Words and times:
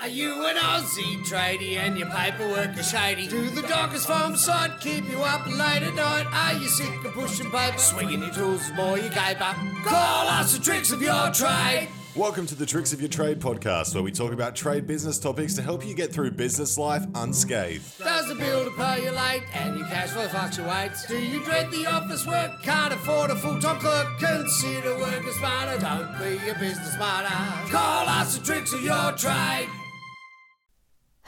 Are 0.00 0.06
you 0.06 0.46
an 0.46 0.54
Aussie 0.54 1.18
tradie 1.26 1.76
and 1.76 1.98
your 1.98 2.08
paperwork 2.10 2.78
is 2.78 2.88
shady? 2.88 3.26
Do 3.26 3.50
the 3.50 3.62
dockers 3.62 4.06
farm 4.06 4.36
side 4.36 4.78
keep 4.78 5.10
you 5.10 5.18
up 5.24 5.44
late 5.48 5.82
at 5.82 5.92
night? 5.96 6.24
Are 6.32 6.52
you 6.56 6.68
sick 6.68 7.04
of 7.04 7.14
pushing 7.14 7.50
paper, 7.50 7.78
swinging 7.78 8.20
your 8.20 8.32
tools 8.32 8.70
more 8.76 8.96
you 8.96 9.10
caper? 9.10 9.56
Call 9.84 10.28
us 10.28 10.56
the 10.56 10.62
tricks 10.62 10.92
of 10.92 11.02
your 11.02 11.32
trade. 11.32 11.88
Welcome 12.14 12.46
to 12.46 12.54
the 12.54 12.64
Tricks 12.64 12.92
of 12.92 13.00
Your 13.00 13.08
Trade 13.08 13.40
podcast, 13.40 13.92
where 13.94 14.04
we 14.04 14.12
talk 14.12 14.32
about 14.32 14.54
trade 14.54 14.86
business 14.86 15.18
topics 15.18 15.54
to 15.54 15.62
help 15.62 15.84
you 15.84 15.94
get 15.96 16.12
through 16.12 16.30
business 16.30 16.78
life 16.78 17.04
unscathed. 17.16 17.98
Does 17.98 18.28
the 18.28 18.36
bill 18.36 18.64
to 18.66 18.70
pay 18.70 19.02
you 19.02 19.10
late 19.10 19.42
and 19.52 19.78
your 19.78 19.88
cash 19.88 20.10
flow 20.10 20.28
fluctuates? 20.28 21.06
Do 21.06 21.18
you 21.18 21.42
dread 21.44 21.72
the 21.72 21.86
office 21.86 22.24
work? 22.24 22.62
Can't 22.62 22.94
afford 22.94 23.32
a 23.32 23.36
full-time 23.36 23.80
clerk? 23.80 24.18
Consider 24.20 24.96
working 24.96 25.32
smarter. 25.32 25.80
Don't 25.80 26.18
be 26.20 26.48
a 26.48 26.54
business 26.54 26.96
martyr. 26.98 27.70
Call 27.72 28.08
us 28.08 28.38
the 28.38 28.44
tricks 28.44 28.72
of 28.72 28.82
your 28.82 29.10
trade. 29.12 29.68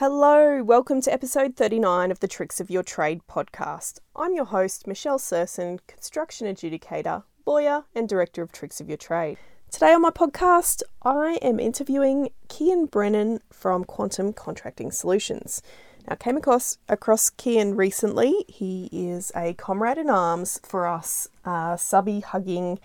Hello, 0.01 0.63
welcome 0.63 1.03
to 1.03 1.13
episode 1.13 1.57
39 1.57 2.11
of 2.11 2.21
the 2.21 2.27
Tricks 2.27 2.59
of 2.59 2.71
Your 2.71 2.83
Trade 2.83 3.21
podcast. 3.29 3.99
I'm 4.17 4.33
your 4.33 4.47
host, 4.47 4.87
Michelle 4.87 5.19
Searson, 5.19 5.79
construction 5.87 6.47
adjudicator, 6.47 7.25
lawyer, 7.45 7.85
and 7.95 8.09
director 8.09 8.41
of 8.41 8.51
Tricks 8.51 8.81
of 8.81 8.89
Your 8.89 8.97
Trade. 8.97 9.37
Today 9.71 9.93
on 9.93 10.01
my 10.01 10.09
podcast, 10.09 10.81
I 11.03 11.39
am 11.43 11.61
interviewing 11.61 12.31
Cian 12.51 12.87
Brennan 12.87 13.41
from 13.53 13.85
Quantum 13.85 14.33
Contracting 14.33 14.91
Solutions. 14.91 15.61
Now, 16.09 16.15
I 16.15 16.17
came 16.17 16.39
across 16.39 16.79
across 16.89 17.31
Cian 17.39 17.77
recently. 17.77 18.47
He 18.49 18.89
is 18.91 19.31
a 19.37 19.53
comrade 19.53 19.99
in 19.99 20.09
arms 20.09 20.61
for 20.63 20.87
us, 20.87 21.29
uh, 21.45 21.77
subby 21.77 22.21
hugging 22.21 22.81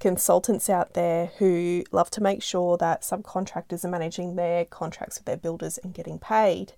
consultants 0.00 0.68
out 0.68 0.94
there 0.94 1.26
who 1.38 1.84
love 1.92 2.10
to 2.10 2.22
make 2.22 2.42
sure 2.42 2.76
that 2.78 3.02
subcontractors 3.02 3.84
are 3.84 3.88
managing 3.88 4.34
their 4.34 4.64
contracts 4.64 5.18
with 5.18 5.26
their 5.26 5.36
builders 5.36 5.78
and 5.78 5.94
getting 5.94 6.18
paid. 6.18 6.72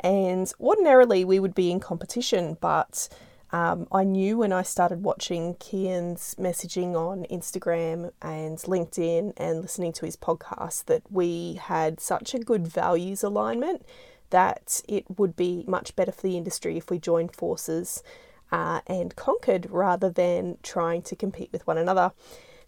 And 0.00 0.52
ordinarily 0.60 1.24
we 1.24 1.40
would 1.40 1.54
be 1.54 1.70
in 1.70 1.80
competition, 1.80 2.58
but 2.60 3.08
um, 3.52 3.86
I 3.92 4.02
knew 4.02 4.38
when 4.38 4.52
I 4.52 4.62
started 4.62 5.04
watching 5.04 5.56
Cian's 5.60 6.34
messaging 6.38 6.96
on 6.96 7.24
Instagram 7.30 8.10
and 8.20 8.58
LinkedIn 8.58 9.32
and 9.36 9.62
listening 9.62 9.92
to 9.92 10.06
his 10.06 10.16
podcast 10.16 10.86
that 10.86 11.02
we 11.08 11.54
had 11.62 12.00
such 12.00 12.34
a 12.34 12.40
good 12.40 12.66
values 12.66 13.22
alignment 13.22 13.86
that 14.30 14.82
it 14.88 15.04
would 15.16 15.36
be 15.36 15.64
much 15.68 15.94
better 15.94 16.10
for 16.10 16.22
the 16.22 16.36
industry 16.36 16.76
if 16.76 16.90
we 16.90 16.98
joined 16.98 17.32
forces 17.36 18.02
uh, 18.50 18.80
and 18.88 19.14
conquered 19.14 19.70
rather 19.70 20.10
than 20.10 20.58
trying 20.64 21.02
to 21.02 21.14
compete 21.14 21.50
with 21.52 21.64
one 21.68 21.78
another. 21.78 22.12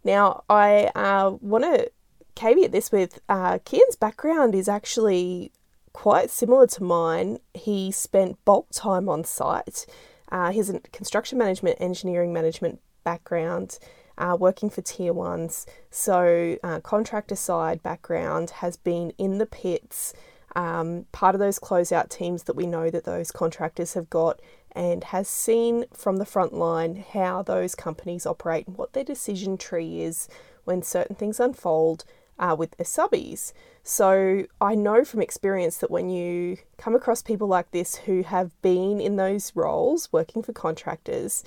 Now, 0.07 0.45
I 0.49 0.93
uh, 0.95 1.33
want 1.41 1.65
to 1.65 1.91
caveat 2.37 2.71
this 2.71 2.93
with 2.93 3.19
uh, 3.29 3.59
Cian's 3.69 3.97
background 3.97 4.55
is 4.55 4.69
actually 4.69 5.51
quite 5.93 6.31
similar 6.31 6.69
to 6.69 6.85
mine. 6.85 7.39
He 7.55 7.91
spent 7.91 8.39
bulk 8.45 8.69
time 8.71 9.09
on 9.09 9.25
site. 9.25 9.85
Uh, 10.31 10.53
he 10.53 10.59
has 10.59 10.71
a 10.71 10.79
construction 10.79 11.39
management, 11.39 11.79
engineering 11.81 12.33
management 12.33 12.79
background, 13.03 13.81
uh, 14.17 14.37
working 14.39 14.71
for 14.71 14.81
tier 14.81 15.13
ones. 15.13 15.67
So, 15.91 16.57
uh, 16.63 16.79
contractor 16.79 17.35
side 17.35 17.83
background 17.83 18.51
has 18.51 18.77
been 18.77 19.13
in 19.19 19.39
the 19.39 19.47
pits, 19.47 20.15
um, 20.55 21.07
part 21.11 21.35
of 21.35 21.41
those 21.41 21.59
closeout 21.59 22.11
teams 22.11 22.45
that 22.45 22.55
we 22.55 22.69
know 22.69 22.91
that 22.91 23.07
those 23.07 23.33
contractors 23.33 23.95
have 23.95 24.09
got 24.09 24.41
and 24.77 25.05
has 25.05 25.27
seen 25.27 25.87
from 25.93 26.19
the 26.19 26.27
front 26.27 26.53
line 26.53 27.03
how 27.13 27.43
those 27.43 27.75
companies 27.75 28.27
operate 28.27 28.67
and 28.67 28.77
what 28.77 28.93
their 28.93 29.03
decision 29.03 29.57
tree 29.57 30.03
is 30.03 30.29
when 30.65 30.83
certain 30.83 31.17
things 31.17 31.41
unfold 31.41 32.05
uh, 32.39 32.55
with 32.57 32.73
their 32.73 32.85
subbies. 32.85 33.55
So 33.83 34.45
I 34.61 34.75
know 34.75 35.03
from 35.03 35.23
experience 35.23 35.79
that 35.79 35.91
when 35.91 36.11
you 36.11 36.59
come 36.77 36.95
across 36.95 37.23
people 37.23 37.49
like 37.49 37.71
this 37.71 37.97
who 37.97 38.23
have 38.23 38.51
been 38.61 39.01
in 39.01 39.17
those 39.17 39.53
roles 39.55 40.13
working 40.13 40.43
for 40.43 40.53
contractors 40.53 41.43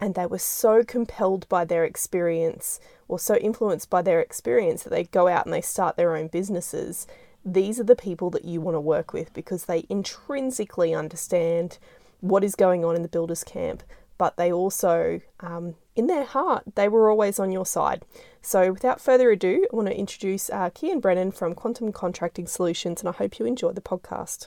and 0.00 0.16
they 0.16 0.26
were 0.26 0.38
so 0.38 0.82
compelled 0.82 1.48
by 1.48 1.64
their 1.64 1.84
experience 1.84 2.80
or 3.06 3.20
so 3.20 3.36
influenced 3.36 3.88
by 3.90 4.02
their 4.02 4.20
experience 4.20 4.82
that 4.82 4.90
they 4.90 5.04
go 5.04 5.28
out 5.28 5.46
and 5.46 5.54
they 5.54 5.60
start 5.60 5.96
their 5.96 6.16
own 6.16 6.26
businesses, 6.26 7.06
these 7.44 7.78
are 7.78 7.84
the 7.84 7.94
people 7.94 8.28
that 8.30 8.44
you 8.44 8.60
want 8.60 8.74
to 8.74 8.80
work 8.80 9.12
with 9.12 9.32
because 9.32 9.66
they 9.66 9.86
intrinsically 9.88 10.92
understand 10.92 11.78
what 12.22 12.44
is 12.44 12.54
going 12.54 12.84
on 12.84 12.94
in 12.96 13.02
the 13.02 13.08
builders 13.08 13.44
camp, 13.44 13.82
but 14.16 14.36
they 14.36 14.52
also, 14.52 15.20
um, 15.40 15.74
in 15.96 16.06
their 16.06 16.24
heart, 16.24 16.62
they 16.76 16.88
were 16.88 17.10
always 17.10 17.38
on 17.38 17.50
your 17.50 17.66
side. 17.66 18.04
So, 18.40 18.72
without 18.72 19.00
further 19.00 19.30
ado, 19.30 19.66
I 19.70 19.76
want 19.76 19.88
to 19.88 19.98
introduce 19.98 20.48
uh, 20.48 20.70
Cian 20.70 21.00
Brennan 21.00 21.32
from 21.32 21.54
Quantum 21.54 21.92
Contracting 21.92 22.46
Solutions, 22.46 23.00
and 23.00 23.08
I 23.08 23.12
hope 23.12 23.38
you 23.38 23.44
enjoy 23.44 23.72
the 23.72 23.80
podcast. 23.80 24.46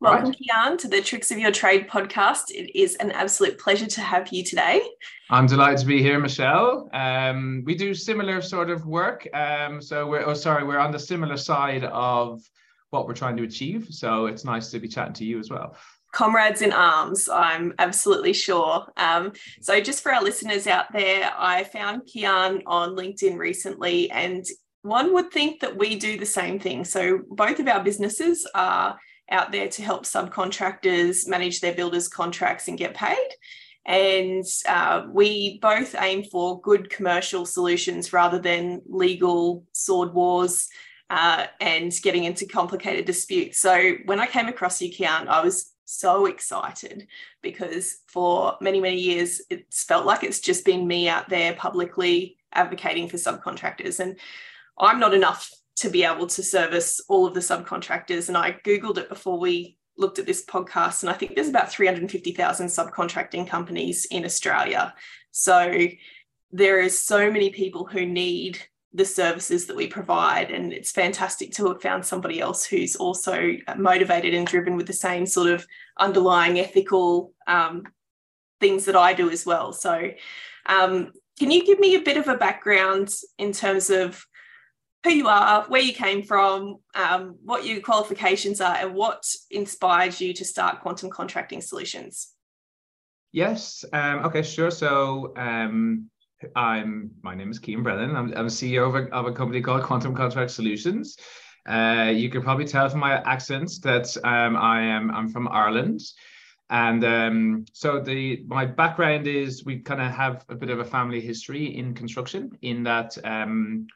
Welcome, 0.00 0.26
right. 0.26 0.36
Cian, 0.38 0.78
to 0.78 0.88
the 0.88 1.02
Tricks 1.02 1.32
of 1.32 1.38
Your 1.38 1.50
Trade 1.50 1.88
podcast. 1.88 2.50
It 2.50 2.78
is 2.78 2.94
an 2.96 3.10
absolute 3.10 3.58
pleasure 3.58 3.86
to 3.86 4.00
have 4.00 4.28
you 4.28 4.44
today. 4.44 4.80
I'm 5.28 5.46
delighted 5.46 5.78
to 5.78 5.86
be 5.86 6.00
here, 6.00 6.20
Michelle. 6.20 6.88
Um, 6.92 7.64
we 7.66 7.74
do 7.74 7.92
similar 7.94 8.40
sort 8.40 8.70
of 8.70 8.86
work. 8.86 9.28
Um, 9.34 9.82
so 9.82 10.06
we're, 10.06 10.24
oh, 10.24 10.34
sorry, 10.34 10.64
we're 10.64 10.78
on 10.78 10.92
the 10.92 10.98
similar 11.00 11.36
side 11.36 11.84
of 11.84 12.40
what 12.90 13.08
we're 13.08 13.14
trying 13.14 13.36
to 13.38 13.42
achieve. 13.42 13.88
So 13.90 14.26
it's 14.26 14.44
nice 14.44 14.70
to 14.70 14.78
be 14.78 14.88
chatting 14.88 15.14
to 15.14 15.24
you 15.24 15.38
as 15.40 15.50
well 15.50 15.76
comrades 16.12 16.62
in 16.62 16.72
arms, 16.72 17.28
I'm 17.28 17.74
absolutely 17.78 18.32
sure. 18.32 18.86
Um, 18.96 19.32
so, 19.60 19.80
just 19.80 20.02
for 20.02 20.12
our 20.12 20.22
listeners 20.22 20.66
out 20.66 20.92
there, 20.92 21.30
I 21.36 21.64
found 21.64 22.08
Cian 22.08 22.62
on 22.66 22.96
LinkedIn 22.96 23.36
recently, 23.38 24.10
and 24.10 24.44
one 24.82 25.12
would 25.14 25.30
think 25.30 25.60
that 25.60 25.76
we 25.76 25.96
do 25.96 26.18
the 26.18 26.26
same 26.26 26.58
thing. 26.58 26.84
So, 26.84 27.20
both 27.28 27.60
of 27.60 27.68
our 27.68 27.82
businesses 27.82 28.46
are 28.54 28.98
out 29.30 29.52
there 29.52 29.68
to 29.68 29.82
help 29.82 30.04
subcontractors 30.04 31.28
manage 31.28 31.60
their 31.60 31.74
builders' 31.74 32.08
contracts 32.08 32.68
and 32.68 32.76
get 32.76 32.94
paid. 32.94 33.28
And 33.86 34.44
uh, 34.68 35.06
we 35.10 35.58
both 35.60 35.94
aim 35.98 36.24
for 36.24 36.60
good 36.60 36.90
commercial 36.90 37.46
solutions 37.46 38.12
rather 38.12 38.38
than 38.38 38.82
legal 38.86 39.64
sword 39.72 40.12
wars 40.12 40.68
uh, 41.08 41.46
and 41.60 41.92
getting 42.02 42.24
into 42.24 42.46
complicated 42.46 43.04
disputes. 43.04 43.60
So 43.60 43.94
when 44.04 44.20
I 44.20 44.26
came 44.26 44.48
across 44.48 44.80
you, 44.80 44.92
Cian, 44.92 45.28
I 45.28 45.42
was 45.42 45.69
so 45.90 46.26
excited 46.26 47.06
because 47.42 47.98
for 48.06 48.56
many, 48.60 48.80
many 48.80 48.98
years, 48.98 49.40
it's 49.50 49.84
felt 49.84 50.06
like 50.06 50.24
it's 50.24 50.40
just 50.40 50.64
been 50.64 50.86
me 50.86 51.08
out 51.08 51.28
there 51.28 51.54
publicly 51.54 52.36
advocating 52.52 53.08
for 53.08 53.16
subcontractors. 53.16 54.00
And 54.00 54.18
I'm 54.78 55.00
not 55.00 55.14
enough 55.14 55.50
to 55.76 55.90
be 55.90 56.04
able 56.04 56.26
to 56.26 56.42
service 56.42 57.00
all 57.08 57.26
of 57.26 57.34
the 57.34 57.40
subcontractors. 57.40 58.28
And 58.28 58.36
I 58.36 58.52
Googled 58.64 58.98
it 58.98 59.08
before 59.08 59.38
we 59.38 59.78
looked 59.96 60.18
at 60.18 60.26
this 60.26 60.44
podcast, 60.44 61.02
and 61.02 61.10
I 61.10 61.12
think 61.12 61.34
there's 61.34 61.48
about 61.48 61.70
350,000 61.70 62.66
subcontracting 62.66 63.46
companies 63.46 64.06
in 64.06 64.24
Australia. 64.24 64.94
So 65.30 65.88
there 66.50 66.80
is 66.80 67.00
so 67.00 67.30
many 67.30 67.50
people 67.50 67.84
who 67.84 68.06
need 68.06 68.58
the 68.92 69.04
services 69.04 69.66
that 69.66 69.76
we 69.76 69.86
provide. 69.86 70.50
And 70.50 70.72
it's 70.72 70.90
fantastic 70.90 71.52
to 71.52 71.68
have 71.68 71.82
found 71.82 72.04
somebody 72.04 72.40
else 72.40 72.64
who's 72.64 72.96
also 72.96 73.56
motivated 73.76 74.34
and 74.34 74.46
driven 74.46 74.76
with 74.76 74.86
the 74.86 74.92
same 74.92 75.26
sort 75.26 75.48
of 75.48 75.66
underlying 75.98 76.58
ethical 76.58 77.32
um, 77.46 77.84
things 78.58 78.84
that 78.86 78.96
I 78.96 79.14
do 79.14 79.30
as 79.30 79.46
well. 79.46 79.72
So, 79.72 80.10
um, 80.66 81.12
can 81.38 81.50
you 81.50 81.64
give 81.64 81.78
me 81.78 81.94
a 81.94 82.02
bit 82.02 82.18
of 82.18 82.28
a 82.28 82.36
background 82.36 83.08
in 83.38 83.52
terms 83.52 83.88
of 83.88 84.26
who 85.04 85.10
you 85.10 85.28
are, 85.28 85.64
where 85.68 85.80
you 85.80 85.94
came 85.94 86.22
from, 86.22 86.76
um, 86.94 87.36
what 87.42 87.64
your 87.64 87.80
qualifications 87.80 88.60
are, 88.60 88.76
and 88.76 88.94
what 88.94 89.24
inspired 89.50 90.20
you 90.20 90.34
to 90.34 90.44
start 90.44 90.82
Quantum 90.82 91.08
Contracting 91.08 91.62
Solutions? 91.62 92.34
Yes. 93.32 93.84
Um, 93.92 94.26
okay. 94.26 94.42
Sure. 94.42 94.70
So 94.70 95.32
um, 95.36 96.10
I'm 96.56 97.10
my 97.22 97.34
name 97.34 97.50
is 97.50 97.60
Cian 97.64 97.82
Brennan. 97.82 98.16
I'm, 98.16 98.32
I'm 98.36 98.46
CEO 98.46 98.88
of 98.88 98.94
a, 98.94 99.12
of 99.14 99.26
a 99.26 99.32
company 99.32 99.60
called 99.60 99.82
Quantum 99.82 100.14
Contract 100.14 100.50
Solutions. 100.50 101.16
Uh, 101.68 102.10
you 102.14 102.30
can 102.30 102.42
probably 102.42 102.64
tell 102.64 102.88
from 102.88 103.00
my 103.00 103.20
accent 103.22 103.70
that 103.82 104.16
um, 104.24 104.56
I 104.56 104.80
am 104.82 105.10
I'm 105.10 105.28
from 105.28 105.48
Ireland, 105.48 106.00
and 106.70 107.04
um, 107.04 107.64
so 107.72 108.00
the 108.00 108.42
my 108.46 108.64
background 108.64 109.26
is 109.26 109.64
we 109.64 109.80
kind 109.80 110.00
of 110.00 110.10
have 110.12 110.44
a 110.48 110.54
bit 110.54 110.70
of 110.70 110.78
a 110.78 110.84
family 110.84 111.20
history 111.20 111.76
in 111.76 111.94
construction. 111.94 112.56
In 112.62 112.82
that 112.84 113.16
um, 113.24 113.86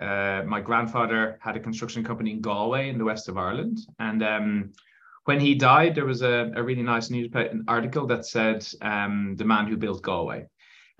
uh, 0.00 0.42
my 0.46 0.60
grandfather 0.60 1.38
had 1.40 1.56
a 1.56 1.60
construction 1.60 2.02
company 2.02 2.32
in 2.32 2.40
Galway 2.40 2.88
in 2.88 2.98
the 2.98 3.04
west 3.04 3.28
of 3.28 3.38
Ireland, 3.38 3.78
and 4.00 4.22
um, 4.22 4.72
when 5.24 5.40
he 5.40 5.54
died, 5.54 5.94
there 5.94 6.04
was 6.04 6.22
a, 6.22 6.52
a 6.56 6.62
really 6.62 6.82
nice 6.82 7.08
news 7.08 7.30
article 7.68 8.06
that 8.08 8.26
said 8.26 8.66
um, 8.82 9.36
the 9.36 9.44
man 9.44 9.66
who 9.66 9.76
built 9.76 10.02
Galway. 10.02 10.46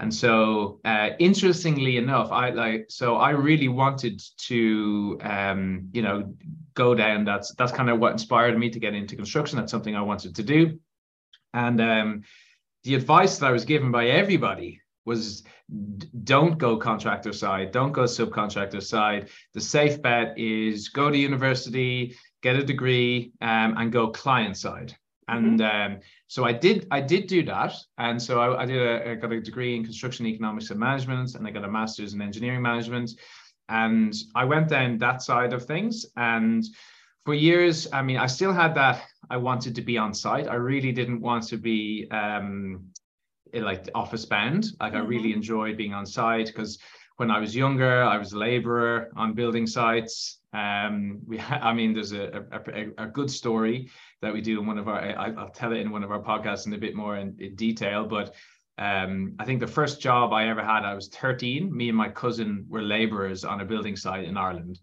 And 0.00 0.12
so, 0.12 0.80
uh, 0.84 1.10
interestingly 1.20 1.98
enough, 1.98 2.32
I 2.32 2.50
like 2.50 2.86
so 2.88 3.16
I 3.16 3.30
really 3.30 3.68
wanted 3.68 4.20
to, 4.48 5.18
um, 5.22 5.88
you 5.92 6.02
know, 6.02 6.34
go 6.74 6.94
down. 6.96 7.24
That's 7.24 7.54
that's 7.54 7.70
kind 7.70 7.88
of 7.88 8.00
what 8.00 8.12
inspired 8.12 8.58
me 8.58 8.70
to 8.70 8.80
get 8.80 8.94
into 8.94 9.14
construction. 9.14 9.56
That's 9.56 9.70
something 9.70 9.94
I 9.94 10.02
wanted 10.02 10.34
to 10.34 10.42
do, 10.42 10.80
and 11.52 11.80
um, 11.80 12.22
the 12.82 12.96
advice 12.96 13.38
that 13.38 13.46
I 13.46 13.52
was 13.52 13.64
given 13.64 13.92
by 13.92 14.08
everybody 14.08 14.80
was 15.04 15.44
don't 16.24 16.58
go 16.58 16.76
contractor 16.76 17.32
side, 17.32 17.70
don't 17.70 17.92
go 17.92 18.02
subcontractor 18.02 18.82
side. 18.82 19.28
The 19.52 19.60
safe 19.60 20.00
bet 20.02 20.38
is 20.38 20.88
go 20.88 21.10
to 21.10 21.16
university, 21.16 22.16
get 22.42 22.56
a 22.56 22.64
degree, 22.64 23.32
um, 23.40 23.76
and 23.76 23.92
go 23.92 24.08
client 24.08 24.56
side. 24.56 24.96
And 25.28 25.60
mm-hmm. 25.60 25.94
um, 25.94 26.00
so 26.26 26.44
I 26.44 26.52
did 26.52 26.86
I 26.90 27.00
did 27.00 27.26
do 27.26 27.42
that, 27.44 27.74
and 27.98 28.20
so 28.20 28.40
I, 28.40 28.62
I 28.62 28.66
did 28.66 28.80
a, 28.80 29.10
I 29.10 29.14
got 29.14 29.32
a 29.32 29.40
degree 29.40 29.74
in 29.74 29.84
construction 29.84 30.26
economics 30.26 30.70
and 30.70 30.78
management, 30.78 31.34
and 31.34 31.46
I 31.46 31.50
got 31.50 31.64
a 31.64 31.70
master's 31.70 32.14
in 32.14 32.20
engineering 32.20 32.62
management, 32.62 33.12
and 33.68 34.14
I 34.34 34.44
went 34.44 34.68
down 34.68 34.98
that 34.98 35.22
side 35.22 35.52
of 35.52 35.64
things. 35.64 36.06
And 36.16 36.64
for 37.24 37.34
years, 37.34 37.88
I 37.92 38.02
mean, 38.02 38.18
I 38.18 38.26
still 38.26 38.52
had 38.52 38.74
that. 38.74 39.02
I 39.30 39.38
wanted 39.38 39.74
to 39.76 39.82
be 39.82 39.96
on 39.96 40.12
site. 40.12 40.46
I 40.46 40.56
really 40.56 40.92
didn't 40.92 41.20
want 41.20 41.44
to 41.48 41.56
be 41.56 42.06
um, 42.10 42.90
like 43.52 43.88
office 43.94 44.26
bound. 44.26 44.66
Like 44.80 44.92
mm-hmm. 44.92 45.02
I 45.02 45.06
really 45.06 45.32
enjoyed 45.32 45.76
being 45.76 45.94
on 45.94 46.04
site 46.04 46.46
because 46.46 46.78
when 47.16 47.30
I 47.30 47.38
was 47.38 47.54
younger, 47.54 48.02
I 48.02 48.18
was 48.18 48.32
a 48.32 48.38
laborer 48.38 49.10
on 49.16 49.34
building 49.34 49.66
sites. 49.66 50.40
Um, 50.54 51.20
we, 51.26 51.36
ha- 51.36 51.58
I 51.62 51.74
mean, 51.74 51.92
there's 51.92 52.12
a, 52.12 52.44
a, 52.52 53.04
a, 53.04 53.06
good 53.06 53.30
story 53.30 53.90
that 54.22 54.32
we 54.32 54.40
do 54.40 54.60
in 54.60 54.66
one 54.66 54.78
of 54.78 54.88
our. 54.88 55.00
I, 55.00 55.30
will 55.30 55.48
tell 55.48 55.72
it 55.72 55.78
in 55.78 55.90
one 55.90 56.04
of 56.04 56.10
our 56.10 56.22
podcasts 56.22 56.66
in 56.66 56.72
a 56.72 56.78
bit 56.78 56.94
more 56.94 57.16
in, 57.16 57.36
in 57.40 57.56
detail. 57.56 58.06
But 58.06 58.34
um, 58.78 59.34
I 59.38 59.44
think 59.44 59.60
the 59.60 59.66
first 59.66 60.00
job 60.00 60.32
I 60.32 60.48
ever 60.48 60.62
had, 60.62 60.84
I 60.84 60.94
was 60.94 61.08
13. 61.08 61.76
Me 61.76 61.88
and 61.88 61.98
my 61.98 62.08
cousin 62.08 62.64
were 62.68 62.82
laborers 62.82 63.44
on 63.44 63.60
a 63.60 63.64
building 63.64 63.96
site 63.96 64.24
in 64.24 64.36
Ireland, 64.36 64.78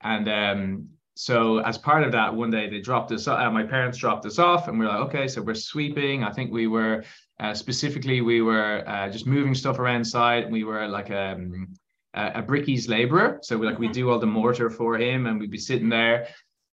and 0.00 0.28
um, 0.28 0.88
so 1.14 1.58
as 1.58 1.76
part 1.76 2.04
of 2.04 2.12
that, 2.12 2.34
one 2.34 2.50
day 2.50 2.70
they 2.70 2.80
dropped 2.80 3.12
us. 3.12 3.28
Uh, 3.28 3.50
my 3.50 3.64
parents 3.64 3.98
dropped 3.98 4.24
us 4.24 4.38
off, 4.38 4.68
and 4.68 4.78
we 4.78 4.86
are 4.86 4.88
like, 4.88 5.08
okay, 5.08 5.28
so 5.28 5.42
we're 5.42 5.54
sweeping. 5.54 6.24
I 6.24 6.32
think 6.32 6.50
we 6.50 6.66
were 6.66 7.04
uh, 7.38 7.52
specifically, 7.52 8.22
we 8.22 8.40
were 8.40 8.82
uh, 8.86 9.10
just 9.10 9.26
moving 9.26 9.54
stuff 9.54 9.78
around 9.78 10.04
site. 10.04 10.50
We 10.50 10.64
were 10.64 10.88
like 10.88 11.10
um, 11.10 11.74
a, 12.14 12.40
a 12.40 12.42
brickies 12.42 12.88
laborer. 12.88 13.38
So 13.42 13.56
we 13.56 13.66
like 13.66 13.78
we 13.78 13.86
mm-hmm. 13.86 13.92
do 13.92 14.10
all 14.10 14.18
the 14.18 14.26
mortar 14.26 14.70
for 14.70 14.96
him 14.96 15.26
and 15.26 15.40
we'd 15.40 15.50
be 15.50 15.58
sitting 15.58 15.88
there. 15.88 16.28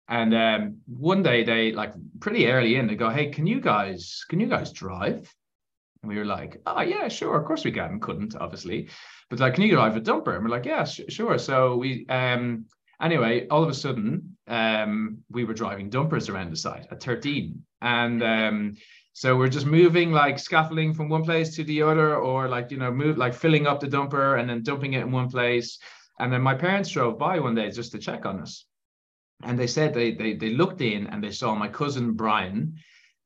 And 0.07 0.33
um, 0.33 0.77
one 0.87 1.21
day 1.21 1.43
they 1.43 1.71
like 1.71 1.93
pretty 2.19 2.47
early 2.47 2.75
in, 2.75 2.87
they 2.87 2.95
go, 2.95 3.09
Hey, 3.09 3.29
can 3.29 3.45
you 3.45 3.61
guys, 3.61 4.25
can 4.29 4.39
you 4.39 4.47
guys 4.47 4.71
drive? 4.71 5.33
And 6.01 6.09
we 6.09 6.17
were 6.17 6.25
like, 6.25 6.61
Oh 6.65 6.81
yeah, 6.81 7.07
sure. 7.07 7.39
Of 7.39 7.45
course 7.45 7.63
we 7.63 7.71
can. 7.71 7.99
Couldn't 7.99 8.35
obviously, 8.35 8.89
but 9.29 9.39
like, 9.39 9.53
can 9.53 9.63
you 9.63 9.71
drive 9.71 9.95
a 9.95 10.01
dumper? 10.01 10.35
And 10.35 10.43
we're 10.43 10.49
like, 10.49 10.65
Yeah, 10.65 10.83
sh- 10.83 11.01
sure. 11.09 11.37
So 11.37 11.75
we, 11.75 12.07
um, 12.09 12.65
anyway, 12.99 13.47
all 13.49 13.63
of 13.63 13.69
a 13.69 13.73
sudden, 13.73 14.35
um, 14.47 15.19
we 15.29 15.43
were 15.45 15.53
driving 15.53 15.89
dumpers 15.89 16.27
around 16.27 16.51
the 16.51 16.57
site 16.57 16.87
at 16.91 17.03
13. 17.03 17.63
And 17.81 18.23
um, 18.23 18.75
so 19.19 19.35
we're 19.35 19.49
just 19.49 19.65
moving 19.65 20.13
like 20.13 20.39
scaffolding 20.39 20.93
from 20.93 21.09
one 21.09 21.25
place 21.25 21.53
to 21.57 21.65
the 21.65 21.81
other, 21.81 22.15
or 22.15 22.47
like, 22.47 22.71
you 22.71 22.77
know, 22.77 22.89
move 22.89 23.17
like 23.17 23.33
filling 23.33 23.67
up 23.67 23.81
the 23.81 23.87
dumper 23.87 24.39
and 24.39 24.49
then 24.49 24.63
dumping 24.63 24.93
it 24.93 25.01
in 25.01 25.11
one 25.11 25.29
place. 25.29 25.77
And 26.19 26.31
then 26.31 26.41
my 26.41 26.55
parents 26.55 26.91
drove 26.91 27.19
by 27.19 27.37
one 27.39 27.53
day 27.53 27.69
just 27.69 27.91
to 27.91 27.97
check 27.97 28.25
on 28.25 28.39
us. 28.39 28.63
And 29.43 29.59
they 29.59 29.67
said 29.67 29.93
they 29.93 30.13
they 30.13 30.35
they 30.35 30.51
looked 30.51 30.79
in 30.79 31.07
and 31.07 31.21
they 31.21 31.31
saw 31.31 31.53
my 31.53 31.67
cousin 31.67 32.13
Brian 32.13 32.75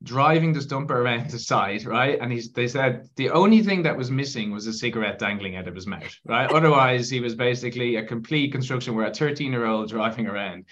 driving 0.02 0.52
this 0.52 0.66
dumper 0.66 0.90
around 0.90 1.30
the 1.30 1.38
side, 1.38 1.84
right? 1.84 2.18
And 2.20 2.32
he's 2.32 2.50
they 2.50 2.66
said 2.66 3.08
the 3.14 3.30
only 3.30 3.62
thing 3.62 3.84
that 3.84 3.96
was 3.96 4.10
missing 4.10 4.50
was 4.50 4.66
a 4.66 4.72
cigarette 4.72 5.20
dangling 5.20 5.54
out 5.54 5.68
of 5.68 5.76
his 5.76 5.86
mouth, 5.86 6.18
right? 6.24 6.50
Otherwise, 6.58 7.08
he 7.08 7.20
was 7.20 7.36
basically 7.36 7.94
a 7.94 8.04
complete 8.04 8.50
construction 8.50 8.96
where 8.96 9.06
a 9.06 9.12
13-year-old 9.12 9.90
driving 9.90 10.26
around. 10.26 10.64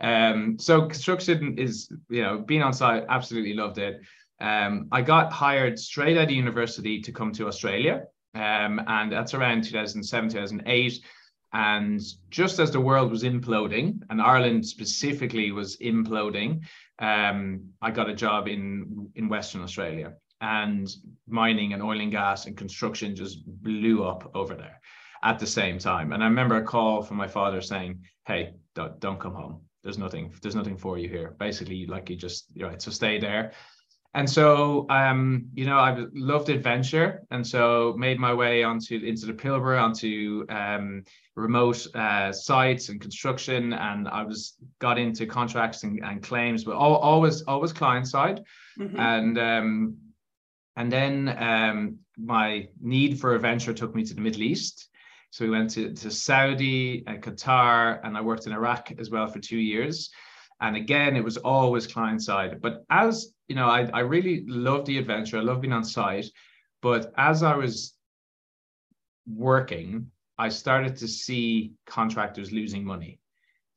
Um, 0.00 0.58
so 0.58 0.86
construction 0.86 1.58
is, 1.58 1.90
you 2.08 2.22
know, 2.22 2.38
being 2.38 2.62
on 2.62 2.72
site, 2.72 3.04
absolutely 3.10 3.52
loved 3.52 3.76
it. 3.76 4.00
Um, 4.44 4.88
I 4.92 5.00
got 5.00 5.32
hired 5.32 5.78
straight 5.78 6.18
out 6.18 6.24
of 6.24 6.30
university 6.30 7.00
to 7.00 7.12
come 7.12 7.32
to 7.32 7.46
Australia, 7.46 8.04
um, 8.34 8.78
and 8.86 9.10
that's 9.10 9.32
around 9.32 9.64
2007, 9.64 10.28
2008. 10.28 11.00
And 11.54 12.00
just 12.28 12.58
as 12.58 12.70
the 12.70 12.80
world 12.80 13.10
was 13.10 13.22
imploding, 13.22 14.00
and 14.10 14.20
Ireland 14.20 14.66
specifically 14.66 15.50
was 15.50 15.78
imploding, 15.78 16.60
um, 16.98 17.70
I 17.80 17.90
got 17.90 18.10
a 18.10 18.14
job 18.14 18.46
in 18.46 19.10
in 19.14 19.30
Western 19.30 19.62
Australia, 19.62 20.12
and 20.42 20.94
mining 21.26 21.72
and 21.72 21.82
oil 21.82 22.00
and 22.00 22.12
gas 22.12 22.44
and 22.44 22.54
construction 22.54 23.16
just 23.16 23.46
blew 23.46 24.04
up 24.04 24.30
over 24.34 24.54
there 24.54 24.78
at 25.22 25.38
the 25.38 25.46
same 25.46 25.78
time. 25.78 26.12
And 26.12 26.22
I 26.22 26.26
remember 26.26 26.56
a 26.56 26.64
call 26.64 27.02
from 27.02 27.16
my 27.16 27.28
father 27.28 27.62
saying, 27.62 28.04
"Hey, 28.26 28.52
don't, 28.74 29.00
don't 29.00 29.20
come 29.20 29.34
home. 29.34 29.62
There's 29.82 29.98
nothing. 29.98 30.34
There's 30.42 30.60
nothing 30.60 30.76
for 30.76 30.98
you 30.98 31.08
here. 31.08 31.34
Basically, 31.38 31.86
like 31.86 32.10
you 32.10 32.16
just 32.16 32.48
right. 32.60 32.82
So 32.82 32.90
stay 32.90 33.18
there." 33.18 33.52
And 34.14 34.28
so 34.28 34.86
um, 34.90 35.46
you 35.54 35.66
know 35.66 35.78
i 35.78 36.04
loved 36.14 36.48
adventure 36.48 37.22
and 37.30 37.46
so 37.46 37.94
made 37.98 38.18
my 38.18 38.32
way 38.32 38.62
onto 38.62 38.96
into 38.98 39.26
the 39.26 39.32
pilbara 39.32 39.82
onto 39.82 40.46
um, 40.48 41.02
remote 41.36 41.86
uh, 41.94 42.32
sites 42.32 42.88
and 42.88 43.00
construction 43.00 43.72
and 43.72 44.08
i 44.08 44.22
was 44.22 44.54
got 44.78 44.98
into 44.98 45.26
contracts 45.26 45.82
and, 45.82 46.02
and 46.04 46.22
claims 46.22 46.64
but 46.64 46.74
all, 46.74 46.96
always 46.96 47.42
always 47.42 47.72
client 47.72 48.06
side 48.06 48.42
mm-hmm. 48.78 48.98
and 48.98 49.38
um, 49.38 49.96
and 50.76 50.90
then 50.90 51.36
um, 51.38 51.98
my 52.16 52.66
need 52.80 53.20
for 53.20 53.34
adventure 53.34 53.74
took 53.74 53.94
me 53.94 54.04
to 54.04 54.14
the 54.14 54.20
middle 54.20 54.42
east 54.42 54.88
so 55.30 55.44
we 55.44 55.50
went 55.50 55.68
to, 55.70 55.92
to 55.92 56.10
saudi 56.10 57.02
and 57.06 57.22
qatar 57.22 58.00
and 58.04 58.16
i 58.16 58.20
worked 58.20 58.46
in 58.46 58.52
iraq 58.52 58.92
as 58.98 59.10
well 59.10 59.26
for 59.26 59.40
two 59.40 59.58
years 59.58 60.10
and 60.60 60.76
again, 60.76 61.16
it 61.16 61.24
was 61.24 61.36
always 61.36 61.86
client 61.86 62.22
side. 62.22 62.60
But 62.62 62.84
as 62.88 63.33
you 63.48 63.54
know, 63.54 63.68
I, 63.68 63.88
I 63.92 64.00
really 64.00 64.44
love 64.46 64.86
the 64.86 64.98
adventure. 64.98 65.38
I 65.38 65.42
love 65.42 65.60
being 65.60 65.72
on 65.72 65.84
site. 65.84 66.26
But 66.82 67.12
as 67.16 67.42
I 67.42 67.56
was 67.56 67.94
working, 69.26 70.10
I 70.38 70.48
started 70.48 70.96
to 70.96 71.08
see 71.08 71.72
contractors 71.86 72.52
losing 72.52 72.84
money, 72.84 73.20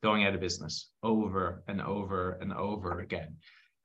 going 0.02 0.24
out 0.24 0.34
of 0.34 0.40
business 0.40 0.90
over 1.02 1.62
and 1.68 1.80
over 1.80 2.38
and 2.40 2.52
over 2.52 3.00
again. 3.00 3.36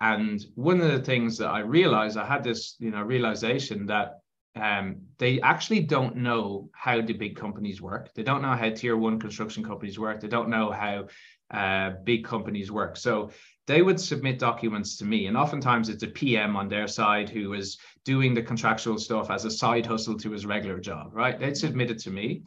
And 0.01 0.43
one 0.55 0.81
of 0.81 0.91
the 0.91 0.99
things 0.99 1.37
that 1.37 1.47
I 1.47 1.59
realized, 1.59 2.17
I 2.17 2.25
had 2.25 2.43
this, 2.43 2.75
you 2.79 2.91
know, 2.91 3.01
realization 3.01 3.85
that 3.85 4.19
um, 4.55 4.97
they 5.17 5.41
actually 5.41 5.79
don't 5.81 6.17
know 6.17 6.69
how 6.73 7.01
the 7.01 7.13
big 7.13 7.35
companies 7.35 7.81
work. 7.81 8.13
They 8.13 8.23
don't 8.23 8.41
know 8.41 8.53
how 8.53 8.69
tier 8.69 8.97
one 8.97 9.19
construction 9.19 9.63
companies 9.63 9.97
work. 9.97 10.19
They 10.19 10.27
don't 10.27 10.49
know 10.49 10.71
how 10.71 11.07
uh, 11.51 11.91
big 12.03 12.25
companies 12.25 12.71
work. 12.71 12.97
So 12.97 13.31
they 13.65 13.81
would 13.81 13.99
submit 13.99 14.39
documents 14.39 14.97
to 14.97 15.05
me, 15.05 15.27
and 15.27 15.37
oftentimes 15.37 15.89
it's 15.89 16.03
a 16.03 16.07
PM 16.07 16.55
on 16.55 16.67
their 16.67 16.87
side 16.87 17.29
who 17.29 17.53
is 17.53 17.77
doing 18.03 18.33
the 18.33 18.41
contractual 18.41 18.97
stuff 18.97 19.31
as 19.31 19.45
a 19.45 19.51
side 19.51 19.85
hustle 19.85 20.17
to 20.17 20.31
his 20.31 20.45
regular 20.45 20.79
job, 20.79 21.11
right? 21.13 21.39
They'd 21.39 21.57
submit 21.57 21.91
it 21.91 21.99
to 21.99 22.11
me, 22.11 22.43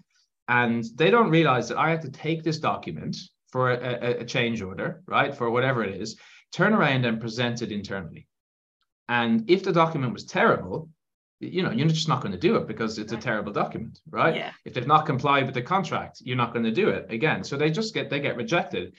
and 0.48 0.84
they 0.94 1.10
don't 1.10 1.30
realize 1.30 1.68
that 1.68 1.78
I 1.78 1.90
have 1.90 2.02
to 2.02 2.10
take 2.10 2.42
this 2.42 2.58
document 2.58 3.16
for 3.50 3.70
a, 3.70 4.20
a 4.20 4.24
change 4.24 4.60
order, 4.60 5.02
right, 5.06 5.34
for 5.34 5.50
whatever 5.50 5.82
it 5.82 6.00
is, 6.00 6.16
turn 6.52 6.74
around 6.74 7.06
and 7.06 7.20
present 7.20 7.62
it 7.62 7.72
internally. 7.72 8.26
And 9.08 9.48
if 9.48 9.62
the 9.62 9.72
document 9.72 10.12
was 10.12 10.24
terrible, 10.24 10.90
you 11.40 11.62
know, 11.62 11.70
you're 11.70 11.88
just 11.88 12.08
not 12.08 12.22
going 12.22 12.32
to 12.32 12.38
do 12.38 12.56
it 12.56 12.66
because 12.66 12.98
it's 12.98 13.12
a 13.12 13.16
terrible 13.16 13.52
document, 13.52 14.00
right? 14.10 14.34
Yeah. 14.34 14.52
If 14.64 14.74
they've 14.74 14.86
not 14.86 15.06
complied 15.06 15.44
with 15.44 15.54
the 15.54 15.62
contract, 15.62 16.22
you're 16.22 16.36
not 16.36 16.52
going 16.52 16.64
to 16.64 16.70
do 16.70 16.88
it 16.88 17.06
again. 17.10 17.44
So 17.44 17.56
they 17.56 17.70
just 17.70 17.94
get 17.94 18.08
they 18.08 18.20
get 18.20 18.36
rejected. 18.36 18.94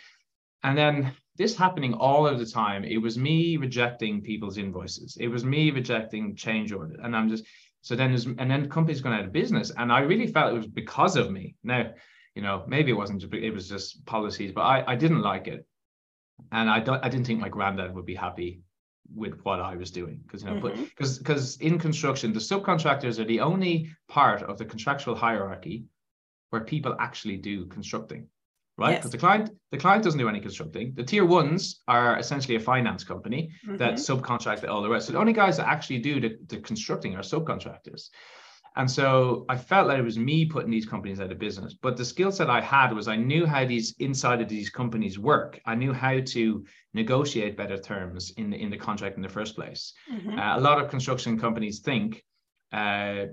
And 0.63 0.77
then 0.77 1.13
this 1.37 1.55
happening 1.55 1.93
all 1.93 2.27
of 2.27 2.39
the 2.39 2.45
time, 2.45 2.83
it 2.83 2.97
was 2.97 3.17
me 3.17 3.57
rejecting 3.57 4.21
people's 4.21 4.57
invoices. 4.57 5.17
It 5.19 5.27
was 5.27 5.45
me 5.45 5.71
rejecting 5.71 6.35
change 6.35 6.71
orders. 6.71 6.99
And 7.01 7.15
I'm 7.15 7.29
just 7.29 7.45
so 7.81 7.95
then 7.95 8.09
there's 8.09 8.25
and 8.25 8.51
then 8.51 8.69
companies 8.69 9.01
going 9.01 9.15
out 9.15 9.25
of 9.25 9.31
business. 9.31 9.71
And 9.77 9.91
I 9.91 9.99
really 9.99 10.27
felt 10.27 10.53
it 10.53 10.57
was 10.57 10.67
because 10.67 11.15
of 11.15 11.31
me. 11.31 11.55
Now, 11.63 11.91
you 12.35 12.41
know, 12.41 12.63
maybe 12.67 12.91
it 12.91 12.95
wasn't 12.95 13.23
it 13.33 13.51
was 13.51 13.69
just 13.69 14.05
policies, 14.05 14.51
but 14.51 14.61
I, 14.61 14.83
I 14.87 14.95
didn't 14.95 15.21
like 15.21 15.47
it. 15.47 15.65
And 16.51 16.69
I 16.69 16.79
don't 16.79 17.03
I 17.03 17.09
didn't 17.09 17.27
think 17.27 17.39
my 17.39 17.49
granddad 17.49 17.95
would 17.95 18.05
be 18.05 18.15
happy 18.15 18.61
with 19.15 19.39
what 19.43 19.59
I 19.59 19.75
was 19.75 19.91
doing 19.91 20.19
because 20.23 20.43
you 20.43 20.49
know, 20.49 20.55
mm-hmm. 20.55 20.81
but 20.81 20.89
because 20.89 21.17
because 21.17 21.57
in 21.57 21.79
construction, 21.79 22.33
the 22.33 22.39
subcontractors 22.39 23.19
are 23.19 23.25
the 23.25 23.39
only 23.39 23.89
part 24.07 24.43
of 24.43 24.57
the 24.57 24.65
contractual 24.65 25.15
hierarchy 25.15 25.85
where 26.49 26.63
people 26.63 26.95
actually 26.99 27.37
do 27.37 27.65
constructing, 27.67 28.27
right? 28.77 28.91
Because 28.91 29.05
yes. 29.05 29.11
the 29.11 29.17
client 29.17 29.49
the 29.71 29.77
client 29.77 30.03
doesn't 30.03 30.19
do 30.19 30.29
any 30.29 30.39
constructing. 30.39 30.93
The 30.95 31.03
tier 31.03 31.25
ones 31.25 31.81
are 31.87 32.17
essentially 32.19 32.55
a 32.55 32.59
finance 32.59 33.03
company 33.03 33.51
mm-hmm. 33.65 33.77
that 33.77 33.95
subcontract 33.95 34.67
all 34.67 34.81
the 34.81 34.89
rest. 34.89 35.07
So 35.07 35.13
the 35.13 35.19
only 35.19 35.33
guys 35.33 35.57
that 35.57 35.67
actually 35.67 35.99
do 35.99 36.19
the, 36.19 36.37
the 36.47 36.57
constructing 36.57 37.15
are 37.15 37.21
subcontractors. 37.21 38.09
And 38.77 38.89
so 38.89 39.45
I 39.49 39.57
felt 39.57 39.87
like 39.87 39.97
it 39.97 40.03
was 40.03 40.19
me 40.19 40.45
putting 40.45 40.69
these 40.69 40.85
companies 40.85 41.19
out 41.19 41.31
of 41.31 41.39
business. 41.39 41.73
But 41.73 41.97
the 41.97 42.05
skill 42.05 42.31
set 42.31 42.47
I 42.47 42.61
had 42.61 42.93
was 42.93 43.07
I 43.07 43.15
knew 43.15 43.47
how 43.47 43.65
these 43.65 43.95
inside 43.97 44.39
of 44.39 44.47
these 44.47 44.69
companies 44.69 45.17
work. 45.17 45.59
I 45.65 45.73
knew 45.73 45.93
how 45.93 46.19
to 46.19 46.63
negotiate 46.93 47.57
better 47.57 47.79
terms 47.79 48.31
in 48.37 48.51
the, 48.51 48.57
in 48.57 48.69
the 48.69 48.77
contract 48.77 49.15
in 49.17 49.23
the 49.23 49.29
first 49.29 49.55
place. 49.55 49.93
Mm-hmm. 50.13 50.37
Uh, 50.37 50.57
a 50.57 50.61
lot 50.61 50.79
of 50.79 50.91
construction 50.91 51.39
companies 51.39 51.79
think, 51.79 52.23
uh, 52.71 53.25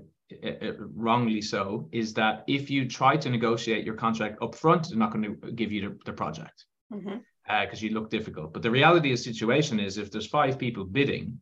wrongly 0.95 1.41
so, 1.41 1.87
is 1.91 2.13
that 2.13 2.43
if 2.47 2.69
you 2.69 2.87
try 2.87 3.15
to 3.17 3.29
negotiate 3.29 3.85
your 3.85 3.95
contract 3.95 4.41
up 4.41 4.55
front, 4.55 4.89
they're 4.89 4.97
not 4.97 5.11
going 5.11 5.23
to 5.23 5.51
give 5.51 5.71
you 5.71 5.81
the, 5.81 5.97
the 6.05 6.13
project 6.13 6.65
because 6.89 7.05
mm-hmm. 7.05 7.17
uh, 7.49 7.65
you 7.77 7.89
look 7.91 8.09
difficult. 8.09 8.53
But 8.53 8.61
the 8.61 8.71
reality 8.71 9.11
of 9.11 9.17
the 9.17 9.23
situation 9.23 9.79
is 9.79 9.97
if 9.97 10.11
there's 10.11 10.27
five 10.27 10.57
people 10.57 10.83
bidding 10.85 11.39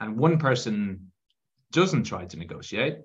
and 0.00 0.16
one 0.16 0.38
person 0.38 1.12
doesn't 1.72 2.04
try 2.04 2.24
to 2.26 2.36
negotiate, 2.36 2.98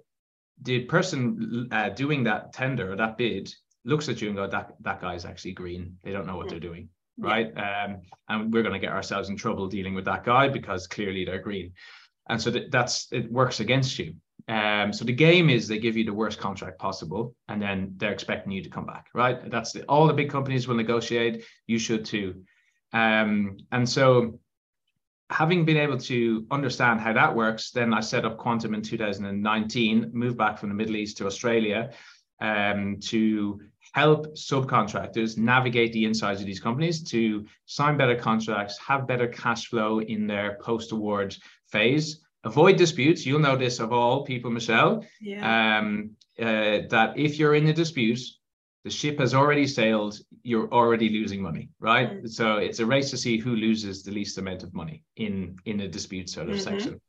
the 0.62 0.82
person 0.86 1.68
uh, 1.72 1.90
doing 1.90 2.24
that 2.24 2.54
tender 2.54 2.92
or 2.92 2.96
that 2.96 3.18
bid 3.18 3.54
looks 3.84 4.10
at 4.10 4.22
you 4.22 4.30
and 4.30 4.38
go, 4.38 4.48
that 4.48 4.74
that 4.82 5.02
guy's 5.02 5.26
actually 5.26 5.54
green. 5.54 5.98
They 6.04 6.12
don't 6.12 6.26
know 6.26 6.38
what 6.38 6.50
they're 6.50 6.60
doing, 6.60 6.90
right? 7.18 7.48
Um, 7.58 8.02
and 8.30 8.54
we're 8.54 8.64
going 8.64 8.74
to 8.74 8.80
get 8.80 8.94
ourselves 8.94 9.30
in 9.30 9.38
trouble 9.38 9.68
dealing 9.68 9.94
with 9.94 10.06
that 10.06 10.24
guy 10.24 10.48
because 10.48 10.88
clearly 10.88 11.26
they're 11.26 11.42
green, 11.42 11.74
and 12.30 12.42
so 12.42 12.52
that, 12.52 12.72
that's 12.72 13.08
it 13.12 13.32
works 13.32 13.60
against 13.60 14.00
you. 14.00 14.16
Um, 14.48 14.94
so 14.94 15.06
the 15.06 15.14
game 15.14 15.50
is 15.50 15.68
they 15.68 15.80
give 15.80 15.98
you 15.98 16.04
the 16.04 16.14
worst 16.14 16.40
contract 16.40 16.78
possible, 16.78 17.36
and 17.48 17.62
then 17.62 17.96
they're 17.98 18.12
expecting 18.12 18.52
you 18.52 18.62
to 18.64 18.70
come 18.70 18.86
back, 18.86 19.08
right? 19.14 19.50
That's 19.50 19.72
the, 19.72 19.84
all 19.84 20.06
the 20.06 20.14
big 20.14 20.30
companies 20.30 20.68
will 20.68 20.76
negotiate. 20.76 21.44
You 21.66 21.80
should 21.80 22.06
too, 22.06 22.44
um, 22.94 23.58
and 23.72 23.88
so 23.90 24.40
having 25.30 25.66
been 25.66 25.78
able 25.78 25.98
to 25.98 26.46
understand 26.52 27.00
how 27.00 27.14
that 27.14 27.36
works, 27.36 27.72
then 27.72 27.94
I 27.94 28.00
set 28.00 28.26
up 28.26 28.38
Quantum 28.38 28.76
in 28.76 28.82
2019, 28.82 30.12
moved 30.14 30.38
back 30.38 30.58
from 30.58 30.70
the 30.70 30.76
Middle 30.76 30.96
East 30.96 31.18
to 31.18 31.26
Australia 31.26 31.92
um, 32.40 32.98
to 33.02 33.60
help 33.94 34.28
subcontractors 34.36 35.38
navigate 35.38 35.94
the 35.94 36.06
insides 36.06 36.42
of 36.42 36.46
these 36.46 36.60
companies 36.60 37.02
to 37.04 37.46
sign 37.66 37.98
better 37.98 38.16
contracts, 38.16 38.78
have 38.78 39.08
better 39.08 39.28
cash 39.28 39.68
flow 39.68 40.02
in 40.02 40.28
their 40.28 40.58
post 40.62 40.92
award 40.92 41.36
phase, 41.72 42.25
avoid 42.46 42.78
disputes. 42.78 43.26
You'll 43.26 43.40
know 43.48 43.58
this 43.58 43.80
of 43.80 43.92
all 43.92 44.24
people, 44.24 44.52
Michelle, 44.52 45.04
Yeah. 45.20 45.42
um, 45.80 46.12
uh, 46.40 46.88
that 46.90 47.14
if 47.16 47.38
you're 47.40 47.56
in 47.56 47.68
a 47.68 47.74
dispute, 47.74 48.20
the 48.84 48.92
ship 48.92 49.20
has 49.20 49.34
already 49.34 49.66
sailed, 49.66 50.20
you're 50.44 50.72
already 50.72 51.10
losing 51.10 51.42
money, 51.42 51.70
right? 51.80 52.10
Mm. 52.24 52.30
So 52.30 52.58
it's 52.58 52.80
a 52.80 52.86
race 52.86 53.10
to 53.12 53.18
see 53.18 53.38
who 53.40 53.56
loses 53.56 54.04
the 54.04 54.12
least 54.12 54.38
amount 54.38 54.62
of 54.64 54.74
money 54.74 55.04
in 55.16 55.56
in 55.66 55.82
a 55.82 55.88
dispute 55.88 56.30
sort 56.30 56.50
of 56.50 56.56
Mhm. 56.58 56.62
section. 56.70 57.02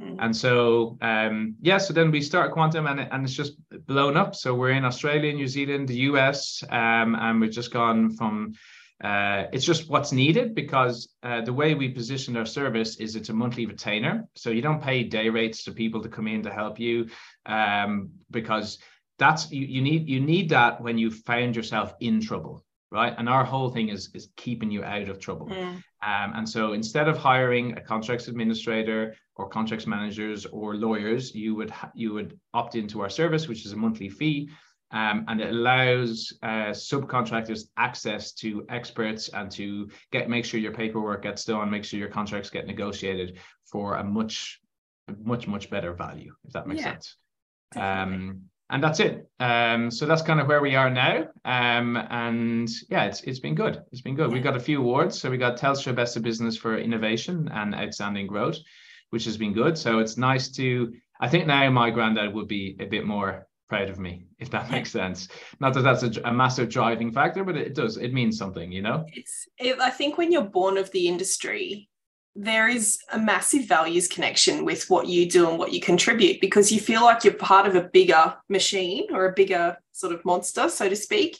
Mhm. 0.00 0.16
And 0.18 0.34
so, 0.34 0.98
um, 1.02 1.54
yeah, 1.60 1.78
so 1.78 1.92
then 1.92 2.10
we 2.10 2.20
start 2.20 2.52
Quantum 2.52 2.86
and, 2.86 3.00
and 3.00 3.24
it's 3.24 3.34
just 3.42 3.54
blown 3.86 4.16
up. 4.16 4.34
So 4.34 4.54
we're 4.54 4.70
in 4.80 4.84
Australia, 4.84 5.32
New 5.32 5.46
Zealand, 5.46 5.86
the 5.88 6.00
US, 6.10 6.64
um, 6.70 7.14
and 7.14 7.40
we've 7.40 7.58
just 7.60 7.72
gone 7.72 8.10
from, 8.18 8.54
uh, 9.02 9.44
it's 9.52 9.64
just 9.64 9.88
what's 9.88 10.12
needed 10.12 10.54
because 10.54 11.08
uh, 11.22 11.40
the 11.40 11.52
way 11.52 11.74
we 11.74 11.88
position 11.88 12.36
our 12.36 12.46
service 12.46 12.96
is 12.96 13.16
it's 13.16 13.30
a 13.30 13.32
monthly 13.32 13.66
retainer. 13.66 14.28
So 14.34 14.50
you 14.50 14.62
don't 14.62 14.82
pay 14.82 15.04
day 15.04 15.28
rates 15.28 15.64
to 15.64 15.72
people 15.72 16.02
to 16.02 16.08
come 16.08 16.26
in 16.26 16.42
to 16.42 16.50
help 16.50 16.78
you 16.78 17.08
um, 17.46 18.10
because 18.30 18.78
that's, 19.18 19.50
you, 19.50 19.66
you 19.66 19.82
need, 19.82 20.08
you 20.08 20.20
need 20.20 20.50
that 20.50 20.80
when 20.80 20.98
you 20.98 21.10
found 21.10 21.56
yourself 21.56 21.94
in 22.00 22.20
trouble. 22.20 22.64
Right. 22.92 23.14
And 23.16 23.28
our 23.28 23.44
whole 23.44 23.70
thing 23.70 23.88
is, 23.88 24.10
is 24.14 24.30
keeping 24.36 24.70
you 24.72 24.82
out 24.82 25.08
of 25.08 25.20
trouble. 25.20 25.46
Mm. 25.46 25.76
Um, 26.02 26.32
and 26.34 26.48
so 26.48 26.72
instead 26.72 27.06
of 27.06 27.16
hiring 27.16 27.78
a 27.78 27.80
contracts 27.80 28.26
administrator 28.26 29.14
or 29.36 29.48
contracts 29.48 29.86
managers 29.86 30.44
or 30.46 30.74
lawyers, 30.74 31.32
you 31.32 31.54
would 31.54 31.70
ha- 31.70 31.92
you 31.94 32.12
would 32.12 32.36
opt 32.52 32.74
into 32.74 33.00
our 33.00 33.08
service, 33.08 33.46
which 33.46 33.64
is 33.64 33.72
a 33.72 33.76
monthly 33.76 34.08
fee, 34.08 34.50
um, 34.92 35.24
and 35.28 35.40
it 35.40 35.50
allows 35.50 36.32
uh, 36.42 36.70
subcontractors 36.70 37.68
access 37.76 38.32
to 38.32 38.64
experts 38.68 39.28
and 39.28 39.50
to 39.52 39.88
get 40.10 40.28
make 40.28 40.44
sure 40.44 40.58
your 40.60 40.72
paperwork 40.72 41.22
gets 41.22 41.44
done, 41.44 41.70
make 41.70 41.84
sure 41.84 41.98
your 41.98 42.08
contracts 42.08 42.50
get 42.50 42.66
negotiated 42.66 43.38
for 43.70 43.96
a 43.96 44.04
much 44.04 44.60
much 45.24 45.46
much 45.48 45.70
better 45.70 45.92
value, 45.92 46.32
if 46.44 46.52
that 46.52 46.66
makes 46.66 46.80
Yeah, 46.80 46.92
sense. 46.92 47.16
Um, 47.76 48.42
and 48.72 48.82
that's 48.82 49.00
it. 49.00 49.28
Um, 49.40 49.90
so 49.90 50.06
that's 50.06 50.22
kind 50.22 50.38
of 50.40 50.46
where 50.46 50.60
we 50.60 50.76
are 50.76 50.90
now. 50.90 51.26
Um, 51.44 51.96
and 51.96 52.68
yeah, 52.88 53.04
it's 53.06 53.20
it's 53.22 53.40
been 53.40 53.54
good. 53.56 53.82
It's 53.90 54.02
been 54.02 54.14
good. 54.14 54.30
We 54.30 54.38
Yeah. 54.38 54.44
got 54.44 54.56
a 54.56 54.60
few 54.60 54.80
awards. 54.80 55.20
So 55.20 55.30
we 55.30 55.38
got 55.38 55.56
Telstra 55.58 55.94
Best 55.94 56.16
of 56.16 56.22
Business 56.22 56.56
for 56.56 56.78
Innovation 56.78 57.48
and 57.52 57.74
Outstanding 57.74 58.28
Growth, 58.28 58.58
which 59.10 59.24
has 59.24 59.36
been 59.36 59.52
good. 59.52 59.76
So 59.76 59.98
it's 59.98 60.16
nice 60.16 60.50
to. 60.52 60.92
I 61.20 61.28
think 61.28 61.46
now 61.46 61.68
my 61.70 61.90
granddad 61.90 62.32
would 62.32 62.48
be 62.48 62.76
a 62.80 62.86
bit 62.86 63.04
more 63.04 63.46
proud 63.70 63.88
of 63.88 63.98
me, 63.98 64.24
if 64.38 64.50
that 64.50 64.70
makes 64.70 64.90
sense. 64.90 65.28
Not 65.60 65.72
that 65.74 65.82
that's 65.82 66.02
a, 66.02 66.12
a 66.24 66.32
massive 66.32 66.68
driving 66.68 67.10
factor, 67.10 67.44
but 67.44 67.56
it 67.56 67.74
does. 67.74 67.96
It 67.96 68.12
means 68.12 68.36
something, 68.36 68.70
you 68.70 68.82
know. 68.82 69.06
it's 69.14 69.48
it, 69.58 69.80
i 69.80 69.88
think 69.88 70.18
when 70.18 70.30
you're 70.30 70.42
born 70.42 70.76
of 70.76 70.90
the 70.90 71.08
industry 71.08 71.88
there 72.36 72.68
is 72.68 72.98
a 73.12 73.18
massive 73.18 73.66
values 73.66 74.06
connection 74.06 74.64
with 74.64 74.88
what 74.88 75.08
you 75.08 75.28
do 75.28 75.48
and 75.48 75.58
what 75.58 75.72
you 75.72 75.80
contribute 75.80 76.40
because 76.40 76.70
you 76.70 76.80
feel 76.80 77.02
like 77.02 77.24
you're 77.24 77.34
part 77.34 77.66
of 77.66 77.74
a 77.74 77.88
bigger 77.92 78.34
machine 78.48 79.06
or 79.10 79.26
a 79.26 79.32
bigger 79.32 79.76
sort 79.92 80.14
of 80.14 80.24
monster 80.24 80.68
so 80.68 80.88
to 80.88 80.96
speak 80.96 81.38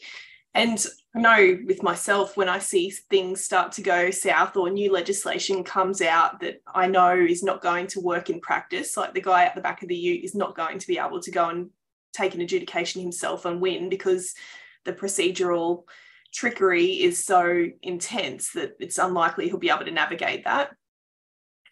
and 0.55 0.85
I 1.15 1.21
know 1.21 1.59
with 1.65 1.83
myself 1.83 2.37
when 2.37 2.49
I 2.49 2.59
see 2.59 2.91
things 2.91 3.45
start 3.45 3.73
to 3.73 3.83
go 3.83 4.11
south 4.11 4.57
or 4.57 4.71
new 4.71 4.93
legislation 4.93 5.65
comes 5.65 6.01
out 6.03 6.41
that 6.41 6.61
I 6.73 6.87
know 6.87 7.15
is 7.15 7.43
not 7.43 7.63
going 7.63 7.87
to 7.89 8.01
work 8.01 8.31
in 8.31 8.41
practice, 8.41 8.97
like 8.97 9.15
the 9.15 9.21
guy 9.21 9.45
at 9.45 9.55
the 9.55 9.61
back 9.61 9.83
of 9.83 9.89
the 9.89 9.97
ute 9.97 10.25
is 10.25 10.35
not 10.35 10.57
going 10.57 10.79
to 10.79 10.87
be 10.87 10.99
able 10.99 11.21
to 11.21 11.31
go 11.31 11.49
and 11.49 11.71
take 12.13 12.35
an 12.35 12.41
adjudication 12.41 13.01
himself 13.01 13.45
and 13.45 13.61
win 13.61 13.89
because 13.89 14.35
the 14.85 14.93
procedural 14.93 15.85
trickery 16.33 16.87
is 16.87 17.25
so 17.25 17.67
intense 17.83 18.53
that 18.53 18.77
it's 18.79 18.99
unlikely 18.99 19.49
he'll 19.49 19.59
be 19.59 19.71
able 19.71 19.85
to 19.85 19.91
navigate 19.91 20.45
that. 20.45 20.71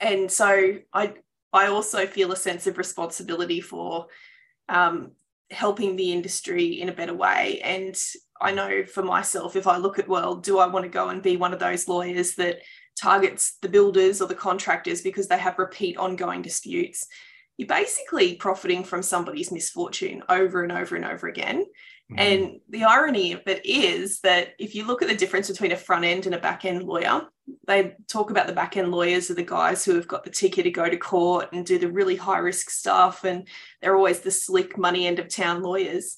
And 0.01 0.31
so 0.31 0.79
I 0.93 1.15
I 1.53 1.69
also 1.69 2.07
feel 2.07 2.33
a 2.33 2.37
sense 2.37 2.67
of 2.67 2.79
responsibility 2.79 3.61
for 3.61 4.07
um, 4.69 5.13
helping 5.51 5.97
the 5.97 6.13
industry 6.13 6.81
in 6.81 6.89
a 6.89 6.95
better 6.95 7.15
way. 7.15 7.61
And 7.65 7.99
I 8.41 8.53
know 8.53 8.85
for 8.85 9.03
myself, 9.03 9.57
if 9.57 9.67
I 9.67 9.79
look 9.79 9.99
at 9.99 10.09
well, 10.09 10.37
do 10.37 10.59
I 10.59 10.67
want 10.67 10.85
to 10.85 10.91
go 10.91 11.09
and 11.09 11.23
be 11.23 11.37
one 11.37 11.53
of 11.53 11.59
those 11.59 11.89
lawyers 11.89 12.35
that 12.35 12.59
targets 13.01 13.57
the 13.63 13.69
builders 13.69 14.21
or 14.21 14.29
the 14.29 14.35
contractors 14.35 15.01
because 15.01 15.29
they 15.29 15.39
have 15.39 15.59
repeat 15.59 15.97
ongoing 15.97 16.43
disputes? 16.43 17.07
You're 17.59 17.69
basically 17.69 18.37
profiting 18.37 18.85
from 18.85 19.03
somebody's 19.03 19.53
misfortune 19.53 20.23
over 20.29 20.63
and 20.63 20.73
over 20.73 20.97
and 20.97 21.05
over 21.05 21.27
again. 21.27 21.67
Mm-hmm. 22.11 22.19
And 22.19 22.61
the 22.71 22.85
irony 22.85 23.33
of 23.33 23.47
it 23.47 23.67
is 23.67 24.21
that 24.21 24.55
if 24.59 24.75
you 24.75 24.87
look 24.87 25.03
at 25.03 25.09
the 25.09 25.15
difference 25.15 25.51
between 25.51 25.73
a 25.73 25.77
front 25.77 26.05
end 26.05 26.25
and 26.25 26.35
a 26.35 26.39
back 26.39 26.65
end 26.65 26.85
lawyer, 26.85 27.27
they 27.67 27.95
talk 28.07 28.31
about 28.31 28.47
the 28.47 28.53
back 28.55 28.77
end 28.77 28.91
lawyers 28.91 29.31
are 29.31 29.35
the 29.35 29.43
guys 29.43 29.85
who 29.85 29.95
have 29.95 30.09
got 30.09 30.25
the 30.25 30.31
ticket 30.31 30.65
to 30.65 30.71
go 30.71 30.89
to 30.89 30.97
court 30.97 31.53
and 31.53 31.67
do 31.67 31.79
the 31.79 31.91
really 31.91 32.17
high 32.17 32.39
risk 32.39 32.71
stuff. 32.71 33.25
And 33.25 33.47
they're 33.83 33.97
always 33.97 34.21
the 34.21 34.31
slick 34.31 34.79
money 34.79 35.07
end 35.07 35.19
of 35.19 35.29
town 35.29 35.63
lawyers. 35.63 36.17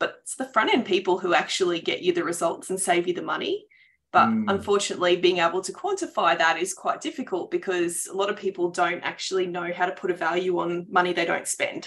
But 0.00 0.16
it's 0.22 0.34
the 0.34 0.48
front 0.48 0.72
end 0.72 0.86
people 0.86 1.18
who 1.18 1.34
actually 1.34 1.80
get 1.80 2.02
you 2.02 2.12
the 2.12 2.24
results 2.24 2.70
and 2.70 2.80
save 2.80 3.06
you 3.06 3.14
the 3.14 3.22
money. 3.22 3.66
But 4.12 4.26
Mm. 4.28 4.44
unfortunately, 4.48 5.16
being 5.16 5.38
able 5.38 5.60
to 5.62 5.72
quantify 5.72 6.36
that 6.36 6.58
is 6.58 6.74
quite 6.74 7.00
difficult 7.00 7.50
because 7.50 8.06
a 8.06 8.12
lot 8.12 8.28
of 8.28 8.36
people 8.36 8.70
don't 8.70 9.02
actually 9.02 9.46
know 9.46 9.72
how 9.72 9.86
to 9.86 9.92
put 9.92 10.10
a 10.10 10.14
value 10.14 10.58
on 10.58 10.86
money 10.90 11.12
they 11.12 11.24
don't 11.24 11.46
spend. 11.46 11.86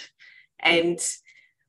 And 0.59 0.99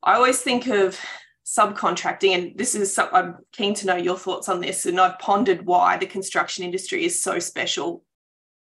I 0.03 0.15
always 0.15 0.41
think 0.43 0.69
of 0.69 0.99
subcontracting, 1.45 2.35
and 2.35 2.59
this 2.59 2.75
is 2.75 2.95
some, 2.95 3.09
I'm 3.13 3.37
keen 3.53 3.75
to 3.75 3.87
know 3.87 3.97
your 3.97 4.17
thoughts 4.17 4.49
on 4.49 4.61
this. 4.61 4.87
And 4.87 5.01
I've 5.01 5.19
pondered 5.19 5.67
why 5.67 5.97
the 5.97 6.07
construction 6.07 6.65
industry 6.65 7.05
is 7.05 7.21
so 7.21 7.39
special, 7.39 8.05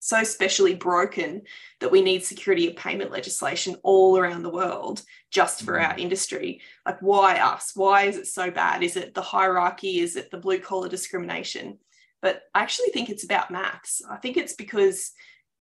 so 0.05 0.25
specially 0.25 0.75
broken 0.75 1.43
that 1.79 1.93
we 1.93 2.03
need 2.03 2.25
security 2.25 2.69
of 2.69 2.75
payment 2.75 3.13
legislation 3.13 3.77
all 3.85 4.19
around 4.19 4.43
the 4.43 4.51
world 4.51 5.01
just 5.31 5.63
for 5.63 5.79
our 5.79 5.95
mm. 5.95 6.01
industry. 6.01 6.61
Like, 6.85 7.01
why 7.01 7.39
us? 7.39 7.71
Why 7.77 8.07
is 8.07 8.17
it 8.17 8.27
so 8.27 8.51
bad? 8.51 8.83
Is 8.83 8.97
it 8.97 9.15
the 9.15 9.23
hierarchy? 9.23 10.01
Is 10.01 10.17
it 10.17 10.33
the 10.33 10.39
blue 10.39 10.59
collar 10.59 10.89
discrimination? 10.89 11.79
But 12.21 12.43
I 12.53 12.63
actually 12.63 12.89
think 12.89 13.11
it's 13.11 13.23
about 13.23 13.53
maths. 13.53 14.03
I 14.11 14.17
think 14.17 14.37
it's 14.37 14.55
because 14.55 15.13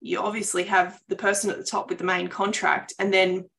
you 0.02 0.20
obviously 0.20 0.66
have 0.66 1.02
the 1.08 1.16
person 1.16 1.50
at 1.50 1.58
the 1.58 1.64
top 1.64 1.90
with 1.90 1.98
the 1.98 2.04
main 2.04 2.28
contract 2.28 2.94
and 3.00 3.12
then 3.12 3.50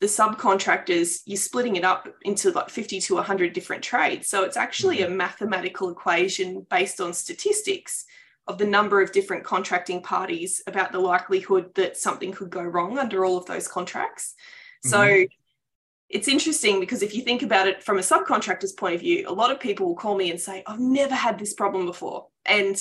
the 0.00 0.06
subcontractors 0.06 1.22
you're 1.26 1.36
splitting 1.36 1.74
it 1.74 1.84
up 1.84 2.06
into 2.22 2.52
like 2.52 2.70
50 2.70 3.00
to 3.00 3.14
100 3.14 3.52
different 3.52 3.82
trades 3.82 4.28
so 4.28 4.44
it's 4.44 4.56
actually 4.56 5.02
a 5.02 5.08
mm. 5.08 5.16
mathematical 5.16 5.90
equation 5.90 6.66
based 6.70 7.00
on 7.00 7.12
statistics 7.12 8.04
of 8.46 8.58
the 8.58 8.66
number 8.66 9.00
of 9.00 9.12
different 9.12 9.44
contracting 9.44 10.02
parties 10.02 10.62
about 10.66 10.92
the 10.92 10.98
likelihood 10.98 11.74
that 11.74 11.96
something 11.96 12.32
could 12.32 12.50
go 12.50 12.62
wrong 12.62 12.98
under 12.98 13.24
all 13.24 13.38
of 13.38 13.46
those 13.46 13.66
contracts. 13.66 14.34
Mm-hmm. 14.84 14.90
So 14.90 15.26
it's 16.10 16.28
interesting 16.28 16.80
because 16.80 17.02
if 17.02 17.14
you 17.14 17.22
think 17.22 17.42
about 17.42 17.66
it 17.66 17.82
from 17.82 17.98
a 17.98 18.02
subcontractor's 18.02 18.72
point 18.72 18.94
of 18.94 19.00
view 19.00 19.24
a 19.26 19.32
lot 19.32 19.50
of 19.50 19.58
people 19.58 19.86
will 19.86 19.96
call 19.96 20.14
me 20.14 20.30
and 20.30 20.38
say 20.38 20.62
i've 20.66 20.78
never 20.78 21.14
had 21.14 21.38
this 21.38 21.54
problem 21.54 21.86
before. 21.86 22.26
And 22.44 22.80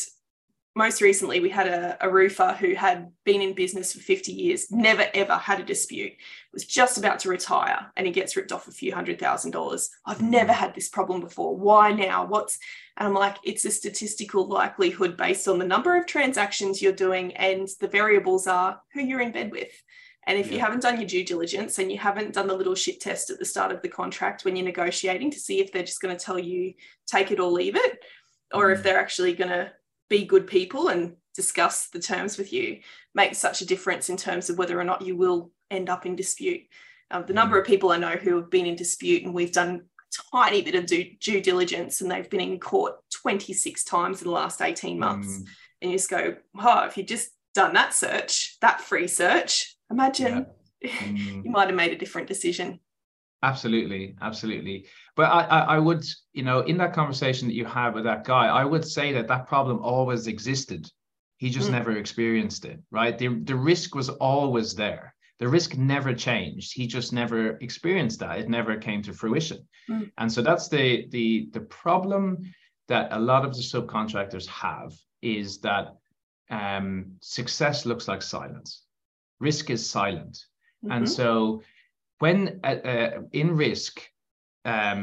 most 0.76 1.02
recently 1.02 1.40
we 1.40 1.50
had 1.50 1.68
a, 1.68 1.98
a 2.02 2.10
roofer 2.10 2.56
who 2.60 2.74
had 2.74 3.12
been 3.26 3.42
in 3.42 3.54
business 3.54 3.94
for 3.94 4.00
50 4.00 4.32
years 4.32 4.72
never 4.72 5.06
ever 5.14 5.36
had 5.36 5.60
a 5.60 5.64
dispute 5.64 6.14
was 6.52 6.66
just 6.66 6.98
about 6.98 7.20
to 7.20 7.30
retire 7.30 7.92
and 7.96 8.08
he 8.08 8.12
gets 8.14 8.36
ripped 8.36 8.52
off 8.52 8.68
a 8.68 8.72
few 8.72 8.94
hundred 8.94 9.20
thousand 9.20 9.52
dollars. 9.52 9.90
I've 10.06 10.22
never 10.22 10.52
had 10.54 10.74
this 10.76 10.90
problem 10.90 11.22
before. 11.22 11.56
Why 11.58 11.92
now? 11.92 12.26
What's 12.26 12.58
and 12.98 13.08
i'm 13.08 13.14
like 13.16 13.38
it's 13.44 13.66
a 13.66 13.72
statistical 13.72 14.48
likelihood 14.48 15.18
based 15.18 15.48
on 15.48 15.58
the 15.58 15.66
number 15.66 15.98
of 15.98 16.06
transactions 16.06 16.82
you're 16.82 16.92
doing 16.92 17.36
and 17.38 17.68
the 17.80 17.88
variables 17.88 18.46
are 18.46 18.80
who 18.94 19.02
you're 19.02 19.22
in 19.22 19.32
bed 19.32 19.52
with. 19.52 19.72
And 20.26 20.38
if 20.38 20.52
you 20.54 20.60
haven't 20.60 20.84
done 20.84 20.98
your 20.98 21.08
due 21.08 21.26
diligence 21.26 21.80
and 21.80 21.92
you 21.92 21.98
haven't 21.98 22.34
done 22.34 22.48
the 22.48 22.54
little 22.56 22.76
shit 22.76 23.02
test 23.02 23.30
at 23.30 23.40
the 23.40 23.46
start 23.46 23.74
of 23.74 23.82
the 23.82 23.90
contract 23.90 24.46
when 24.46 24.56
you're 24.56 24.64
negotiating 24.66 25.32
to 25.32 25.40
see 25.40 25.60
if 25.60 25.72
they're 25.72 25.84
just 25.84 26.02
going 26.02 26.16
to 26.16 26.24
tell 26.24 26.40
you 26.40 26.74
take 27.08 27.32
it 27.32 27.40
or 27.42 27.52
leave 27.52 27.76
it 27.76 28.00
or 28.54 28.72
if 28.72 28.80
Mhm. 28.80 28.84
they're 28.84 29.00
actually 29.00 29.34
going 29.34 29.50
to 29.50 29.72
be 30.10 30.26
good 30.26 30.48
people 30.48 30.90
and 30.90 31.14
discuss 31.36 31.88
the 31.88 32.00
terms 32.00 32.38
with 32.38 32.54
you 32.54 32.80
makes 33.16 33.38
such 33.38 33.62
a 33.62 33.66
difference 33.66 34.10
in 34.10 34.18
terms 34.18 34.50
of 34.50 34.58
whether 34.58 34.80
or 34.80 34.84
not 34.84 35.02
you 35.02 35.16
will 35.16 35.52
end 35.72 35.90
up 35.90 36.06
in 36.06 36.16
dispute. 36.16 36.62
Um, 37.12 37.26
the 37.28 37.34
number 37.34 37.60
of 37.60 37.66
people 37.66 37.92
I 37.92 37.98
know 37.98 38.16
who 38.16 38.36
have 38.38 38.50
been 38.50 38.66
in 38.66 38.76
dispute 38.76 39.24
and 39.24 39.34
we've 39.34 39.52
done 39.52 39.82
a 39.82 40.38
tiny 40.38 40.62
bit 40.62 40.76
of 40.76 40.86
due, 40.86 41.12
due 41.20 41.42
diligence 41.42 42.02
and 42.02 42.10
they've 42.10 42.30
been 42.30 42.42
in 42.42 42.60
court 42.60 42.96
26 43.22 43.84
times 43.84 44.22
in 44.22 44.28
the 44.28 44.34
last 44.34 44.62
18 44.62 45.00
months. 45.00 45.28
Mm. 45.28 45.46
And 45.82 45.92
you 45.92 45.98
just 45.98 46.10
go, 46.10 46.36
oh, 46.60 46.86
if 46.86 46.98
you'd 46.98 47.08
just 47.08 47.30
done 47.56 47.74
that 47.74 47.94
search, 47.94 48.58
that 48.62 48.82
free 48.82 49.08
search, 49.08 49.76
imagine 49.90 50.46
Mm. 50.84 51.46
you 51.46 51.50
might 51.50 51.68
have 51.68 51.78
made 51.78 51.94
a 51.94 51.98
different 51.98 52.28
decision. 52.28 52.80
Absolutely, 53.44 54.16
absolutely. 54.22 54.86
But 55.18 55.24
I, 55.24 55.42
I, 55.44 55.60
I 55.76 55.80
would, 55.80 56.04
you 56.32 56.44
know, 56.44 56.62
in 56.62 56.78
that 56.78 56.94
conversation 56.94 57.48
that 57.50 57.54
you 57.56 57.66
had 57.66 57.94
with 57.94 58.06
that 58.06 58.24
guy, 58.24 58.48
I 58.48 58.64
would 58.64 58.86
say 58.86 59.12
that 59.14 59.28
that 59.28 59.48
problem 59.48 59.80
always 59.80 60.28
existed. 60.28 60.90
He 61.38 61.50
just 61.50 61.68
Mm. 61.70 61.74
never 61.74 61.92
experienced 61.98 62.64
it, 62.66 62.80
right? 62.90 63.18
The 63.18 63.28
the 63.52 63.56
risk 63.72 63.96
was 63.96 64.10
always 64.10 64.74
there. 64.76 65.14
The 65.40 65.50
risk 65.50 65.76
never 65.78 66.14
changed. 66.14 66.74
He 66.74 66.88
just 66.88 67.12
never 67.12 67.58
experienced 67.58 68.20
that. 68.22 68.40
It 68.40 68.50
never 68.50 68.78
came 68.78 69.02
to 69.04 69.14
fruition. 69.14 69.60
Mm. 69.90 70.12
And 70.20 70.32
so 70.32 70.42
that's 70.42 70.70
the 70.70 71.08
the 71.10 71.50
the 71.52 71.66
problem 71.84 72.26
that 72.88 73.12
a 73.12 73.20
lot 73.20 73.44
of 73.44 73.52
the 73.54 73.62
subcontractors 73.62 74.48
have 74.48 74.94
is 75.22 75.60
that 75.60 75.86
um, 76.50 77.18
success 77.22 77.86
looks 77.86 78.08
like 78.08 78.22
silence. 78.22 78.84
Risk 79.40 79.70
is 79.70 79.90
silent. 79.90 80.46
And 80.90 81.06
Mhm. 81.06 81.10
so 81.10 81.62
when 82.24 82.62
uh, 82.64 82.88
uh, 82.94 83.10
in 83.34 83.54
risk, 83.54 84.02
um, 84.64 85.00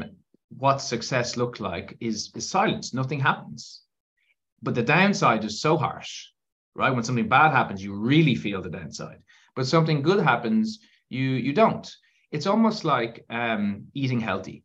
what 0.56 0.80
success 0.80 1.36
looked 1.36 1.60
like 1.60 1.98
is, 2.00 2.32
is 2.34 2.48
silence. 2.48 2.94
Nothing 2.94 3.20
happens. 3.20 3.82
But 4.62 4.74
the 4.74 4.82
downside 4.82 5.44
is 5.44 5.60
so 5.60 5.76
harsh, 5.76 6.28
right? 6.74 6.94
When 6.94 7.04
something 7.04 7.28
bad 7.28 7.50
happens, 7.52 7.84
you 7.84 7.92
really 7.92 8.34
feel 8.34 8.62
the 8.62 8.70
downside. 8.70 9.20
But 9.54 9.66
something 9.66 10.00
good 10.00 10.24
happens, 10.24 10.78
you 11.10 11.26
you 11.46 11.52
don't. 11.52 11.86
It's 12.32 12.46
almost 12.46 12.84
like 12.94 13.14
um, 13.28 13.64
eating 13.92 14.20
healthy, 14.20 14.64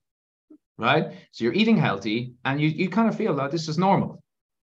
right? 0.77 1.05
So 1.31 1.43
you're 1.43 1.59
eating 1.61 1.79
healthy, 1.87 2.35
and 2.45 2.61
you 2.61 2.69
you 2.69 2.87
kind 2.89 3.09
of 3.09 3.17
feel 3.17 3.35
that 3.35 3.51
this 3.51 3.67
is 3.67 3.77
normal, 3.77 4.23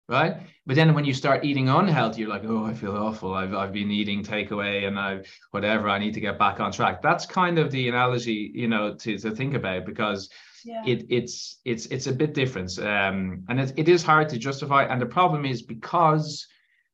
right? 0.07 0.37
But 0.65 0.75
then 0.75 0.93
when 0.93 1.05
you 1.05 1.13
start 1.13 1.43
eating 1.45 1.69
unhealthy, 1.69 2.21
you're 2.21 2.29
like, 2.29 2.43
oh, 2.45 2.65
I 2.65 2.73
feel 2.73 2.95
awful. 2.95 3.33
I've 3.33 3.53
I've 3.53 3.73
been 3.73 3.91
eating 3.91 4.23
takeaway, 4.23 4.87
and 4.87 4.99
I 4.99 5.21
whatever. 5.51 5.89
I 5.89 5.99
need 5.99 6.13
to 6.15 6.21
get 6.21 6.39
back 6.39 6.59
on 6.59 6.71
track. 6.71 7.01
That's 7.01 7.25
kind 7.25 7.57
of 7.59 7.71
the 7.71 7.87
analogy, 7.89 8.51
you 8.53 8.67
know, 8.67 8.93
to 8.95 9.17
to 9.17 9.31
think 9.31 9.53
about 9.55 9.85
because 9.85 10.29
Yeah. 10.65 10.81
it 10.85 11.05
it's 11.09 11.59
it's 11.65 11.85
it's 11.87 12.07
a 12.07 12.13
bit 12.13 12.33
different, 12.33 12.77
um, 12.79 13.43
and 13.49 13.59
it, 13.59 13.73
it 13.77 13.87
is 13.89 14.03
hard 14.03 14.29
to 14.29 14.37
justify. 14.39 14.83
And 14.85 14.99
the 15.01 15.05
problem 15.19 15.45
is 15.45 15.61
because 15.61 16.47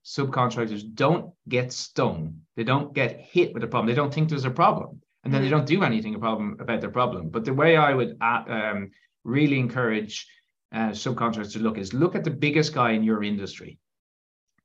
subcontractors 0.06 0.84
don't 0.94 1.32
get 1.48 1.72
stung, 1.72 2.42
they 2.56 2.64
don't 2.64 2.94
get 2.94 3.20
hit 3.22 3.54
with 3.54 3.64
a 3.64 3.68
problem. 3.68 3.88
They 3.88 3.96
don't 4.02 4.14
think 4.14 4.30
there's 4.30 4.46
a 4.46 4.52
problem, 4.52 5.02
and 5.24 5.34
then 5.34 5.42
they 5.42 5.48
Mm. 5.48 5.52
don't 5.52 5.68
do 5.68 5.84
anything 5.84 6.16
a 6.16 6.20
problem 6.20 6.58
about 6.60 6.82
their 6.82 6.90
problem. 6.92 7.30
But 7.30 7.46
the 7.46 7.54
way 7.54 7.78
I 7.78 7.94
would 7.94 8.18
uh, 8.22 8.44
um, 8.48 8.92
really 9.24 9.60
encourage 9.60 10.28
uh, 10.74 10.90
subcontractors 10.90 11.54
to 11.54 11.60
look 11.60 11.78
is 11.78 11.94
look 11.94 12.16
at 12.16 12.24
the 12.24 12.32
biggest 12.32 12.74
guy 12.74 12.92
in 12.92 13.04
your 13.04 13.24
industry, 13.24 13.80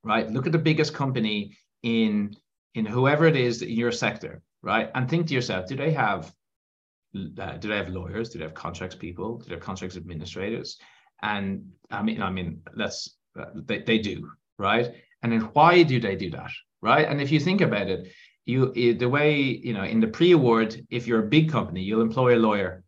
right? 0.04 0.30
Look 0.30 0.46
at 0.46 0.52
the 0.52 0.58
biggest 0.58 0.94
company 0.94 1.56
in 1.82 2.34
in 2.74 2.86
whoever 2.86 3.26
it 3.26 3.36
is 3.36 3.62
in 3.62 3.70
your 3.70 3.92
sector, 3.92 4.42
right? 4.62 4.90
And 4.94 5.08
think 5.08 5.26
to 5.28 5.34
yourself, 5.34 5.66
do 5.66 5.76
they 5.76 5.92
have 5.92 6.32
uh, 7.14 7.56
do 7.56 7.68
they 7.68 7.76
have 7.76 7.88
lawyers? 7.88 8.30
Do 8.30 8.38
they 8.38 8.44
have 8.44 8.54
contracts 8.54 8.96
people? 8.96 9.38
Do 9.38 9.48
they 9.48 9.54
have 9.54 9.62
contracts 9.62 9.96
administrators? 9.96 10.78
And 11.22 11.72
I 11.90 12.02
mean, 12.02 12.20
I 12.22 12.30
mean, 12.30 12.62
let's 12.74 13.16
uh, 13.38 13.46
they, 13.54 13.80
they 13.80 13.98
do, 13.98 14.30
right? 14.58 14.92
And 15.22 15.32
then 15.32 15.40
why 15.54 15.82
do 15.82 15.98
they 15.98 16.16
do 16.16 16.30
that, 16.30 16.50
right? 16.82 17.06
And 17.08 17.20
if 17.20 17.32
you 17.32 17.40
think 17.40 17.60
about 17.60 17.88
it, 17.88 18.12
you 18.44 18.94
the 18.94 19.08
way 19.08 19.40
you 19.40 19.72
know 19.72 19.84
in 19.84 20.00
the 20.00 20.06
pre-award, 20.06 20.86
if 20.90 21.06
you're 21.06 21.24
a 21.24 21.28
big 21.28 21.50
company, 21.50 21.82
you'll 21.82 22.02
employ 22.02 22.36
a 22.36 22.38
lawyer, 22.38 22.84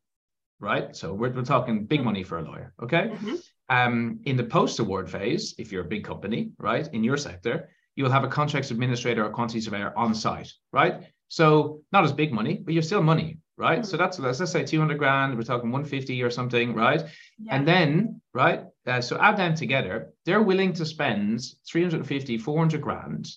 right? 0.60 0.94
So 0.94 1.14
we're, 1.14 1.30
we're 1.30 1.42
talking 1.42 1.84
big 1.84 2.02
money 2.02 2.22
for 2.22 2.38
a 2.38 2.42
lawyer, 2.42 2.74
okay? 2.82 3.12
Mhm. 3.14 3.42
Um, 3.70 4.20
in 4.24 4.36
the 4.36 4.44
post-award 4.44 5.10
phase, 5.10 5.54
if 5.58 5.70
you're 5.72 5.84
a 5.84 5.88
big 5.88 6.04
company, 6.04 6.52
right, 6.58 6.88
in 6.92 7.04
your 7.04 7.16
sector, 7.16 7.68
you'll 7.96 8.10
have 8.10 8.24
a 8.24 8.28
contracts 8.28 8.70
administrator 8.70 9.24
or 9.24 9.30
quantity 9.30 9.60
surveyor 9.60 9.92
on 9.96 10.14
site, 10.14 10.52
right? 10.72 11.02
So 11.28 11.82
not 11.92 12.04
as 12.04 12.12
big 12.12 12.32
money, 12.32 12.60
but 12.64 12.72
you're 12.72 12.82
still 12.82 13.02
money, 13.02 13.38
right? 13.56 13.84
So 13.84 13.96
that's 13.96 14.18
let's, 14.18 14.40
let's 14.40 14.52
say 14.52 14.64
200 14.64 14.98
grand, 14.98 15.36
we're 15.36 15.42
talking 15.42 15.70
150 15.70 16.22
or 16.22 16.30
something, 16.30 16.74
right? 16.74 17.02
Yeah. 17.38 17.56
And 17.56 17.68
then, 17.68 18.20
right, 18.32 18.64
uh, 18.86 19.00
so 19.00 19.18
add 19.18 19.36
them 19.36 19.54
together, 19.54 20.12
they're 20.24 20.42
willing 20.42 20.72
to 20.74 20.86
spend 20.86 21.42
350, 21.70 22.38
400 22.38 22.80
grand 22.80 23.28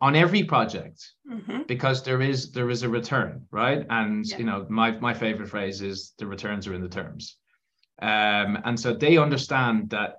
on 0.00 0.14
every 0.14 0.44
project 0.44 1.12
Mhm. 1.26 1.66
because 1.66 2.02
there 2.02 2.20
is 2.20 2.52
there 2.52 2.70
is 2.70 2.82
a 2.82 2.88
return, 2.88 3.46
right? 3.50 3.86
And 3.88 4.26
Yeah. 4.26 4.38
you 4.38 4.44
know, 4.44 4.66
my 4.68 4.90
my 5.00 5.14
favorite 5.14 5.48
phrase 5.48 5.80
is 5.82 6.12
the 6.18 6.26
returns 6.26 6.66
are 6.66 6.74
in 6.74 6.82
the 6.82 6.88
terms. 6.88 7.36
Um, 8.02 8.58
and 8.64 8.78
so 8.78 8.92
they 8.92 9.16
understand 9.16 9.90
that 9.90 10.18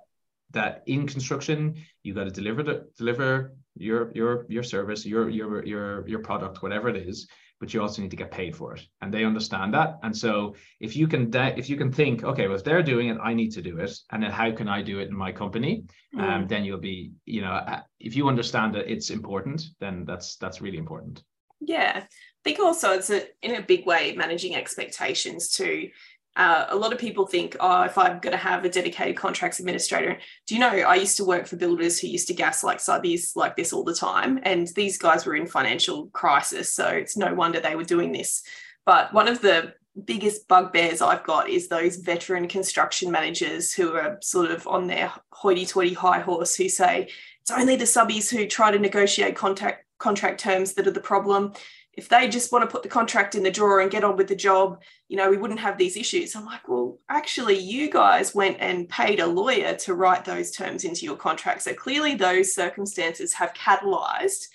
that 0.50 0.82
in 0.86 1.06
construction 1.06 1.76
you 2.02 2.14
got 2.14 2.24
to 2.24 2.30
deliver 2.30 2.62
the 2.62 2.88
deliver 2.96 3.54
your 3.76 4.10
your 4.14 4.46
your 4.48 4.64
service, 4.64 5.06
your 5.06 5.28
your 5.28 5.64
your 5.64 6.08
your 6.08 6.20
product, 6.20 6.62
whatever 6.62 6.88
it 6.88 6.96
is, 6.96 7.28
but 7.60 7.74
you 7.74 7.82
also 7.82 8.02
need 8.02 8.10
to 8.10 8.16
get 8.16 8.30
paid 8.30 8.56
for 8.56 8.74
it, 8.74 8.82
and 9.00 9.12
they 9.12 9.24
understand 9.24 9.74
that. 9.74 9.98
And 10.02 10.16
so 10.16 10.54
if 10.80 10.96
you 10.96 11.08
can 11.08 11.30
de- 11.30 11.58
if 11.58 11.68
you 11.68 11.76
can 11.76 11.92
think, 11.92 12.24
okay, 12.24 12.46
well 12.46 12.56
if 12.56 12.64
they're 12.64 12.82
doing 12.82 13.08
it, 13.08 13.18
I 13.22 13.34
need 13.34 13.50
to 13.52 13.62
do 13.62 13.78
it, 13.78 13.92
and 14.10 14.22
then 14.22 14.30
how 14.30 14.50
can 14.52 14.68
I 14.68 14.82
do 14.82 14.98
it 15.00 15.08
in 15.08 15.16
my 15.16 15.32
company? 15.32 15.84
Mm. 16.14 16.20
Um, 16.20 16.46
then 16.46 16.64
you'll 16.64 16.78
be, 16.78 17.12
you 17.24 17.40
know, 17.40 17.52
uh, 17.52 17.80
if 18.00 18.16
you 18.16 18.28
understand 18.28 18.74
that 18.74 18.90
it's 18.90 19.10
important, 19.10 19.62
then 19.80 20.04
that's 20.04 20.36
that's 20.36 20.60
really 20.60 20.78
important. 20.78 21.22
Yeah, 21.60 22.04
I 22.04 22.06
think 22.44 22.60
also 22.60 22.92
it's 22.92 23.10
a, 23.10 23.22
in 23.42 23.56
a 23.56 23.62
big 23.62 23.84
way 23.84 24.14
managing 24.16 24.54
expectations 24.54 25.50
too. 25.50 25.90
Uh, 26.36 26.66
a 26.68 26.76
lot 26.76 26.92
of 26.92 26.98
people 26.98 27.26
think, 27.26 27.56
oh, 27.58 27.82
if 27.82 27.98
I'm 27.98 28.20
going 28.20 28.32
to 28.32 28.36
have 28.36 28.64
a 28.64 28.68
dedicated 28.68 29.16
contracts 29.16 29.58
administrator, 29.58 30.18
do 30.46 30.54
you 30.54 30.60
know, 30.60 30.68
I 30.68 30.94
used 30.94 31.16
to 31.16 31.24
work 31.24 31.46
for 31.46 31.56
builders 31.56 31.98
who 31.98 32.06
used 32.06 32.28
to 32.28 32.34
gaslight 32.34 32.78
subbies 32.78 33.34
like 33.34 33.56
this 33.56 33.72
all 33.72 33.82
the 33.82 33.94
time. 33.94 34.38
And 34.44 34.68
these 34.68 34.98
guys 34.98 35.26
were 35.26 35.34
in 35.34 35.46
financial 35.46 36.06
crisis. 36.08 36.72
So 36.72 36.86
it's 36.86 37.16
no 37.16 37.34
wonder 37.34 37.58
they 37.58 37.74
were 37.74 37.82
doing 37.82 38.12
this. 38.12 38.44
But 38.86 39.12
one 39.12 39.26
of 39.26 39.40
the 39.40 39.74
biggest 40.04 40.46
bugbears 40.46 41.02
I've 41.02 41.24
got 41.24 41.48
is 41.48 41.68
those 41.68 41.96
veteran 41.96 42.46
construction 42.46 43.10
managers 43.10 43.72
who 43.72 43.94
are 43.94 44.18
sort 44.22 44.50
of 44.50 44.66
on 44.68 44.86
their 44.86 45.12
hoity 45.32 45.66
toity 45.66 45.94
high 45.94 46.20
horse 46.20 46.54
who 46.54 46.68
say, 46.68 47.08
it's 47.40 47.50
only 47.50 47.76
the 47.76 47.84
subbies 47.84 48.30
who 48.30 48.46
try 48.46 48.70
to 48.70 48.78
negotiate 48.78 49.34
contact 49.34 49.84
contract 49.98 50.38
terms 50.38 50.74
that 50.74 50.86
are 50.86 50.92
the 50.92 51.00
problem. 51.00 51.52
If 51.98 52.08
they 52.08 52.28
just 52.28 52.52
want 52.52 52.62
to 52.62 52.72
put 52.72 52.82
the 52.82 52.88
contract 52.88 53.34
in 53.34 53.42
the 53.42 53.50
drawer 53.50 53.80
and 53.80 53.90
get 53.90 54.04
on 54.04 54.16
with 54.16 54.28
the 54.28 54.36
job, 54.36 54.80
you 55.08 55.16
know, 55.16 55.28
we 55.28 55.36
wouldn't 55.36 55.60
have 55.60 55.76
these 55.76 55.96
issues. 55.96 56.34
I'm 56.34 56.46
like, 56.46 56.68
well, 56.68 56.98
actually, 57.08 57.58
you 57.58 57.90
guys 57.90 58.34
went 58.34 58.56
and 58.60 58.88
paid 58.88 59.18
a 59.20 59.26
lawyer 59.26 59.74
to 59.74 59.94
write 59.94 60.24
those 60.24 60.52
terms 60.52 60.84
into 60.84 61.04
your 61.04 61.16
contract. 61.16 61.62
So 61.62 61.74
clearly, 61.74 62.14
those 62.14 62.54
circumstances 62.54 63.32
have 63.34 63.52
catalyzed 63.52 64.46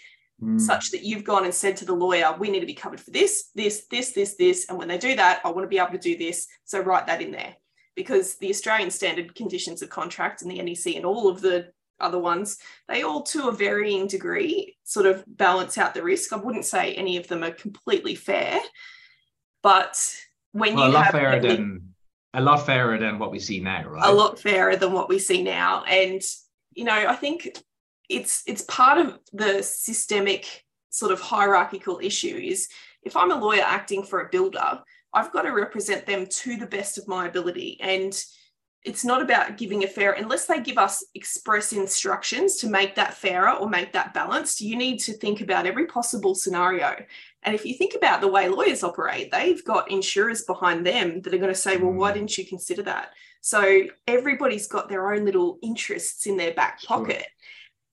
Mm. 0.43 0.59
such 0.59 0.91
that 0.91 1.03
you've 1.03 1.23
gone 1.23 1.45
and 1.45 1.53
said 1.53 1.77
to 1.77 1.85
the 1.85 1.93
lawyer, 1.93 2.35
we 2.37 2.49
need 2.49 2.59
to 2.59 2.65
be 2.65 2.73
covered 2.73 2.99
for 2.99 3.11
this, 3.11 3.49
this, 3.55 3.85
this, 3.89 4.11
this, 4.11 4.35
this. 4.35 4.65
And 4.67 4.77
when 4.77 4.87
they 4.87 4.97
do 4.97 5.15
that, 5.15 5.41
I 5.45 5.49
want 5.49 5.63
to 5.63 5.69
be 5.69 5.77
able 5.77 5.91
to 5.91 5.97
do 5.97 6.17
this. 6.17 6.47
So 6.65 6.79
write 6.81 7.07
that 7.07 7.21
in 7.21 7.31
there. 7.31 7.55
Because 7.95 8.35
the 8.37 8.49
Australian 8.49 8.89
standard 8.89 9.35
conditions 9.35 9.81
of 9.81 9.89
contract 9.89 10.41
and 10.41 10.49
the 10.49 10.61
NEC 10.61 10.95
and 10.95 11.05
all 11.05 11.29
of 11.29 11.41
the 11.41 11.71
other 12.03 12.19
ones, 12.19 12.57
they 12.87 13.03
all 13.03 13.23
to 13.23 13.47
a 13.47 13.51
varying 13.51 14.07
degree 14.07 14.77
sort 14.83 15.05
of 15.05 15.23
balance 15.27 15.77
out 15.77 15.93
the 15.93 16.03
risk. 16.03 16.33
I 16.33 16.37
wouldn't 16.37 16.65
say 16.65 16.93
any 16.93 17.17
of 17.17 17.27
them 17.27 17.43
are 17.43 17.51
completely 17.51 18.15
fair, 18.15 18.59
but 19.61 19.97
when 20.51 20.75
well, 20.75 20.89
a 20.89 20.91
lot 20.91 21.05
have 21.05 21.13
fairer 21.13 21.39
than 21.39 21.93
a 22.33 22.41
lot 22.41 22.65
fairer 22.65 22.97
than 22.97 23.19
what 23.19 23.31
we 23.31 23.39
see 23.39 23.59
now, 23.59 23.87
right? 23.87 24.09
a 24.09 24.11
lot 24.11 24.39
fairer 24.39 24.75
than 24.75 24.91
what 24.91 25.09
we 25.09 25.19
see 25.19 25.43
now 25.43 25.83
and 25.83 26.21
you 26.73 26.83
know 26.83 27.05
i 27.07 27.15
think 27.15 27.57
it's 28.09 28.43
it's 28.47 28.63
part 28.63 28.97
of 28.97 29.19
the 29.33 29.61
systemic 29.61 30.63
sort 30.89 31.11
of 31.11 31.19
hierarchical 31.19 31.99
issue 32.01 32.35
is 32.35 32.69
if 33.03 33.15
i'm 33.15 33.31
a 33.31 33.39
lawyer 33.39 33.63
acting 33.63 34.03
for 34.03 34.21
a 34.21 34.29
builder 34.29 34.81
i've 35.13 35.31
got 35.31 35.43
to 35.43 35.51
represent 35.51 36.05
them 36.05 36.25
to 36.27 36.57
the 36.57 36.67
best 36.67 36.97
of 36.97 37.07
my 37.07 37.27
ability 37.27 37.77
and 37.81 38.23
it's 38.83 39.05
not 39.05 39.21
about 39.21 39.57
giving 39.57 39.83
a 39.83 39.87
fair 39.87 40.11
unless 40.13 40.45
they 40.45 40.59
give 40.59 40.77
us 40.77 41.05
express 41.15 41.71
instructions 41.73 42.57
to 42.57 42.67
make 42.67 42.95
that 42.95 43.13
fairer 43.13 43.51
or 43.51 43.69
make 43.69 43.93
that 43.93 44.13
balanced 44.13 44.61
you 44.61 44.75
need 44.75 44.97
to 44.99 45.13
think 45.13 45.41
about 45.41 45.65
every 45.65 45.85
possible 45.87 46.35
scenario 46.35 46.93
and 47.43 47.55
if 47.55 47.65
you 47.65 47.73
think 47.75 47.93
about 47.95 48.21
the 48.21 48.27
way 48.27 48.47
lawyers 48.47 48.83
operate 48.83 49.31
they've 49.31 49.63
got 49.63 49.89
insurers 49.89 50.43
behind 50.43 50.85
them 50.85 51.21
that 51.21 51.33
are 51.33 51.37
going 51.37 51.49
to 51.53 51.55
say 51.55 51.77
well 51.77 51.91
why 51.93 52.11
Mm. 52.11 52.15
didn't 52.15 52.37
you 52.37 52.45
consider 52.45 52.83
that 52.83 53.09
so 53.41 53.83
everybody's 54.07 54.67
got 54.67 54.89
their 54.89 55.13
own 55.13 55.25
little 55.25 55.59
interests 55.61 56.25
in 56.27 56.37
their 56.37 56.53
back 56.53 56.79
Sure. 56.79 56.97
pocket 56.97 57.25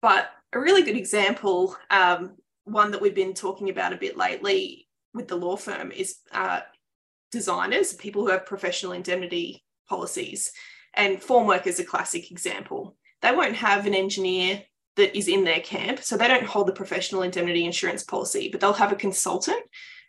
but 0.02 0.30
a 0.52 0.58
really 0.60 0.82
good 0.82 0.96
example 0.96 1.76
um, 1.90 2.36
one 2.64 2.90
that 2.92 3.00
we've 3.02 3.14
been 3.14 3.34
talking 3.34 3.70
about 3.70 3.92
a 3.92 3.96
bit 3.96 4.16
lately 4.16 4.88
with 5.14 5.28
the 5.28 5.36
law 5.36 5.56
firm 5.56 5.90
is 5.92 6.18
uh, 6.32 6.60
designers 7.32 7.92
people 7.92 8.22
who 8.22 8.30
have 8.30 8.46
professional 8.46 8.92
indemnity 8.92 9.64
policies 9.88 10.52
and 10.96 11.20
formwork 11.20 11.66
is 11.66 11.78
a 11.78 11.84
classic 11.84 12.30
example. 12.30 12.96
They 13.22 13.32
won't 13.32 13.56
have 13.56 13.86
an 13.86 13.94
engineer 13.94 14.62
that 14.96 15.16
is 15.16 15.28
in 15.28 15.44
their 15.44 15.60
camp. 15.60 16.02
So 16.02 16.16
they 16.16 16.28
don't 16.28 16.46
hold 16.46 16.68
the 16.68 16.72
professional 16.72 17.22
indemnity 17.22 17.64
insurance 17.64 18.02
policy, 18.02 18.48
but 18.50 18.60
they'll 18.60 18.72
have 18.72 18.92
a 18.92 18.96
consultant 18.96 19.62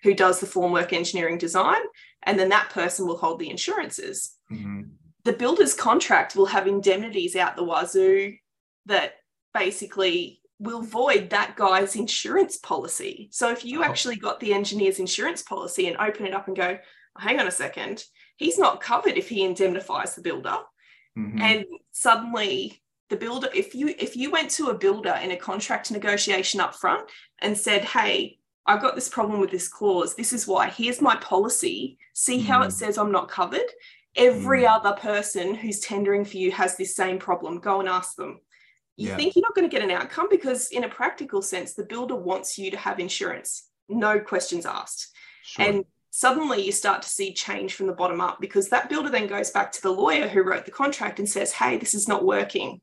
who 0.03 0.13
does 0.13 0.39
the 0.39 0.47
formwork 0.47 0.93
engineering 0.93 1.37
design, 1.37 1.81
and 2.23 2.39
then 2.39 2.49
that 2.49 2.69
person 2.69 3.05
will 3.05 3.17
hold 3.17 3.39
the 3.39 3.49
insurances. 3.49 4.35
Mm-hmm. 4.51 4.83
The 5.23 5.33
builder's 5.33 5.73
contract 5.73 6.35
will 6.35 6.45
have 6.45 6.67
indemnities 6.67 7.35
out 7.35 7.55
the 7.55 7.63
wazoo 7.63 8.33
that 8.85 9.15
basically 9.53 10.39
will 10.59 10.81
void 10.81 11.29
that 11.31 11.55
guy's 11.55 11.95
insurance 11.95 12.57
policy. 12.57 13.27
So 13.31 13.51
if 13.51 13.65
you 13.65 13.81
Oh. 13.81 13.83
actually 13.83 14.15
got 14.15 14.39
the 14.39 14.53
engineer's 14.53 14.99
insurance 14.99 15.41
policy 15.41 15.87
and 15.87 15.97
open 15.97 16.25
it 16.25 16.33
up 16.33 16.47
and 16.47 16.55
go, 16.55 16.79
hang 17.17 17.39
on 17.39 17.47
a 17.47 17.51
second, 17.51 18.03
he's 18.37 18.57
not 18.57 18.81
covered 18.81 19.17
if 19.17 19.27
he 19.29 19.43
indemnifies 19.43 20.15
the 20.15 20.21
builder. 20.21 20.59
Mhm. 21.17 21.41
And 21.41 21.65
suddenly 21.91 22.81
the 23.09 23.15
builder, 23.17 23.49
if 23.53 23.73
you 23.73 23.87
if 23.97 24.15
you 24.15 24.29
went 24.31 24.51
to 24.51 24.67
a 24.69 24.77
builder 24.77 25.17
in 25.23 25.31
a 25.31 25.37
contract 25.37 25.91
negotiation 25.91 26.59
up 26.59 26.75
front 26.75 27.09
and 27.39 27.57
said, 27.57 27.83
hey, 27.85 28.39
I've 28.65 28.81
got 28.81 28.95
this 28.95 29.09
problem 29.09 29.39
with 29.39 29.49
this 29.49 29.67
clause. 29.69 30.15
This 30.15 30.33
is 30.33 30.45
why. 30.47 30.69
Here's 30.69 31.01
my 31.01 31.15
policy. 31.17 31.97
See 32.13 32.39
how 32.39 32.61
it 32.63 32.67
Mm. 32.67 32.73
says 32.73 32.97
I'm 32.97 33.11
not 33.11 33.29
covered. 33.29 33.69
Every 34.15 34.63
Mm. 34.63 34.75
other 34.75 34.93
person 34.93 35.55
who's 35.55 35.79
tendering 35.79 36.25
for 36.25 36.37
you 36.37 36.51
has 36.51 36.75
this 36.75 36.95
same 36.95 37.17
problem. 37.17 37.59
Go 37.59 37.79
and 37.79 37.89
ask 37.89 38.15
them 38.15 38.41
you 38.99 39.09
Yeah. 39.09 39.15
think 39.15 39.35
you're 39.35 39.43
not 39.43 39.53
going 39.53 39.69
to 39.69 39.73
get 39.75 39.83
an 39.83 39.91
outcome 39.91 40.27
because 40.27 40.69
in 40.71 40.83
a 40.83 40.89
practical 40.89 41.39
sense 41.43 41.73
the 41.75 41.85
builder 41.85 42.15
wants 42.15 42.57
you 42.57 42.71
to 42.71 42.77
have 42.77 42.99
insurance 42.99 43.69
no 43.87 44.19
questions 44.19 44.65
asked 44.65 45.11
Sure. 45.43 45.65
and 45.65 45.85
suddenly 46.17 46.65
you 46.65 46.71
start 46.71 47.03
to 47.03 47.09
see 47.09 47.31
change 47.31 47.75
from 47.75 47.85
the 47.85 47.93
bottom 47.93 48.19
up 48.19 48.41
because 48.41 48.69
that 48.69 48.89
builder 48.89 49.09
then 49.09 49.27
goes 49.27 49.51
back 49.51 49.71
to 49.71 49.81
the 49.83 49.91
lawyer 49.91 50.27
who 50.27 50.41
wrote 50.41 50.65
the 50.65 50.71
contract 50.71 51.19
and 51.19 51.29
says 51.29 51.51
hey 51.51 51.77
this 51.77 51.93
is 51.93 52.07
not 52.07 52.25
working. 52.25 52.81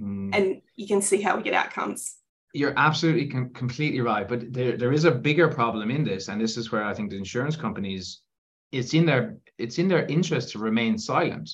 Mm. 0.00 0.30
and 0.32 0.62
you 0.76 0.86
can 0.86 1.02
see 1.02 1.20
how 1.20 1.36
we 1.36 1.42
get 1.42 1.54
outcomes. 1.54 2.18
You're 2.54 2.74
absolutely 2.76 3.26
com- 3.26 3.50
completely 3.52 4.00
right, 4.00 4.28
but 4.28 4.52
there 4.52 4.76
there 4.76 4.92
is 4.92 5.04
a 5.04 5.10
bigger 5.10 5.48
problem 5.48 5.90
in 5.90 6.04
this, 6.04 6.28
and 6.28 6.40
this 6.40 6.56
is 6.56 6.70
where 6.70 6.84
I 6.84 6.94
think 6.94 7.10
the 7.10 7.16
insurance 7.16 7.56
companies, 7.56 8.22
it's 8.70 8.94
in 8.94 9.04
their 9.06 9.38
it's 9.58 9.78
in 9.78 9.88
their 9.88 10.06
interest 10.06 10.52
to 10.52 10.60
remain 10.60 10.98
silent, 10.98 11.50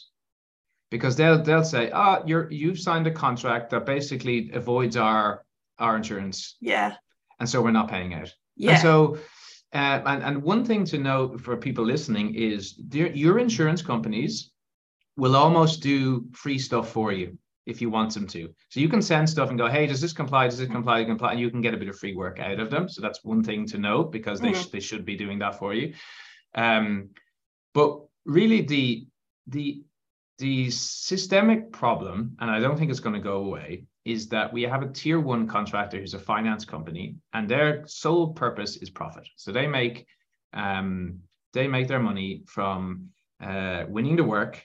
because 0.90 1.16
they'll 1.16 1.42
they'll 1.42 1.64
say, 1.64 1.90
ah, 1.90 2.22
you're 2.26 2.50
you've 2.52 2.78
signed 2.78 3.06
a 3.06 3.10
contract 3.10 3.70
that 3.70 3.86
basically 3.86 4.50
avoids 4.52 4.96
our 4.96 5.44
our 5.78 5.96
insurance, 5.96 6.56
yeah. 6.60 6.96
And 7.40 7.48
so 7.48 7.62
we're 7.62 7.78
not 7.80 7.88
paying 7.88 8.12
out. 8.12 8.30
yeah. 8.56 8.72
And 8.72 8.82
so, 8.82 9.18
uh, 9.74 10.02
and 10.06 10.22
and 10.22 10.42
one 10.42 10.64
thing 10.64 10.84
to 10.86 10.98
note 10.98 11.40
for 11.40 11.56
people 11.56 11.84
listening 11.84 12.34
is 12.34 12.74
your 12.92 13.38
insurance 13.38 13.82
companies 13.82 14.52
will 15.16 15.36
almost 15.36 15.82
do 15.82 16.26
free 16.32 16.58
stuff 16.58 16.90
for 16.90 17.12
you 17.12 17.36
if 17.66 17.80
you 17.80 17.88
want 17.88 18.12
them 18.12 18.26
to. 18.26 18.48
So 18.68 18.80
you 18.80 18.88
can 18.88 19.00
send 19.00 19.28
stuff 19.28 19.48
and 19.48 19.58
go, 19.58 19.68
hey, 19.68 19.86
does 19.86 20.00
this 20.00 20.12
comply? 20.12 20.48
Does 20.48 20.60
it 20.60 20.70
comply? 20.70 20.98
Does 20.98 21.06
it 21.06 21.08
comply? 21.08 21.32
And 21.32 21.40
you 21.40 21.50
can 21.50 21.60
get 21.60 21.74
a 21.74 21.76
bit 21.76 21.88
of 21.88 21.98
free 21.98 22.14
work 22.14 22.38
out 22.38 22.60
of 22.60 22.70
them. 22.70 22.88
So 22.88 23.00
that's 23.00 23.24
one 23.24 23.42
thing 23.42 23.66
to 23.66 23.78
note 23.78 24.12
because 24.12 24.40
they 24.40 24.52
sh- 24.52 24.66
they 24.66 24.80
should 24.80 25.04
be 25.04 25.16
doing 25.16 25.38
that 25.40 25.58
for 25.58 25.74
you. 25.74 25.94
Um, 26.54 27.10
but 27.72 28.00
really, 28.24 28.62
the 28.62 29.06
the 29.46 29.82
the 30.38 30.70
systemic 30.70 31.72
problem, 31.72 32.36
and 32.40 32.50
I 32.50 32.60
don't 32.60 32.76
think 32.78 32.90
it's 32.90 33.00
going 33.00 33.14
to 33.14 33.20
go 33.20 33.36
away, 33.38 33.86
is 34.04 34.28
that 34.28 34.52
we 34.52 34.62
have 34.62 34.82
a 34.82 34.88
tier 34.88 35.18
one 35.18 35.46
contractor 35.46 35.98
who's 35.98 36.14
a 36.14 36.18
finance 36.18 36.64
company, 36.64 37.16
and 37.32 37.48
their 37.48 37.86
sole 37.86 38.32
purpose 38.32 38.76
is 38.76 38.90
profit. 38.90 39.26
So 39.36 39.52
they 39.52 39.66
make 39.66 40.06
um, 40.52 41.20
they 41.52 41.66
make 41.68 41.88
their 41.88 42.00
money 42.00 42.42
from 42.46 43.08
uh, 43.42 43.84
winning 43.88 44.16
the 44.16 44.24
work, 44.24 44.64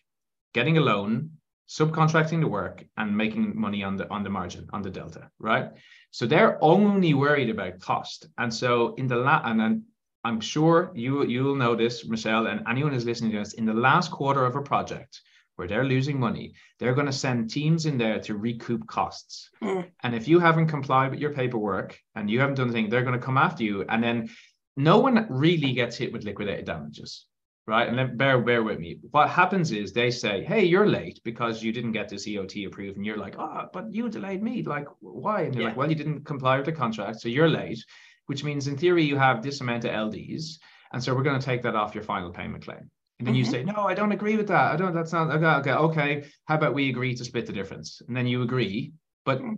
getting 0.54 0.78
a 0.78 0.82
loan, 0.82 1.32
subcontracting 1.68 2.42
the 2.42 2.48
work, 2.48 2.84
and 2.98 3.16
making 3.16 3.60
money 3.60 3.84
on 3.84 3.96
the 3.96 4.10
on 4.10 4.24
the 4.24 4.30
margin 4.30 4.68
on 4.74 4.82
the 4.82 4.90
delta, 4.90 5.30
right? 5.40 5.72
So 6.12 6.26
they're 6.26 6.58
only 6.64 7.14
worried 7.14 7.50
about 7.50 7.80
cost, 7.80 8.28
and 8.38 8.54
so 8.54 8.96
in 8.96 9.08
the 9.08 9.18
la- 9.18 9.42
and 9.46 9.60
then 9.60 9.86
I'm 10.24 10.42
sure 10.42 10.92
you 10.96 11.26
you'll 11.26 11.56
know 11.56 11.76
this, 11.76 12.06
Michelle, 12.06 12.48
and 12.48 12.62
anyone 12.68 12.92
who's 12.94 13.06
listening 13.06 13.32
to 13.32 13.42
us. 13.42 13.54
In 13.54 13.66
the 13.66 13.74
last 13.74 14.12
quarter 14.12 14.46
of 14.46 14.56
a 14.56 14.62
project 14.62 15.22
where 15.60 15.68
they're 15.68 15.84
losing 15.84 16.20
money, 16.20 16.54
they're 16.80 16.96
going 16.96 17.06
to 17.06 17.12
send 17.12 17.50
teams 17.50 17.86
in 17.86 17.98
there 17.98 18.20
to 18.22 18.38
recoup 18.38 18.88
costs. 18.88 19.50
Mm. 19.62 19.86
And 20.04 20.16
if 20.16 20.28
you 20.28 20.40
haven't 20.40 20.68
complied 20.68 21.12
with 21.12 21.20
your 21.20 21.34
paperwork 21.34 22.00
and 22.16 22.30
you 22.32 22.40
haven't 22.40 22.56
done 22.56 22.70
anything, 22.70 22.90
they're 22.90 23.04
going 23.04 23.20
to 23.20 23.26
come 23.26 23.38
after 23.38 23.64
you. 23.64 23.84
And 23.90 24.02
then 24.02 24.30
no 24.78 25.00
one 25.00 25.28
really 25.30 25.74
gets 25.74 25.98
hit 25.98 26.14
with 26.14 26.24
liquidated 26.24 26.66
damages, 26.66 27.26
right? 27.68 27.88
And 27.90 27.98
let, 27.98 28.18
bear 28.18 28.40
bear 28.40 28.64
with 28.64 28.80
me. 28.80 29.00
What 29.12 29.30
happens 29.30 29.74
is 29.74 29.92
they 29.92 30.10
say, 30.10 30.44
"Hey, 30.46 30.64
you're 30.64 30.88
late 30.88 31.20
because 31.26 31.62
you 31.62 31.74
didn't 31.74 31.92
get 31.92 32.08
this 32.08 32.26
EOT 32.26 32.66
approved," 32.68 32.96
and 32.96 33.06
you're 33.06 33.18
like, 33.18 33.36
"Oh, 33.38 33.66
but 33.74 33.94
you 33.94 34.08
delayed 34.10 34.42
me. 34.42 34.64
Like, 34.64 34.88
why?" 35.02 35.42
And 35.42 35.54
they're 35.54 35.64
Yeah. 35.64 35.68
like, 35.70 35.78
"Well, 35.78 35.90
you 35.90 35.96
didn't 35.96 36.24
comply 36.26 36.56
with 36.58 36.66
the 36.66 36.72
contract, 36.72 37.20
so 37.20 37.28
you're 37.28 37.50
late." 37.50 37.84
Which 38.28 38.44
means, 38.46 38.68
in 38.68 38.78
theory, 38.78 39.04
you 39.04 39.18
have 39.18 39.42
this 39.42 39.60
amount 39.60 39.84
of 39.86 39.92
LDs, 39.92 40.60
and 40.94 41.04
so 41.04 41.14
we're 41.14 41.24
going 41.24 41.40
to 41.40 41.46
take 41.46 41.64
that 41.64 41.76
off 41.76 41.96
your 41.96 42.04
final 42.04 42.32
payment 42.32 42.64
claim. 42.64 42.90
And 43.20 43.28
then 43.28 43.36
you 43.36 43.44
Mhm. 43.44 43.52
say, 43.52 43.64
"No, 43.64 43.84
I 43.84 43.94
don't 43.94 44.14
agree 44.14 44.38
with 44.38 44.48
that. 44.48 44.72
I 44.72 44.76
don't. 44.78 44.94
That's 44.94 45.12
not 45.12 45.30
okay. 45.30 45.72
Okay, 45.72 45.74
okay. 45.74 46.32
How 46.46 46.56
about 46.56 46.74
we 46.74 46.90
agree 46.90 47.14
to 47.16 47.26
split 47.26 47.46
the 47.46 47.54
difference?" 47.54 48.02
And 48.08 48.16
then 48.16 48.28
you 48.28 48.42
agree, 48.42 48.94
but 49.26 49.42
Mm. 49.42 49.58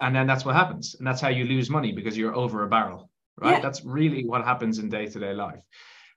and 0.00 0.16
then 0.16 0.26
that's 0.26 0.44
what 0.44 0.54
happens, 0.54 0.94
and 0.94 1.06
that's 1.06 1.20
how 1.20 1.28
you 1.28 1.44
lose 1.44 1.68
money 1.68 1.92
because 1.92 2.16
you're 2.16 2.34
over 2.34 2.64
a 2.64 2.68
barrel, 2.68 3.10
right? 3.36 3.56
Yeah. 3.56 3.60
That's 3.60 3.84
really 3.84 4.24
what 4.24 4.44
happens 4.44 4.78
in 4.78 4.88
day 4.88 5.06
to 5.06 5.18
day 5.20 5.34
life. 5.34 5.62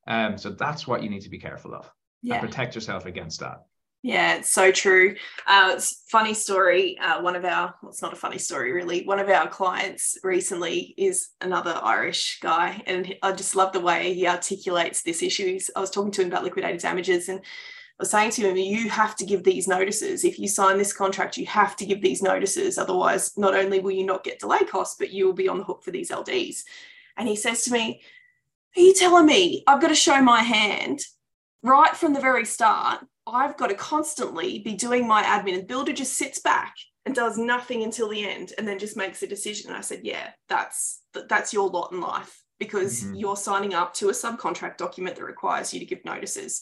Um, 0.07 0.37
so 0.37 0.49
that's 0.51 0.87
what 0.87 1.03
you 1.03 1.09
need 1.09 1.21
to 1.21 1.29
be 1.29 1.39
careful 1.39 1.73
of 1.75 1.91
yeah 2.21 2.35
and 2.35 2.47
protect 2.47 2.75
yourself 2.75 3.05
against 3.05 3.41
that. 3.41 3.65
Yeah, 4.05 4.35
it's 4.35 4.51
so 4.51 4.71
true. 4.71 5.15
Uh, 5.47 5.71
it's 5.73 6.03
funny 6.09 6.35
story. 6.35 6.95
Uh, 6.99 7.23
one 7.23 7.35
of 7.35 7.43
our, 7.43 7.73
well, 7.81 7.89
it's 7.89 8.03
not 8.03 8.13
a 8.13 8.15
funny 8.15 8.37
story 8.37 8.71
really. 8.71 9.03
One 9.03 9.17
of 9.17 9.29
our 9.29 9.47
clients 9.47 10.15
recently 10.23 10.93
is 10.95 11.29
another 11.41 11.79
Irish 11.81 12.39
guy, 12.39 12.83
and 12.85 13.15
I 13.23 13.31
just 13.31 13.55
love 13.55 13.73
the 13.73 13.79
way 13.79 14.13
he 14.13 14.27
articulates 14.27 15.01
this 15.01 15.23
issue. 15.23 15.57
I 15.75 15.79
was 15.79 15.89
talking 15.89 16.11
to 16.11 16.21
him 16.21 16.27
about 16.27 16.43
liquidated 16.43 16.81
damages, 16.81 17.29
and 17.29 17.39
I 17.39 17.43
was 17.97 18.11
saying 18.11 18.29
to 18.33 18.47
him, 18.47 18.57
"You 18.57 18.91
have 18.91 19.15
to 19.15 19.25
give 19.25 19.43
these 19.43 19.67
notices. 19.67 20.23
If 20.23 20.37
you 20.37 20.47
sign 20.47 20.77
this 20.77 20.93
contract, 20.93 21.35
you 21.35 21.47
have 21.47 21.75
to 21.77 21.85
give 21.87 22.03
these 22.03 22.21
notices. 22.21 22.77
Otherwise, 22.77 23.35
not 23.39 23.55
only 23.55 23.79
will 23.79 23.89
you 23.89 24.05
not 24.05 24.23
get 24.23 24.37
delay 24.37 24.65
costs, 24.65 24.97
but 24.99 25.09
you 25.09 25.25
will 25.25 25.33
be 25.33 25.47
on 25.47 25.57
the 25.57 25.63
hook 25.63 25.83
for 25.83 25.89
these 25.89 26.11
LDs." 26.11 26.63
And 27.17 27.27
he 27.27 27.35
says 27.35 27.63
to 27.63 27.71
me, 27.71 28.03
"Are 28.77 28.81
you 28.81 28.93
telling 28.93 29.25
me 29.25 29.63
I've 29.65 29.81
got 29.81 29.87
to 29.87 29.95
show 29.95 30.21
my 30.21 30.43
hand 30.43 31.07
right 31.63 31.97
from 31.97 32.13
the 32.13 32.21
very 32.21 32.45
start?" 32.45 33.03
I've 33.27 33.57
got 33.57 33.67
to 33.67 33.75
constantly 33.75 34.59
be 34.59 34.73
doing 34.75 35.07
my 35.07 35.23
admin. 35.23 35.53
And 35.53 35.63
the 35.63 35.67
builder 35.67 35.93
just 35.93 36.15
sits 36.17 36.39
back 36.39 36.75
and 37.05 37.15
does 37.15 37.37
nothing 37.37 37.83
until 37.83 38.09
the 38.09 38.27
end 38.27 38.53
and 38.57 38.67
then 38.67 38.79
just 38.79 38.97
makes 38.97 39.23
a 39.23 39.27
decision. 39.27 39.69
And 39.69 39.77
I 39.77 39.81
said, 39.81 40.01
yeah, 40.03 40.31
that's 40.49 41.01
that's 41.29 41.53
your 41.53 41.69
lot 41.69 41.91
in 41.91 42.01
life 42.01 42.41
because 42.59 43.03
Mhm. 43.03 43.19
you're 43.19 43.35
signing 43.35 43.73
up 43.73 43.93
to 43.95 44.09
a 44.09 44.13
subcontract 44.13 44.77
document 44.77 45.15
that 45.15 45.23
requires 45.25 45.73
you 45.73 45.79
to 45.79 45.85
give 45.85 46.03
notices. 46.05 46.61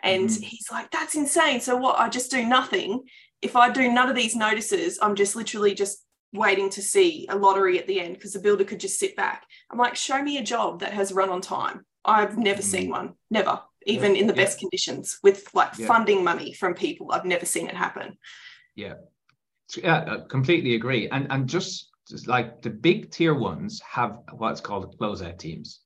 And 0.00 0.28
Mhm. 0.28 0.42
he's 0.42 0.70
like, 0.70 0.90
that's 0.90 1.14
insane. 1.14 1.60
So 1.60 1.76
what? 1.76 1.98
I 1.98 2.08
just 2.08 2.30
do 2.30 2.44
nothing. 2.44 3.04
If 3.40 3.56
I 3.56 3.70
do 3.70 3.90
none 3.90 4.08
of 4.08 4.16
these 4.16 4.36
notices, 4.36 4.98
I'm 5.00 5.14
just 5.14 5.34
literally 5.36 5.74
just 5.74 6.04
waiting 6.32 6.70
to 6.70 6.82
see 6.82 7.26
a 7.28 7.36
lottery 7.36 7.78
at 7.78 7.86
the 7.86 8.00
end 8.00 8.14
because 8.14 8.32
the 8.32 8.40
builder 8.40 8.64
could 8.64 8.80
just 8.80 8.98
sit 8.98 9.16
back. 9.16 9.44
I'm 9.70 9.78
like, 9.78 9.96
show 9.96 10.22
me 10.22 10.38
a 10.38 10.42
job 10.42 10.80
that 10.80 10.92
has 10.92 11.12
run 11.12 11.28
on 11.30 11.40
time. 11.40 11.84
I've 12.04 12.38
never 12.38 12.62
seen 12.62 12.90
one, 12.90 13.14
never, 13.30 13.60
even 13.86 14.16
in 14.16 14.26
the 14.26 14.34
Yeah. 14.34 14.44
best 14.44 14.58
conditions 14.58 15.18
with 15.22 15.52
like 15.54 15.78
Yeah. 15.78 15.86
funding 15.86 16.22
money 16.24 16.52
from 16.52 16.74
people. 16.74 17.12
I've 17.12 17.24
never 17.24 17.46
seen 17.46 17.68
it 17.68 17.76
happen. 17.76 18.18
So, 19.68 19.80
yeah, 19.82 20.04
I 20.06 20.28
completely 20.28 20.74
agree. 20.74 21.08
And 21.08 21.26
and 21.30 21.48
just, 21.48 21.90
just 22.08 22.26
like 22.26 22.60
the 22.60 22.70
big 22.70 23.10
tier 23.10 23.34
ones 23.34 23.80
have 23.80 24.18
what's 24.32 24.60
called 24.60 24.98
closeout 24.98 25.38
teams. 25.38 25.80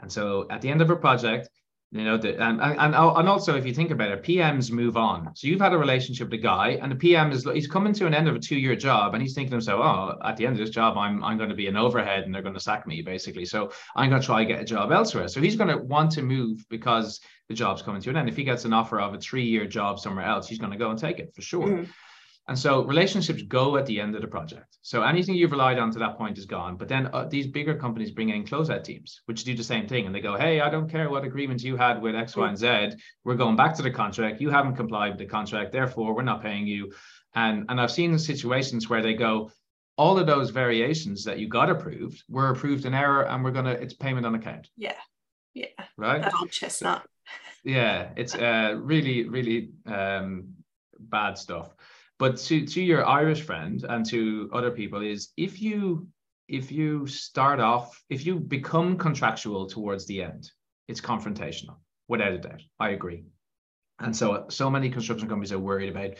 And 0.00 0.10
so 0.10 0.46
at 0.50 0.60
the 0.62 0.70
end 0.70 0.80
of 0.80 0.90
a 0.90 0.96
project, 0.96 1.50
you 1.90 2.04
know, 2.04 2.18
the, 2.18 2.34
and, 2.34 2.60
and 2.60 2.78
and 2.78 2.94
and 2.94 3.28
also 3.28 3.56
if 3.56 3.64
you 3.64 3.72
think 3.72 3.90
about 3.90 4.10
it, 4.10 4.22
PMs 4.22 4.70
move 4.70 4.96
on. 4.98 5.34
So 5.34 5.46
you've 5.46 5.60
had 5.60 5.72
a 5.72 5.78
relationship 5.78 6.28
with 6.30 6.40
a 6.40 6.42
guy, 6.42 6.78
and 6.82 6.92
the 6.92 6.96
PM 6.96 7.32
is 7.32 7.44
he's 7.44 7.66
coming 7.66 7.94
to 7.94 8.06
an 8.06 8.12
end 8.12 8.28
of 8.28 8.36
a 8.36 8.38
two-year 8.38 8.76
job, 8.76 9.14
and 9.14 9.22
he's 9.22 9.34
thinking 9.34 9.50
to 9.50 9.56
himself, 9.56 9.80
"Oh, 9.82 10.18
at 10.28 10.36
the 10.36 10.46
end 10.46 10.54
of 10.54 10.58
this 10.58 10.68
job, 10.74 10.98
I'm 10.98 11.24
I'm 11.24 11.38
going 11.38 11.48
to 11.48 11.56
be 11.56 11.66
an 11.66 11.76
overhead, 11.76 12.24
and 12.24 12.34
they're 12.34 12.42
going 12.42 12.54
to 12.54 12.60
sack 12.60 12.86
me 12.86 13.00
basically. 13.00 13.46
So 13.46 13.72
I'm 13.96 14.10
going 14.10 14.20
to 14.20 14.26
try 14.26 14.44
get 14.44 14.60
a 14.60 14.64
job 14.64 14.92
elsewhere." 14.92 15.28
So 15.28 15.40
he's 15.40 15.56
going 15.56 15.70
to 15.70 15.78
want 15.82 16.10
to 16.12 16.22
move 16.22 16.64
because 16.68 17.20
the 17.48 17.54
job's 17.54 17.80
coming 17.80 18.02
to 18.02 18.10
an 18.10 18.16
end. 18.18 18.28
If 18.28 18.36
he 18.36 18.44
gets 18.44 18.66
an 18.66 18.74
offer 18.74 19.00
of 19.00 19.14
a 19.14 19.18
three-year 19.18 19.66
job 19.66 19.98
somewhere 19.98 20.26
else, 20.26 20.46
he's 20.46 20.58
going 20.58 20.72
to 20.72 20.78
go 20.78 20.90
and 20.90 20.98
take 20.98 21.18
it 21.18 21.34
for 21.34 21.40
sure. 21.40 21.68
Mhm. 21.68 21.88
And 22.48 22.58
so 22.58 22.82
relationships 22.84 23.42
go 23.42 23.76
at 23.76 23.84
the 23.86 24.00
end 24.00 24.14
of 24.16 24.22
the 24.22 24.26
project. 24.26 24.78
So 24.82 25.02
anything 25.02 25.34
you've 25.34 25.52
relied 25.52 25.78
on 25.78 25.90
to 25.92 25.98
that 25.98 26.16
point 26.16 26.38
is 26.38 26.46
gone. 26.46 26.76
But 26.76 26.88
then 26.88 27.08
uh, 27.12 27.26
these 27.26 27.46
bigger 27.46 27.74
companies 27.74 28.10
bring 28.10 28.30
in 28.30 28.44
closeout 28.44 28.84
teams, 28.84 29.20
which 29.26 29.44
do 29.44 29.54
the 29.54 29.62
same 29.62 29.86
thing. 29.86 30.06
And 30.06 30.14
they 30.14 30.20
go, 30.20 30.34
hey, 30.36 30.60
I 30.60 30.70
don't 30.70 30.90
care 30.90 31.10
what 31.10 31.24
agreements 31.24 31.62
you 31.62 31.76
had 31.76 32.00
with 32.00 32.14
X, 32.16 32.34
Y, 32.36 32.48
and 32.48 32.56
Z. 32.56 32.96
We're 33.24 33.34
going 33.34 33.56
back 33.56 33.74
to 33.76 33.82
the 33.82 33.90
contract. 33.90 34.40
You 34.40 34.48
haven't 34.50 34.76
complied 34.76 35.10
with 35.10 35.18
the 35.18 35.26
contract. 35.26 35.72
Therefore, 35.72 36.14
we're 36.14 36.22
not 36.22 36.40
paying 36.42 36.66
you. 36.66 36.92
And, 37.34 37.66
and 37.68 37.78
I've 37.78 37.90
seen 37.92 38.18
situations 38.18 38.88
where 38.88 39.02
they 39.02 39.14
go, 39.14 39.50
all 39.98 40.18
of 40.18 40.26
those 40.26 40.48
variations 40.50 41.24
that 41.24 41.38
you 41.38 41.48
got 41.48 41.68
approved 41.68 42.22
were 42.30 42.48
approved 42.48 42.86
in 42.86 42.94
error 42.94 43.26
and 43.26 43.44
we're 43.44 43.50
going 43.50 43.66
to, 43.66 43.72
it's 43.72 43.94
payment 43.94 44.24
on 44.24 44.34
account, 44.34 44.70
Yeah. 44.76 44.94
Yeah. 45.54 45.66
right? 45.98 46.22
That 46.22 46.32
old 46.40 46.50
chestnut. 46.50 47.02
yeah 47.64 48.10
it's 48.16 48.34
uh 48.36 48.76
really 48.78 49.28
really 49.28 49.70
um 49.86 50.54
bad 51.00 51.36
stuff 51.36 51.74
But 52.18 52.36
to 52.38 52.66
to 52.66 52.82
your 52.82 53.06
Irish 53.06 53.42
friend 53.42 53.84
and 53.88 54.04
to 54.06 54.50
other 54.52 54.70
people 54.70 55.02
is 55.02 55.28
if 55.36 55.62
you 55.62 56.08
if 56.48 56.72
you 56.72 57.06
start 57.06 57.60
off 57.60 58.02
if 58.10 58.26
you 58.26 58.40
become 58.40 58.96
contractual 58.96 59.66
towards 59.66 60.06
the 60.06 60.22
end, 60.22 60.50
it's 60.88 61.00
confrontational 61.00 61.76
without 62.08 62.32
a 62.32 62.38
doubt. 62.38 62.62
I 62.80 62.90
agree. 62.90 63.24
And 64.00 64.16
so 64.16 64.46
so 64.48 64.70
many 64.70 64.90
construction 64.90 65.28
companies 65.28 65.52
are 65.52 65.58
worried 65.58 65.90
about 65.90 66.14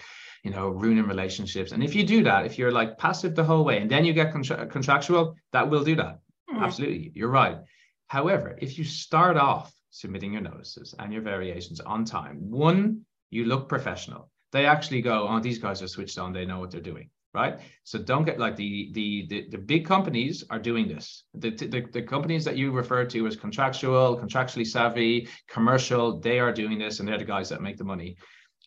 you 0.44 0.50
know 0.50 0.68
ruining 0.68 1.06
relationships 1.06 1.72
and 1.72 1.82
if 1.82 1.94
you 1.94 2.04
do 2.04 2.22
that 2.22 2.46
if 2.46 2.58
you're 2.58 2.72
like 2.72 2.98
passive 2.98 3.34
the 3.34 3.44
whole 3.44 3.64
way 3.64 3.78
and 3.80 3.90
then 3.90 4.04
you 4.04 4.12
get 4.12 4.32
contra- 4.32 4.66
contractual 4.66 5.34
that 5.52 5.68
will 5.68 5.84
do 5.84 5.96
that 5.96 6.20
mm. 6.50 6.62
absolutely 6.62 7.10
you're 7.14 7.28
right 7.28 7.58
however 8.06 8.56
if 8.60 8.78
you 8.78 8.84
start 8.84 9.36
off 9.36 9.72
submitting 9.90 10.32
your 10.32 10.42
notices 10.42 10.94
and 10.98 11.12
your 11.12 11.22
variations 11.22 11.80
on 11.80 12.04
time 12.04 12.36
one 12.50 13.00
you 13.30 13.44
look 13.44 13.68
professional 13.68 14.30
they 14.52 14.66
actually 14.66 15.02
go 15.02 15.26
oh 15.28 15.40
these 15.40 15.58
guys 15.58 15.82
are 15.82 15.88
switched 15.88 16.18
on 16.18 16.32
they 16.32 16.46
know 16.46 16.60
what 16.60 16.70
they're 16.70 16.80
doing 16.80 17.10
right 17.34 17.60
so 17.84 17.98
don't 17.98 18.24
get 18.24 18.38
like 18.38 18.56
the 18.56 18.90
the 18.94 19.26
the, 19.28 19.48
the 19.50 19.58
big 19.58 19.86
companies 19.86 20.44
are 20.50 20.58
doing 20.58 20.88
this 20.88 21.24
the, 21.34 21.50
the 21.50 21.84
the 21.92 22.02
companies 22.02 22.44
that 22.44 22.56
you 22.56 22.70
refer 22.70 23.04
to 23.04 23.26
as 23.26 23.36
contractual 23.36 24.18
contractually 24.18 24.66
savvy 24.66 25.28
commercial 25.48 26.18
they 26.20 26.38
are 26.38 26.52
doing 26.52 26.78
this 26.78 27.00
and 27.00 27.08
they're 27.08 27.18
the 27.18 27.24
guys 27.24 27.48
that 27.48 27.60
make 27.60 27.76
the 27.76 27.84
money 27.84 28.16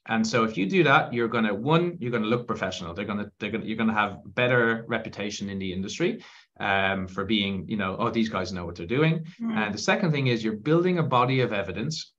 and 0.07 0.25
so 0.25 0.43
if 0.43 0.57
you 0.57 0.67
do 0.67 0.83
that, 0.83 1.13
you're 1.13 1.27
going 1.27 1.43
to 1.43 1.53
one, 1.53 1.97
you're 1.99 2.11
going 2.11 2.23
to 2.23 2.29
look 2.29 2.47
professional. 2.47 2.93
They're 2.93 3.05
going 3.05 3.19
to, 3.19 3.31
they're 3.39 3.51
going 3.51 3.61
to, 3.61 3.67
you're 3.67 3.77
going 3.77 3.89
to 3.89 3.95
have 3.95 4.17
better 4.25 4.83
reputation 4.87 5.49
in 5.49 5.59
the 5.59 5.71
industry 5.71 6.23
um, 6.59 7.07
for 7.07 7.23
being, 7.23 7.65
you 7.67 7.77
know, 7.77 7.95
oh, 7.99 8.09
these 8.09 8.29
guys 8.29 8.51
know 8.51 8.65
what 8.65 8.75
they're 8.75 8.87
doing. 8.87 9.25
Mm. 9.39 9.55
And 9.55 9.73
the 9.73 9.79
second 9.79 10.11
thing 10.11 10.27
is 10.27 10.43
you're 10.43 10.53
building 10.53 10.97
a 10.97 11.03
body 11.03 11.41
of 11.41 11.53
evidence 11.53 12.13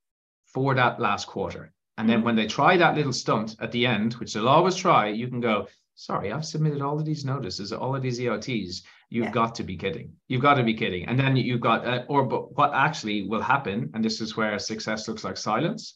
for 0.53 0.73
that 0.75 0.99
last 0.99 1.27
quarter. 1.27 1.72
And 1.97 2.09
then 2.09 2.21
mm. 2.21 2.23
when 2.25 2.35
they 2.35 2.47
try 2.47 2.77
that 2.77 2.95
little 2.95 3.13
stunt 3.13 3.55
at 3.59 3.71
the 3.71 3.85
end, 3.85 4.13
which 4.13 4.33
they'll 4.33 4.47
always 4.47 4.75
try, 4.75 5.09
you 5.09 5.27
can 5.27 5.39
go, 5.39 5.67
sorry, 5.95 6.31
I've 6.31 6.45
submitted 6.45 6.81
all 6.81 6.99
of 6.99 7.05
these 7.05 7.25
notices, 7.25 7.71
all 7.71 7.95
of 7.95 8.01
these 8.01 8.19
EOTs. 8.19 8.81
You've 9.09 9.25
yeah. 9.25 9.31
got 9.31 9.55
to 9.55 9.63
be 9.63 9.77
kidding. 9.77 10.13
You've 10.27 10.41
got 10.41 10.55
to 10.55 10.63
be 10.63 10.73
kidding. 10.73 11.07
And 11.07 11.19
then 11.19 11.35
you've 11.35 11.61
got, 11.61 11.85
uh, 11.85 12.03
or 12.07 12.23
but 12.23 12.57
what 12.57 12.73
actually 12.73 13.27
will 13.27 13.41
happen, 13.41 13.91
and 13.93 14.03
this 14.03 14.21
is 14.21 14.35
where 14.35 14.57
success 14.57 15.07
looks 15.07 15.23
like 15.23 15.37
silence, 15.37 15.93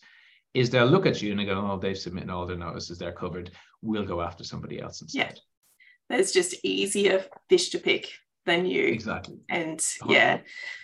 is 0.54 0.70
they'll 0.70 0.86
look 0.86 1.06
at 1.06 1.22
you 1.22 1.32
and 1.32 1.40
they 1.40 1.46
go, 1.46 1.60
oh, 1.60 1.80
they've 1.80 1.98
submitted 1.98 2.30
all 2.30 2.46
their 2.46 2.58
notices, 2.58 2.98
they're 2.98 3.12
covered. 3.12 3.52
We'll 3.82 4.06
go 4.06 4.22
after 4.22 4.44
somebody 4.44 4.80
else 4.82 5.02
instead. 5.02 5.34
Yeah. 5.36 5.42
There's 6.10 6.32
just 6.32 6.56
easier 6.64 7.26
fish 7.50 7.70
to 7.70 7.80
pick 7.80 8.12
than 8.48 8.66
you. 8.66 8.86
Exactly. 8.86 9.38
And 9.50 9.84
yeah, 10.08 10.40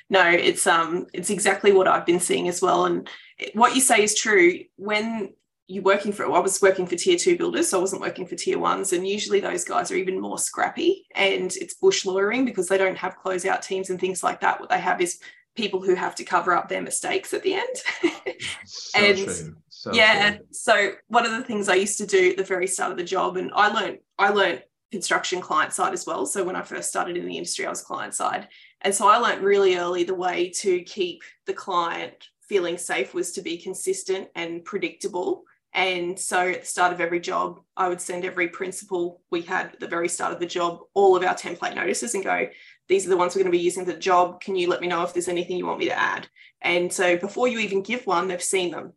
no, 0.09 0.29
it's 0.29 0.67
um 0.67 1.07
it's 1.13 1.31
exactly 1.31 1.71
what 1.71 1.87
I've 1.87 2.05
been 2.05 2.19
seeing 2.19 2.47
as 2.47 2.61
well. 2.61 2.85
And 2.85 3.09
what 3.53 3.73
you 3.73 3.81
say 3.81 4.03
is 4.03 4.15
true. 4.15 4.59
When 4.75 5.33
you're 5.67 5.83
working 5.83 6.11
for 6.11 6.25
I 6.25 6.39
was 6.39 6.61
working 6.61 6.85
for 6.85 6.95
tier 6.95 7.17
two 7.17 7.37
builders, 7.37 7.69
so 7.69 7.79
I 7.79 7.81
wasn't 7.81 8.01
working 8.01 8.27
for 8.27 8.35
tier 8.35 8.59
ones. 8.59 8.93
And 8.93 9.07
usually 9.07 9.39
those 9.39 9.63
guys 9.63 9.91
are 9.91 9.95
even 9.95 10.21
more 10.21 10.37
scrappy 10.37 11.07
and 11.15 11.55
it's 11.55 11.73
bush 11.73 12.05
lawyering 12.05 12.45
because 12.45 12.67
they 12.67 12.77
don't 12.77 12.97
have 12.97 13.17
closeout 13.17 13.61
teams 13.61 13.89
and 13.89 13.99
things 13.99 14.21
like 14.21 14.41
that. 14.41 14.59
What 14.59 14.69
they 14.69 14.79
have 14.79 15.01
is 15.01 15.19
people 15.55 15.81
who 15.81 15.95
have 15.95 16.15
to 16.15 16.23
cover 16.23 16.55
up 16.55 16.69
their 16.69 16.81
mistakes 16.81 17.33
at 17.33 17.43
the 17.43 17.55
end. 17.55 17.75
so 18.65 18.99
and 18.99 19.57
so 19.69 19.93
yeah, 19.93 20.35
true. 20.35 20.45
so 20.51 20.91
one 21.07 21.25
of 21.25 21.31
the 21.31 21.43
things 21.43 21.69
I 21.69 21.75
used 21.75 21.97
to 21.99 22.07
do 22.07 22.31
at 22.31 22.37
the 22.37 22.43
very 22.43 22.67
start 22.67 22.91
of 22.91 22.97
the 22.97 23.03
job, 23.03 23.37
and 23.37 23.51
I 23.55 23.67
learned 23.69 23.99
I 24.17 24.29
learned 24.29 24.63
construction 24.93 25.41
client 25.41 25.73
side 25.73 25.91
as 25.91 26.05
well. 26.05 26.27
So 26.27 26.43
when 26.43 26.55
I 26.55 26.61
first 26.61 26.89
started 26.89 27.17
in 27.17 27.25
the 27.25 27.35
industry, 27.35 27.65
I 27.65 27.69
was 27.71 27.81
client 27.81 28.13
side, 28.13 28.47
and 28.81 28.93
so 28.93 29.07
I 29.07 29.17
learned 29.17 29.43
really 29.43 29.75
early 29.75 30.03
the 30.03 30.13
way 30.13 30.51
to 30.61 30.81
keep 30.83 31.23
the 31.47 31.53
client 31.53 32.13
feeling 32.47 32.77
safe 32.77 33.15
was 33.15 33.31
to 33.31 33.41
be 33.41 33.57
consistent 33.57 34.27
and 34.35 34.63
predictable. 34.63 35.45
And 35.73 36.19
so 36.19 36.37
at 36.49 36.61
the 36.61 36.67
start 36.67 36.93
of 36.93 37.01
every 37.01 37.19
job, 37.19 37.59
I 37.75 37.89
would 37.89 37.99
send 37.99 38.23
every 38.23 38.49
principal 38.49 39.21
we 39.31 39.41
had 39.41 39.73
at 39.73 39.79
the 39.79 39.87
very 39.87 40.07
start 40.07 40.31
of 40.31 40.39
the 40.39 40.45
job 40.45 40.81
all 40.93 41.15
of 41.15 41.23
our 41.23 41.33
template 41.33 41.73
notices 41.73 42.13
and 42.13 42.23
go, 42.23 42.47
these 42.87 43.07
are 43.07 43.09
the 43.09 43.17
ones 43.17 43.33
we're 43.33 43.41
going 43.41 43.51
to 43.51 43.57
be 43.57 43.63
using 43.63 43.83
for 43.83 43.93
the 43.93 43.97
job. 43.97 44.39
Can 44.39 44.55
you 44.55 44.69
let 44.69 44.81
me 44.81 44.87
know 44.87 45.01
if 45.01 45.13
there's 45.13 45.27
anything 45.27 45.57
you 45.57 45.65
want 45.65 45.79
me 45.79 45.87
to 45.87 45.99
add? 45.99 46.27
And 46.61 46.93
so 46.93 47.17
before 47.17 47.47
you 47.47 47.57
even 47.57 47.81
give 47.81 48.05
one, 48.05 48.27
they've 48.27 48.43
seen 48.43 48.69
them. 48.69 48.93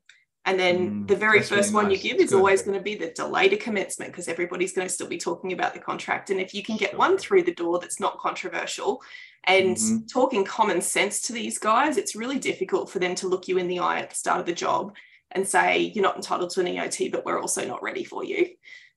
And 0.46 0.58
then 0.58 0.90
mm, 0.90 1.08
the 1.08 1.16
very 1.16 1.42
first 1.42 1.74
one 1.74 1.88
nice. 1.88 2.02
you 2.02 2.10
give 2.10 2.20
is 2.20 2.30
Good. 2.30 2.36
always 2.36 2.62
going 2.62 2.78
to 2.78 2.82
be 2.82 2.94
the 2.94 3.10
delay 3.10 3.48
to 3.48 3.56
commencement 3.56 4.12
because 4.12 4.28
everybody's 4.28 4.72
going 4.72 4.86
to 4.86 4.92
still 4.92 5.08
be 5.08 5.18
talking 5.18 5.52
about 5.52 5.74
the 5.74 5.80
contract. 5.80 6.30
And 6.30 6.40
if 6.40 6.54
you 6.54 6.62
can 6.62 6.76
get 6.76 6.96
one 6.96 7.18
through 7.18 7.42
the 7.42 7.54
door 7.54 7.80
that's 7.80 7.98
not 7.98 8.18
controversial 8.18 9.02
and 9.44 9.76
mm-hmm. 9.76 10.06
talking 10.06 10.44
common 10.44 10.80
sense 10.80 11.20
to 11.22 11.32
these 11.32 11.58
guys, 11.58 11.96
it's 11.96 12.14
really 12.14 12.38
difficult 12.38 12.88
for 12.88 13.00
them 13.00 13.16
to 13.16 13.26
look 13.26 13.48
you 13.48 13.58
in 13.58 13.66
the 13.66 13.80
eye 13.80 13.98
at 13.98 14.10
the 14.10 14.16
start 14.16 14.38
of 14.38 14.46
the 14.46 14.52
job 14.52 14.94
and 15.32 15.46
say, 15.46 15.78
you're 15.94 16.02
not 16.04 16.16
entitled 16.16 16.50
to 16.50 16.60
an 16.60 16.66
EOT, 16.66 17.10
but 17.10 17.24
we're 17.24 17.40
also 17.40 17.66
not 17.66 17.82
ready 17.82 18.04
for 18.04 18.24
you. 18.24 18.50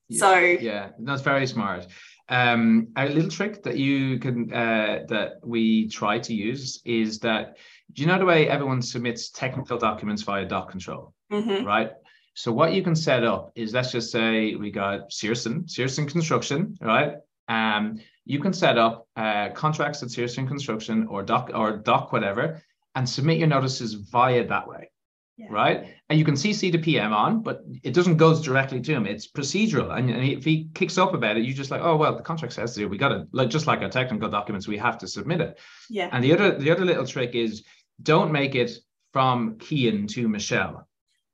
Yeah, 0.08 0.20
so 0.20 0.40
yeah, 0.40 0.90
that's 1.00 1.24
very 1.24 1.48
smart. 1.48 1.88
Um, 2.30 2.90
a 2.96 3.08
little 3.08 3.30
trick 3.30 3.64
that 3.64 3.78
you 3.78 4.20
can 4.20 4.54
uh, 4.54 5.06
that 5.08 5.40
we 5.44 5.88
try 5.88 6.20
to 6.20 6.34
use 6.34 6.80
is 6.86 7.20
that 7.20 7.58
do 7.94 8.04
you 8.04 8.08
know 8.08 8.20
the 8.20 8.26
way 8.26 8.48
everyone 8.48 8.84
submits 8.84 9.32
technical 9.32 9.80
documents 9.80 10.22
via 10.22 10.46
doc 10.46 10.70
control, 10.70 11.14
mm-hmm. 11.32 11.65
right? 11.65 11.92
So 12.34 12.52
what 12.52 12.74
you 12.74 12.82
can 12.82 12.96
set 12.96 13.24
up 13.24 13.52
is 13.56 13.74
let's 13.74 13.92
just 13.92 14.12
say 14.12 14.56
we 14.56 14.72
got 14.72 15.12
Searson, 15.12 15.68
Searson 15.68 16.08
Construction, 16.08 16.78
right? 16.82 17.15
Um, 17.48 18.00
you 18.26 18.39
can 18.39 18.54
set 18.54 18.78
up 18.78 19.08
uh, 19.15 19.50
contracts 19.50 20.04
at 20.04 20.12
Searson 20.12 20.48
Construction 20.48 21.08
or 21.08 21.24
doc 21.24 21.52
or 21.54 21.78
doc 21.78 22.13
whatever, 22.13 22.62
and 22.96 23.08
submit 23.08 23.39
your 23.39 23.48
notices 23.48 23.94
via 23.94 24.48
that 24.48 24.68
way 24.68 24.89
yeah. 25.39 25.48
right? 25.50 25.86
And 26.10 26.20
you 26.20 26.26
can 26.26 26.36
CC 26.36 26.72
the 26.72 26.78
PM 26.78 27.13
on, 27.13 27.42
but 27.42 27.63
it 27.82 27.94
doesn't 27.94 28.18
go 28.18 28.39
directly 28.39 28.82
to 28.82 28.92
him. 28.92 29.08
It's 29.08 29.32
procedural, 29.32 29.98
and, 29.98 30.10
and, 30.10 30.24
if 30.24 30.44
he 30.44 30.70
kicks 30.74 30.98
up 30.98 31.13
about 31.13 31.38
it, 31.38 31.46
you 31.46 31.54
just 31.54 31.72
like, 31.72 31.82
oh 31.82 31.96
well, 31.96 32.15
the 32.15 32.22
contract 32.22 32.54
says 32.54 32.76
to. 32.76 32.86
We 32.88 32.98
got 32.98 33.10
to 33.10 33.26
like 33.32 33.50
just 33.50 33.65
like 33.65 33.80
our 33.80 33.89
technical 33.89 34.30
documents, 34.30 34.68
we 34.68 34.78
have 34.78 34.98
to 35.00 35.08
submit 35.08 35.39
it. 35.39 35.60
Yeah. 35.89 36.10
And 36.12 36.24
the 36.24 36.34
other 36.34 36.58
the 36.58 36.72
other 36.72 36.84
little 36.84 37.08
trick 37.08 37.36
is 37.36 37.63
don't 38.04 38.32
make 38.32 38.56
it 38.56 38.72
from 39.13 39.58
Cian 39.60 40.08
to 40.08 40.28
Michelle, 40.28 40.88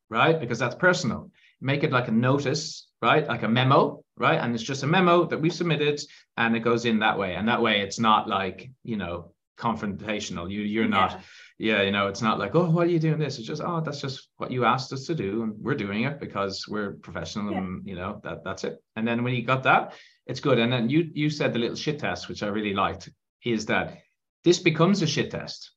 right? 0.10 0.40
Because 0.40 0.60
that's 0.60 0.76
personal. 0.76 1.32
Make 1.62 1.84
it 1.84 1.92
like 1.92 2.08
a 2.08 2.12
notice, 2.12 2.88
right? 3.02 3.28
Like 3.28 3.44
a 3.44 3.48
memo, 3.48 4.04
right? 4.18 4.40
And 4.40 4.54
it's 4.54 4.64
just 4.64 4.84
a 4.84 4.88
memo 4.88 5.26
that 5.26 5.40
we've 5.40 5.54
submitted, 5.54 6.02
and 6.38 6.56
it 6.56 6.62
goes 6.62 6.86
in 6.86 7.00
that 7.00 7.18
way. 7.18 7.36
And 7.36 7.48
that 7.48 7.62
way, 7.62 7.82
it's 7.82 8.00
not 8.00 8.28
like 8.28 8.70
you 8.84 8.98
know 8.98 9.34
confrontational. 9.58 10.52
You 10.52 10.62
you're 10.62 10.88
not. 10.88 11.12
Yeah 11.12 11.20
yeah, 11.58 11.84
you 11.84 11.92
know, 11.92 12.08
it's 12.08 12.22
not 12.22 12.38
like, 12.38 12.54
oh, 12.54 12.70
why 12.70 12.84
are 12.84 12.88
you 12.88 13.00
doing 13.00 13.20
this? 13.20 13.38
It's 13.38 13.48
just, 13.48 13.62
oh, 13.62 13.80
that's 13.80 14.02
just 14.02 14.28
what 14.38 14.52
you 14.52 14.66
asked 14.66 14.92
us 14.92 15.06
to 15.06 15.16
do, 15.16 15.44
and 15.44 15.56
we're 15.58 15.76
doing 15.76 16.04
it 16.04 16.20
because 16.20 16.68
we're 16.68 16.94
professional, 16.94 17.54
yeah. 17.54 17.60
and 17.60 17.88
you 17.88 17.96
know 17.96 18.20
that 18.24 18.44
that's 18.44 18.66
it. 18.66 18.84
And 18.98 19.08
then 19.08 19.24
when 19.24 19.34
you 19.34 19.44
got 19.44 19.64
that, 19.64 19.94
it's 20.28 20.42
good. 20.42 20.60
And 20.60 20.72
then 20.72 20.90
you 20.90 21.10
you 21.14 21.30
said 21.30 21.54
the 21.54 21.60
little 21.60 21.78
shit 21.78 22.00
test, 22.00 22.28
which 22.28 22.44
I 22.44 22.48
really 22.48 22.74
liked, 22.74 23.10
is 23.46 23.66
that 23.68 24.00
this 24.44 24.60
becomes 24.60 25.02
a 25.02 25.08
shit 25.08 25.32
test 25.32 25.72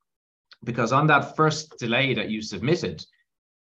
because 0.64 0.92
on 0.92 1.06
that 1.06 1.36
first 1.36 1.78
delay 1.78 2.14
that 2.14 2.28
you 2.28 2.42
submitted, 2.42 3.04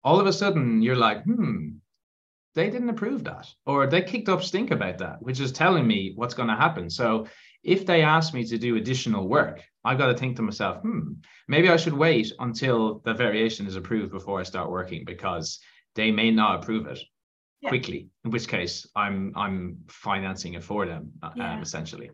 all 0.05 0.19
of 0.19 0.27
a 0.27 0.33
sudden 0.33 0.81
you're 0.81 0.95
like, 0.95 1.23
hmm, 1.23 1.69
they 2.53 2.69
didn't 2.69 2.89
approve 2.89 3.25
that, 3.25 3.47
or 3.65 3.87
they 3.87 4.01
kicked 4.01 4.29
up 4.29 4.41
stink 4.41 4.71
about 4.71 4.99
that, 4.99 5.21
which 5.21 5.41
is 5.41 5.51
telling 5.51 5.85
me 5.85 6.13
what's 6.15 6.35
going 6.35 6.47
to 6.47 6.55
happen. 6.55 6.89
So 6.89 7.27
if 7.63 7.85
they 7.85 8.01
ask 8.03 8.33
me 8.33 8.45
to 8.45 8.57
do 8.57 8.77
additional 8.77 9.27
work, 9.27 9.61
I've 9.83 9.97
got 9.97 10.07
to 10.07 10.13
think 10.13 10.37
to 10.37 10.41
myself, 10.43 10.81
hmm, 10.81 11.13
maybe 11.47 11.69
I 11.69 11.77
should 11.77 11.93
wait 11.93 12.31
until 12.39 12.99
the 13.03 13.13
variation 13.13 13.67
is 13.67 13.75
approved 13.75 14.11
before 14.11 14.39
I 14.39 14.43
start 14.43 14.71
working 14.71 15.03
because 15.05 15.59
they 15.95 16.11
may 16.11 16.31
not 16.31 16.63
approve 16.63 16.85
it 16.87 16.99
yeah. 17.61 17.69
quickly. 17.69 18.07
In 18.23 18.31
which 18.31 18.47
case, 18.47 18.87
I'm 18.95 19.33
I'm 19.35 19.79
financing 19.87 20.53
it 20.53 20.63
for 20.63 20.85
them 20.85 21.11
uh, 21.23 21.31
yeah. 21.35 21.55
um, 21.55 21.61
essentially. 21.61 22.11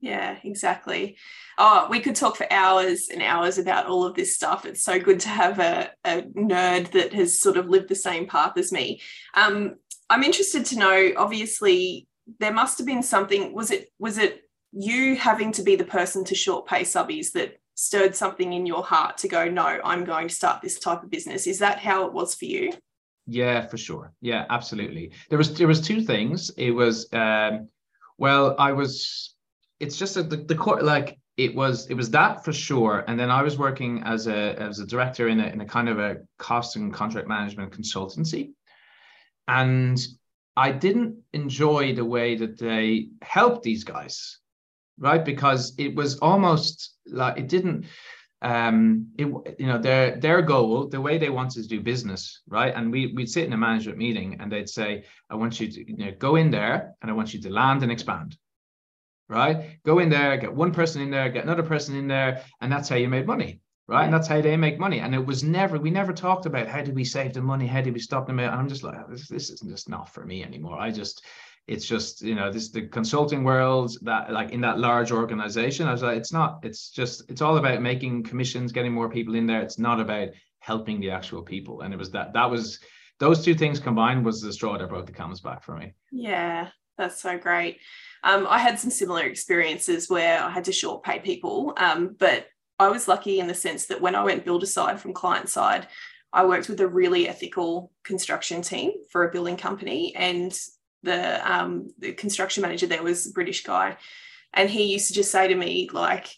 Yeah, 0.00 0.36
exactly. 0.44 1.16
Oh, 1.58 1.88
we 1.90 2.00
could 2.00 2.16
talk 2.16 2.36
for 2.36 2.50
hours 2.52 3.08
and 3.10 3.22
hours 3.22 3.58
about 3.58 3.86
all 3.86 4.04
of 4.04 4.14
this 4.14 4.34
stuff. 4.34 4.66
It's 4.66 4.82
so 4.82 5.00
good 5.00 5.20
to 5.20 5.28
have 5.28 5.58
a, 5.58 5.90
a 6.04 6.22
nerd 6.22 6.92
that 6.92 7.12
has 7.14 7.40
sort 7.40 7.56
of 7.56 7.68
lived 7.68 7.88
the 7.88 7.94
same 7.94 8.26
path 8.26 8.58
as 8.58 8.72
me. 8.72 9.00
Um, 9.34 9.76
I'm 10.10 10.22
interested 10.22 10.66
to 10.66 10.78
know. 10.78 11.12
Obviously, 11.16 12.06
there 12.40 12.52
must 12.52 12.78
have 12.78 12.86
been 12.86 13.02
something. 13.02 13.54
Was 13.54 13.70
it 13.70 13.88
was 13.98 14.18
it 14.18 14.42
you 14.72 15.16
having 15.16 15.52
to 15.52 15.62
be 15.62 15.76
the 15.76 15.84
person 15.84 16.24
to 16.24 16.34
short 16.34 16.66
pay 16.66 16.82
subbies 16.82 17.32
that 17.32 17.58
stirred 17.74 18.14
something 18.14 18.52
in 18.52 18.66
your 18.66 18.82
heart 18.82 19.18
to 19.18 19.28
go, 19.28 19.48
no, 19.48 19.80
I'm 19.84 20.04
going 20.04 20.28
to 20.28 20.34
start 20.34 20.62
this 20.62 20.78
type 20.78 21.02
of 21.02 21.10
business. 21.10 21.46
Is 21.46 21.58
that 21.60 21.78
how 21.78 22.06
it 22.06 22.12
was 22.12 22.34
for 22.34 22.46
you? 22.46 22.72
Yeah, 23.26 23.66
for 23.66 23.76
sure. 23.76 24.12
Yeah, 24.20 24.46
absolutely. 24.50 25.12
There 25.28 25.38
was 25.38 25.56
there 25.56 25.66
was 25.66 25.80
two 25.80 26.02
things. 26.02 26.50
It 26.56 26.70
was 26.70 27.08
um, 27.12 27.68
well, 28.18 28.54
I 28.58 28.72
was. 28.72 29.34
It's 29.80 29.96
just 29.96 30.16
a, 30.16 30.22
the 30.22 30.38
the 30.38 30.54
core 30.54 30.82
like 30.82 31.18
it 31.36 31.54
was 31.54 31.86
it 31.90 31.94
was 31.94 32.10
that 32.10 32.44
for 32.44 32.52
sure. 32.52 33.04
And 33.06 33.18
then 33.18 33.30
I 33.30 33.42
was 33.42 33.58
working 33.58 34.02
as 34.04 34.26
a 34.26 34.54
as 34.60 34.78
a 34.78 34.86
director 34.86 35.28
in 35.28 35.40
a 35.40 35.46
in 35.46 35.60
a 35.60 35.66
kind 35.66 35.88
of 35.88 35.98
a 35.98 36.16
cost 36.38 36.76
and 36.76 36.92
contract 36.92 37.28
management 37.28 37.72
consultancy, 37.72 38.52
and 39.48 39.98
I 40.56 40.72
didn't 40.72 41.18
enjoy 41.32 41.94
the 41.94 42.04
way 42.04 42.36
that 42.36 42.58
they 42.58 43.08
helped 43.22 43.62
these 43.64 43.84
guys 43.84 44.38
right? 44.98 45.24
Because 45.24 45.74
it 45.78 45.94
was 45.94 46.18
almost 46.20 46.94
like 47.06 47.38
it 47.38 47.48
didn't. 47.48 47.86
um, 48.42 49.08
it, 49.18 49.26
you 49.58 49.66
know, 49.66 49.78
their 49.78 50.16
their 50.20 50.42
goal, 50.42 50.88
the 50.88 51.00
way 51.00 51.18
they 51.18 51.30
want 51.30 51.56
is 51.56 51.66
to 51.66 51.76
do 51.76 51.80
business, 51.82 52.42
right? 52.48 52.74
And 52.74 52.92
we 52.92 53.12
we'd 53.14 53.30
sit 53.30 53.44
in 53.46 53.52
a 53.52 53.56
management 53.56 53.98
meeting 53.98 54.36
and 54.40 54.50
they'd 54.52 54.68
say, 54.68 55.04
I 55.30 55.34
want 55.36 55.58
you 55.60 55.70
to 55.70 55.90
you 55.90 55.96
know, 55.96 56.12
go 56.18 56.36
in 56.36 56.50
there 56.50 56.94
and 57.00 57.10
I 57.10 57.14
want 57.14 57.32
you 57.34 57.40
to 57.42 57.50
land 57.50 57.82
and 57.82 57.90
expand. 57.90 58.36
Right? 59.28 59.78
Go 59.84 59.98
in 59.98 60.08
there, 60.08 60.36
get 60.36 60.54
one 60.54 60.72
person 60.72 61.02
in 61.02 61.10
there, 61.10 61.28
get 61.28 61.44
another 61.44 61.62
person 61.62 61.96
in 61.96 62.06
there, 62.06 62.44
and 62.60 62.70
that's 62.70 62.88
how 62.88 62.96
you 62.96 63.08
made 63.08 63.26
money. 63.26 63.60
Right. 63.88 64.04
And 64.04 64.12
that's 64.12 64.26
how 64.26 64.40
they 64.40 64.56
make 64.56 64.80
money. 64.80 64.98
And 64.98 65.14
it 65.14 65.24
was 65.24 65.44
never, 65.44 65.78
we 65.78 65.90
never 65.90 66.12
talked 66.12 66.44
about 66.44 66.66
how 66.66 66.82
did 66.82 66.96
we 66.96 67.04
save 67.04 67.34
the 67.34 67.40
money? 67.40 67.68
How 67.68 67.80
did 67.80 67.94
we 67.94 68.00
stop 68.00 68.26
them? 68.26 68.40
And 68.40 68.50
I'm 68.50 68.68
just 68.68 68.82
like, 68.82 68.96
this, 69.08 69.28
this 69.28 69.48
is 69.48 69.60
just 69.60 69.88
not 69.88 70.12
for 70.12 70.24
me 70.24 70.42
anymore. 70.42 70.76
I 70.76 70.90
just, 70.90 71.24
it's 71.68 71.86
just 71.86 72.22
you 72.22 72.34
know 72.34 72.50
this 72.50 72.70
the 72.70 72.86
consulting 72.86 73.42
world 73.42 73.96
that 74.02 74.32
like 74.32 74.50
in 74.50 74.60
that 74.60 74.78
large 74.78 75.10
organization 75.10 75.88
i 75.88 75.92
was 75.92 76.02
like 76.02 76.16
it's 76.16 76.32
not 76.32 76.60
it's 76.62 76.90
just 76.90 77.28
it's 77.28 77.42
all 77.42 77.56
about 77.56 77.82
making 77.82 78.22
commissions 78.22 78.72
getting 78.72 78.92
more 78.92 79.08
people 79.08 79.34
in 79.34 79.46
there 79.46 79.62
it's 79.62 79.78
not 79.78 80.00
about 80.00 80.28
helping 80.60 81.00
the 81.00 81.10
actual 81.10 81.42
people 81.42 81.80
and 81.82 81.92
it 81.92 81.96
was 81.96 82.10
that 82.10 82.32
that 82.32 82.50
was 82.50 82.78
those 83.18 83.44
two 83.44 83.54
things 83.54 83.80
combined 83.80 84.24
was 84.24 84.40
the 84.40 84.52
straw 84.52 84.78
that 84.78 84.88
brought 84.88 85.06
the 85.06 85.12
camel's 85.12 85.40
back 85.40 85.62
for 85.62 85.76
me 85.76 85.92
yeah 86.12 86.68
that's 86.96 87.20
so 87.20 87.36
great 87.36 87.78
um, 88.26 88.46
i 88.50 88.58
had 88.58 88.78
some 88.78 88.90
similar 88.90 89.22
experiences 89.22 90.10
where 90.10 90.42
i 90.42 90.50
had 90.50 90.64
to 90.64 90.72
short 90.72 91.02
pay 91.02 91.18
people 91.18 91.72
um, 91.78 92.14
but 92.18 92.46
i 92.78 92.88
was 92.88 93.08
lucky 93.08 93.40
in 93.40 93.46
the 93.46 93.54
sense 93.54 93.86
that 93.86 94.00
when 94.00 94.14
i 94.14 94.22
went 94.22 94.44
builder 94.44 94.66
side 94.66 95.00
from 95.00 95.14
client 95.14 95.48
side 95.48 95.86
I 96.36 96.44
worked 96.44 96.68
with 96.68 96.80
a 96.80 96.86
really 96.86 97.28
ethical 97.28 97.90
construction 98.04 98.60
team 98.60 98.92
for 99.10 99.26
a 99.26 99.32
building 99.32 99.56
company, 99.56 100.14
and 100.14 100.56
the, 101.02 101.50
um, 101.50 101.88
the 101.98 102.12
construction 102.12 102.60
manager 102.60 102.86
there 102.86 103.02
was 103.02 103.26
a 103.26 103.32
British 103.32 103.62
guy, 103.62 103.96
and 104.52 104.68
he 104.68 104.92
used 104.92 105.08
to 105.08 105.14
just 105.14 105.30
say 105.30 105.48
to 105.48 105.54
me 105.54 105.88
like, 105.90 106.28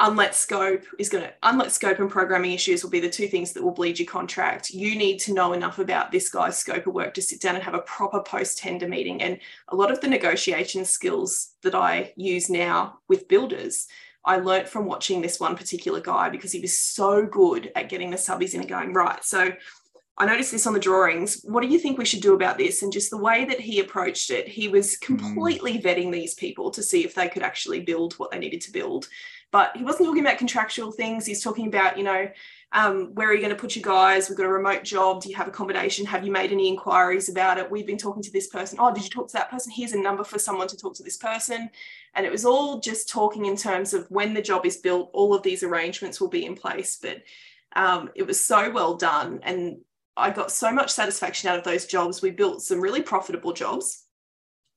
unlet 0.00 0.34
scope 0.34 0.84
is 0.98 1.08
going 1.08 1.24
to 1.24 1.32
unlet 1.42 1.72
scope 1.72 1.98
and 1.98 2.10
programming 2.10 2.52
issues 2.52 2.82
will 2.82 2.90
be 2.90 3.00
the 3.00 3.10
two 3.10 3.28
things 3.28 3.52
that 3.52 3.62
will 3.62 3.72
bleed 3.72 3.98
your 3.98 4.06
contract. 4.06 4.70
You 4.70 4.96
need 4.96 5.18
to 5.20 5.34
know 5.34 5.52
enough 5.52 5.78
about 5.78 6.12
this 6.12 6.28
guy's 6.28 6.56
scope 6.56 6.86
of 6.86 6.94
work 6.94 7.14
to 7.14 7.22
sit 7.22 7.40
down 7.40 7.54
and 7.54 7.64
have 7.64 7.74
a 7.74 7.80
proper 7.80 8.20
post 8.20 8.58
tender 8.58 8.88
meeting. 8.88 9.22
And 9.22 9.38
a 9.68 9.76
lot 9.76 9.90
of 9.90 10.00
the 10.00 10.08
negotiation 10.08 10.84
skills 10.84 11.54
that 11.62 11.74
i 11.74 12.12
use 12.16 12.48
now 12.50 12.98
with 13.08 13.28
builders 13.28 13.88
i 14.24 14.36
learnt 14.36 14.68
from 14.68 14.86
watching 14.86 15.20
this 15.20 15.40
one 15.40 15.56
particular 15.56 16.00
guy 16.00 16.28
because 16.28 16.52
he 16.52 16.60
was 16.60 16.78
so 16.78 17.26
good 17.26 17.70
at 17.74 17.88
getting 17.88 18.10
the 18.10 18.16
subbies 18.16 18.54
in 18.54 18.60
and 18.60 18.68
going 18.68 18.92
right 18.92 19.24
so 19.24 19.50
I 20.18 20.26
noticed 20.26 20.50
this 20.50 20.66
on 20.66 20.74
the 20.74 20.80
drawings. 20.80 21.42
What 21.44 21.62
do 21.62 21.68
you 21.68 21.78
think 21.78 21.96
we 21.96 22.04
should 22.04 22.20
do 22.20 22.34
about 22.34 22.58
this? 22.58 22.82
And 22.82 22.92
just 22.92 23.10
the 23.10 23.16
way 23.16 23.44
that 23.44 23.60
he 23.60 23.80
approached 23.80 24.30
it, 24.30 24.48
he 24.48 24.68
was 24.68 24.96
hmm. 24.96 25.16
completely 25.16 25.78
mm. 25.78 25.82
vetting 25.82 26.12
these 26.12 26.34
people 26.34 26.70
to 26.72 26.82
see 26.82 27.04
if 27.04 27.14
they 27.14 27.28
could 27.28 27.42
actually 27.42 27.80
build 27.80 28.14
what 28.14 28.30
they 28.30 28.38
needed 28.38 28.60
to 28.62 28.72
build. 28.72 29.08
But 29.50 29.76
he 29.76 29.84
wasn't 29.84 30.06
talking 30.06 30.26
about 30.26 30.36
contractual 30.36 30.92
things. 30.92 31.24
He's 31.24 31.42
talking 31.42 31.68
about, 31.68 31.96
you 31.96 32.04
know, 32.04 32.28
um, 32.72 33.14
where 33.14 33.28
are 33.28 33.32
you 33.32 33.40
going 33.40 33.54
to 33.54 33.60
put 33.60 33.76
your 33.76 33.82
guys? 33.82 34.28
We've 34.28 34.36
got 34.36 34.44
a 34.44 34.50
remote 34.50 34.84
job. 34.84 35.22
Do 35.22 35.30
you 35.30 35.36
have 35.36 35.48
accommodation? 35.48 36.04
Have 36.04 36.24
you 36.24 36.30
made 36.30 36.52
any 36.52 36.68
inquiries 36.68 37.30
about 37.30 37.56
it? 37.56 37.70
We've 37.70 37.86
been 37.86 37.96
talking 37.96 38.22
to 38.22 38.30
this 38.30 38.48
person. 38.48 38.78
Oh, 38.78 38.92
did 38.92 39.04
you 39.04 39.08
talk 39.08 39.28
to 39.28 39.32
that 39.34 39.50
person? 39.50 39.72
Here's 39.74 39.92
a 39.92 40.00
number 40.00 40.22
for 40.22 40.38
someone 40.38 40.68
to 40.68 40.76
talk 40.76 40.94
to 40.96 41.02
this 41.02 41.16
person. 41.16 41.70
And 42.14 42.26
it 42.26 42.32
was 42.32 42.44
all 42.44 42.78
just 42.80 43.08
talking 43.08 43.46
in 43.46 43.56
terms 43.56 43.94
of 43.94 44.06
when 44.10 44.34
the 44.34 44.42
job 44.42 44.66
is 44.66 44.76
built, 44.76 45.08
all 45.14 45.34
of 45.34 45.42
these 45.42 45.62
arrangements 45.62 46.20
will 46.20 46.28
be 46.28 46.44
in 46.44 46.54
place. 46.54 46.98
But 47.00 47.22
um, 47.74 48.10
it 48.14 48.26
was 48.26 48.44
so 48.44 48.70
well 48.70 48.96
done. 48.96 49.40
And 49.42 49.78
I 50.18 50.30
got 50.30 50.50
so 50.50 50.72
much 50.72 50.90
satisfaction 50.90 51.48
out 51.48 51.58
of 51.58 51.64
those 51.64 51.86
jobs. 51.86 52.20
We 52.20 52.30
built 52.30 52.62
some 52.62 52.80
really 52.80 53.02
profitable 53.02 53.52
jobs. 53.52 54.04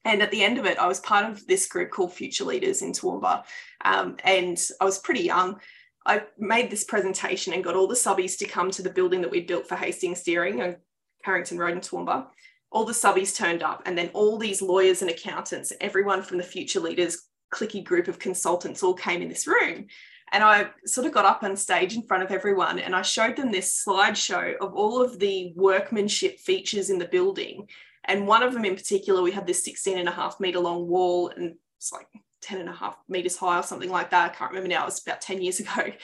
And 0.06 0.22
at 0.22 0.32
the 0.32 0.44
end 0.44 0.58
of 0.58 0.66
it, 0.66 0.80
I 0.80 0.88
was 0.88 1.00
part 1.00 1.30
of 1.30 1.46
this 1.48 1.68
group 1.68 1.92
called 1.92 2.14
Future 2.14 2.44
Leaders 2.44 2.82
in 2.82 2.92
Toowoomba. 2.92 3.44
Um, 3.86 4.18
and 4.24 4.60
I 4.80 4.86
was 4.86 5.00
pretty 5.00 5.22
young. 5.22 5.60
I 6.06 6.24
made 6.38 6.72
this 6.72 6.84
presentation 6.84 7.54
and 7.54 7.64
got 7.64 7.76
all 7.76 7.88
the 7.88 7.96
subbies 7.96 8.38
to 8.40 8.46
come 8.46 8.72
to 8.72 8.82
the 8.82 8.90
building 8.90 9.22
that 9.22 9.32
we 9.32 9.42
built 9.42 9.68
for 9.68 9.76
Hastings 9.76 10.24
Deering 10.24 10.62
on 10.62 10.78
Carrington 11.24 11.60
Road 11.60 11.74
in 11.74 11.82
Toowoomba. 11.82 12.28
All 12.72 12.86
the 12.86 12.94
subbies 12.94 13.36
turned 13.36 13.64
up, 13.64 13.84
and 13.86 13.98
then 13.98 14.10
all 14.14 14.38
these 14.38 14.62
lawyers 14.62 15.02
and 15.02 15.12
accountants, 15.12 15.74
everyone 15.82 16.24
from 16.24 16.38
the 16.38 16.44
Future 16.44 16.80
Leaders 16.80 17.28
clicky 17.54 17.84
group 17.84 18.08
of 18.08 18.18
consultants 18.18 18.82
all 18.82 18.94
came 18.94 19.22
in 19.22 19.30
this 19.30 19.46
room. 19.46 19.88
And 20.32 20.44
I 20.44 20.70
sort 20.86 21.08
of 21.08 21.14
got 21.14 21.26
up 21.26 21.44
on 21.44 21.58
stage 21.58 21.96
in 21.96 22.04
front 22.04 22.24
of 22.24 22.32
everyone 22.32 22.80
and 22.80 22.96
I 22.96 23.02
showed 23.02 23.36
them 23.36 23.52
this 23.52 23.84
slideshow 23.86 24.56
of 24.58 24.74
all 24.74 25.02
of 25.02 25.20
the 25.20 25.52
workmanship 25.56 26.40
features 26.40 26.90
in 26.90 26.98
the 26.98 27.06
building. 27.06 27.68
And 28.06 28.28
one 28.28 28.42
of 28.42 28.54
them 28.54 28.66
in 28.66 28.76
particular, 28.76 29.22
we 29.22 29.32
had 29.32 29.46
this 29.46 29.64
16 29.66 29.98
and 29.98 30.08
a 30.08 30.12
half 30.12 30.40
meter 30.40 30.60
long 30.60 30.88
wall 30.88 31.30
and 31.30 31.56
it's 31.78 31.92
like 31.92 32.08
10 32.42 32.60
and 32.60 32.70
a 32.70 32.74
half 32.74 32.96
meters 33.10 33.36
high 33.36 33.60
or 33.60 33.64
something 33.64 33.90
like 33.90 34.10
that. 34.12 34.32
I 34.32 34.34
can't 34.34 34.52
remember 34.52 34.70
now, 34.70 34.84
it 34.84 34.86
was 34.86 35.02
about 35.06 35.22
10 35.22 35.42
years 35.42 35.60
ago. 35.60 35.92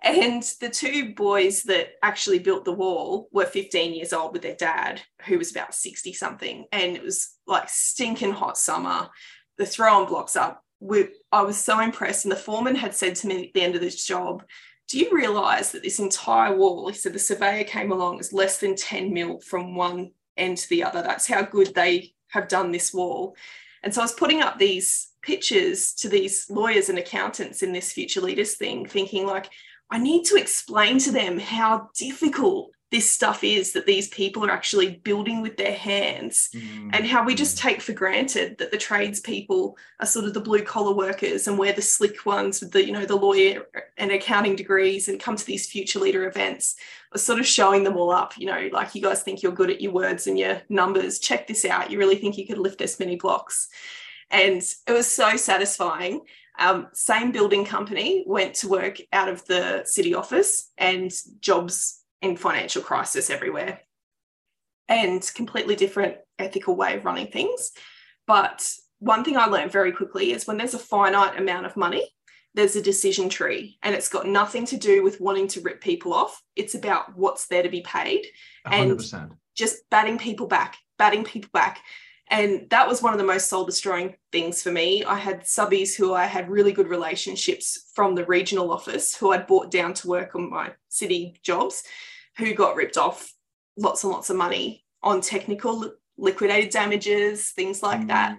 And 0.00 0.44
the 0.60 0.68
two 0.68 1.12
boys 1.16 1.64
that 1.64 1.94
actually 2.04 2.38
built 2.38 2.64
the 2.64 2.72
wall 2.72 3.28
were 3.32 3.46
15 3.46 3.92
years 3.92 4.12
old 4.12 4.32
with 4.32 4.42
their 4.42 4.54
dad, 4.54 5.02
who 5.26 5.38
was 5.38 5.50
about 5.50 5.74
60 5.74 6.12
something. 6.12 6.66
And 6.70 6.96
it 6.96 7.02
was 7.02 7.30
like 7.48 7.68
stinking 7.68 8.30
hot 8.30 8.56
summer. 8.56 9.08
They're 9.56 9.66
throwing 9.66 10.06
blocks 10.06 10.36
up 10.36 10.62
we, 10.80 11.08
I 11.32 11.42
was 11.42 11.56
so 11.56 11.80
impressed. 11.80 12.24
And 12.24 12.32
the 12.32 12.36
foreman 12.36 12.76
had 12.76 12.94
said 12.94 13.14
to 13.16 13.26
me 13.26 13.46
at 13.46 13.54
the 13.54 13.62
end 13.62 13.74
of 13.74 13.80
this 13.80 14.06
job, 14.06 14.44
do 14.88 14.98
you 14.98 15.10
realize 15.12 15.72
that 15.72 15.82
this 15.82 15.98
entire 15.98 16.56
wall, 16.56 16.88
he 16.88 16.94
said 16.94 17.12
the 17.12 17.18
surveyor 17.18 17.64
came 17.64 17.92
along, 17.92 18.20
is 18.20 18.32
less 18.32 18.58
than 18.58 18.74
10 18.74 19.12
mil 19.12 19.38
from 19.40 19.74
one 19.74 20.12
end 20.36 20.56
to 20.58 20.68
the 20.70 20.82
other. 20.82 21.02
That's 21.02 21.26
how 21.26 21.42
good 21.42 21.74
they 21.74 22.14
have 22.28 22.48
done 22.48 22.72
this 22.72 22.94
wall. 22.94 23.36
And 23.82 23.92
so 23.92 24.00
I 24.00 24.04
was 24.04 24.12
putting 24.12 24.40
up 24.40 24.58
these 24.58 25.08
pictures 25.22 25.92
to 25.94 26.08
these 26.08 26.46
lawyers 26.48 26.88
and 26.88 26.98
accountants 26.98 27.62
in 27.62 27.72
this 27.72 27.92
future 27.92 28.20
leaders 28.20 28.54
thing, 28.54 28.86
thinking 28.86 29.26
like, 29.26 29.50
I 29.90 29.98
need 29.98 30.24
to 30.26 30.36
explain 30.36 30.98
to 31.00 31.10
them 31.10 31.38
how 31.38 31.90
difficult 31.96 32.70
this 32.90 33.10
stuff 33.10 33.44
is 33.44 33.72
that 33.72 33.86
these 33.86 34.08
people 34.08 34.44
are 34.46 34.50
actually 34.50 34.96
building 34.96 35.42
with 35.42 35.56
their 35.56 35.74
hands 35.74 36.48
mm. 36.54 36.90
and 36.94 37.06
how 37.06 37.22
we 37.22 37.34
just 37.34 37.58
mm. 37.58 37.60
take 37.60 37.82
for 37.82 37.92
granted 37.92 38.56
that 38.58 38.70
the 38.70 38.78
tradespeople 38.78 39.76
are 40.00 40.06
sort 40.06 40.24
of 40.24 40.32
the 40.32 40.40
blue 40.40 40.62
collar 40.62 40.94
workers 40.94 41.46
and 41.46 41.58
we're 41.58 41.72
the 41.72 41.82
slick 41.82 42.24
ones 42.24 42.60
with 42.60 42.72
the 42.72 42.84
you 42.84 42.92
know 42.92 43.04
the 43.04 43.16
lawyer 43.16 43.66
and 43.98 44.10
accounting 44.10 44.56
degrees 44.56 45.08
and 45.08 45.20
come 45.20 45.36
to 45.36 45.44
these 45.44 45.68
future 45.68 45.98
leader 45.98 46.26
events. 46.26 46.76
Are 47.12 47.18
sort 47.18 47.38
of 47.38 47.46
showing 47.46 47.84
them 47.84 47.96
all 47.96 48.10
up 48.10 48.36
you 48.36 48.46
know 48.46 48.68
like 48.72 48.94
you 48.94 49.02
guys 49.02 49.22
think 49.22 49.42
you're 49.42 49.52
good 49.52 49.70
at 49.70 49.80
your 49.80 49.92
words 49.92 50.26
and 50.26 50.38
your 50.38 50.62
numbers. 50.68 51.18
Check 51.18 51.46
this 51.46 51.64
out. 51.64 51.90
You 51.90 51.98
really 51.98 52.16
think 52.16 52.38
you 52.38 52.46
could 52.46 52.58
lift 52.58 52.78
this 52.78 52.98
many 52.98 53.16
blocks. 53.16 53.68
And 54.30 54.62
it 54.86 54.92
was 54.92 55.10
so 55.10 55.36
satisfying. 55.36 56.20
Um, 56.58 56.88
same 56.92 57.30
building 57.30 57.64
company 57.64 58.24
went 58.26 58.54
to 58.56 58.68
work 58.68 58.98
out 59.12 59.28
of 59.28 59.44
the 59.46 59.84
city 59.84 60.12
office 60.12 60.70
and 60.76 61.10
jobs 61.40 61.97
in 62.22 62.36
financial 62.36 62.82
crisis 62.82 63.30
everywhere 63.30 63.80
and 64.88 65.30
completely 65.34 65.76
different 65.76 66.16
ethical 66.38 66.74
way 66.74 66.96
of 66.96 67.04
running 67.04 67.28
things. 67.28 67.72
But 68.26 68.68
one 68.98 69.24
thing 69.24 69.36
I 69.36 69.46
learned 69.46 69.70
very 69.70 69.92
quickly 69.92 70.32
is 70.32 70.46
when 70.46 70.56
there's 70.56 70.74
a 70.74 70.78
finite 70.78 71.38
amount 71.38 71.66
of 71.66 71.76
money, 71.76 72.08
there's 72.54 72.76
a 72.76 72.82
decision 72.82 73.28
tree 73.28 73.78
and 73.82 73.94
it's 73.94 74.08
got 74.08 74.26
nothing 74.26 74.64
to 74.66 74.76
do 74.76 75.04
with 75.04 75.20
wanting 75.20 75.46
to 75.48 75.60
rip 75.60 75.80
people 75.80 76.12
off. 76.12 76.42
It's 76.56 76.74
about 76.74 77.16
what's 77.16 77.46
there 77.46 77.62
to 77.62 77.68
be 77.68 77.82
paid 77.82 78.26
100%. 78.66 79.12
and 79.12 79.34
just 79.54 79.88
batting 79.90 80.18
people 80.18 80.46
back, 80.46 80.76
batting 80.98 81.24
people 81.24 81.50
back. 81.52 81.80
And 82.30 82.68
that 82.70 82.86
was 82.86 83.02
one 83.02 83.12
of 83.12 83.18
the 83.18 83.24
most 83.24 83.48
soul 83.48 83.64
destroying 83.64 84.16
things 84.32 84.62
for 84.62 84.70
me. 84.70 85.04
I 85.04 85.18
had 85.18 85.42
subbies 85.42 85.96
who 85.96 86.12
I 86.12 86.26
had 86.26 86.50
really 86.50 86.72
good 86.72 86.88
relationships 86.88 87.90
from 87.94 88.14
the 88.14 88.26
regional 88.26 88.70
office 88.70 89.16
who 89.16 89.32
I'd 89.32 89.46
brought 89.46 89.70
down 89.70 89.94
to 89.94 90.08
work 90.08 90.34
on 90.34 90.50
my 90.50 90.72
city 90.88 91.38
jobs 91.42 91.84
who 92.38 92.54
got 92.54 92.76
ripped 92.76 92.96
off 92.96 93.32
lots 93.76 94.04
and 94.04 94.12
lots 94.12 94.30
of 94.30 94.36
money 94.36 94.84
on 95.02 95.20
technical 95.20 95.92
liquidated 96.16 96.70
damages, 96.70 97.50
things 97.50 97.82
like 97.82 98.00
mm. 98.00 98.08
that. 98.08 98.38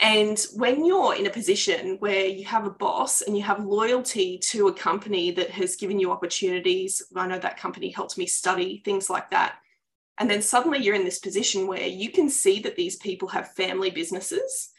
And 0.00 0.38
when 0.54 0.84
you're 0.84 1.16
in 1.16 1.26
a 1.26 1.30
position 1.30 1.96
where 1.98 2.26
you 2.26 2.44
have 2.44 2.64
a 2.64 2.70
boss 2.70 3.22
and 3.22 3.36
you 3.36 3.42
have 3.42 3.64
loyalty 3.64 4.38
to 4.50 4.68
a 4.68 4.72
company 4.72 5.32
that 5.32 5.50
has 5.50 5.76
given 5.76 5.98
you 5.98 6.12
opportunities, 6.12 7.02
I 7.16 7.26
know 7.26 7.38
that 7.38 7.58
company 7.58 7.90
helped 7.90 8.16
me 8.16 8.26
study, 8.26 8.80
things 8.84 9.10
like 9.10 9.30
that 9.30 9.56
and 10.18 10.28
then 10.28 10.42
suddenly 10.42 10.80
you're 10.80 10.94
in 10.94 11.04
this 11.04 11.20
position 11.20 11.66
where 11.66 11.86
you 11.86 12.10
can 12.10 12.28
see 12.28 12.60
that 12.60 12.76
these 12.76 12.96
people 12.96 13.28
have 13.28 13.54
family 13.54 13.90
businesses, 13.90 14.70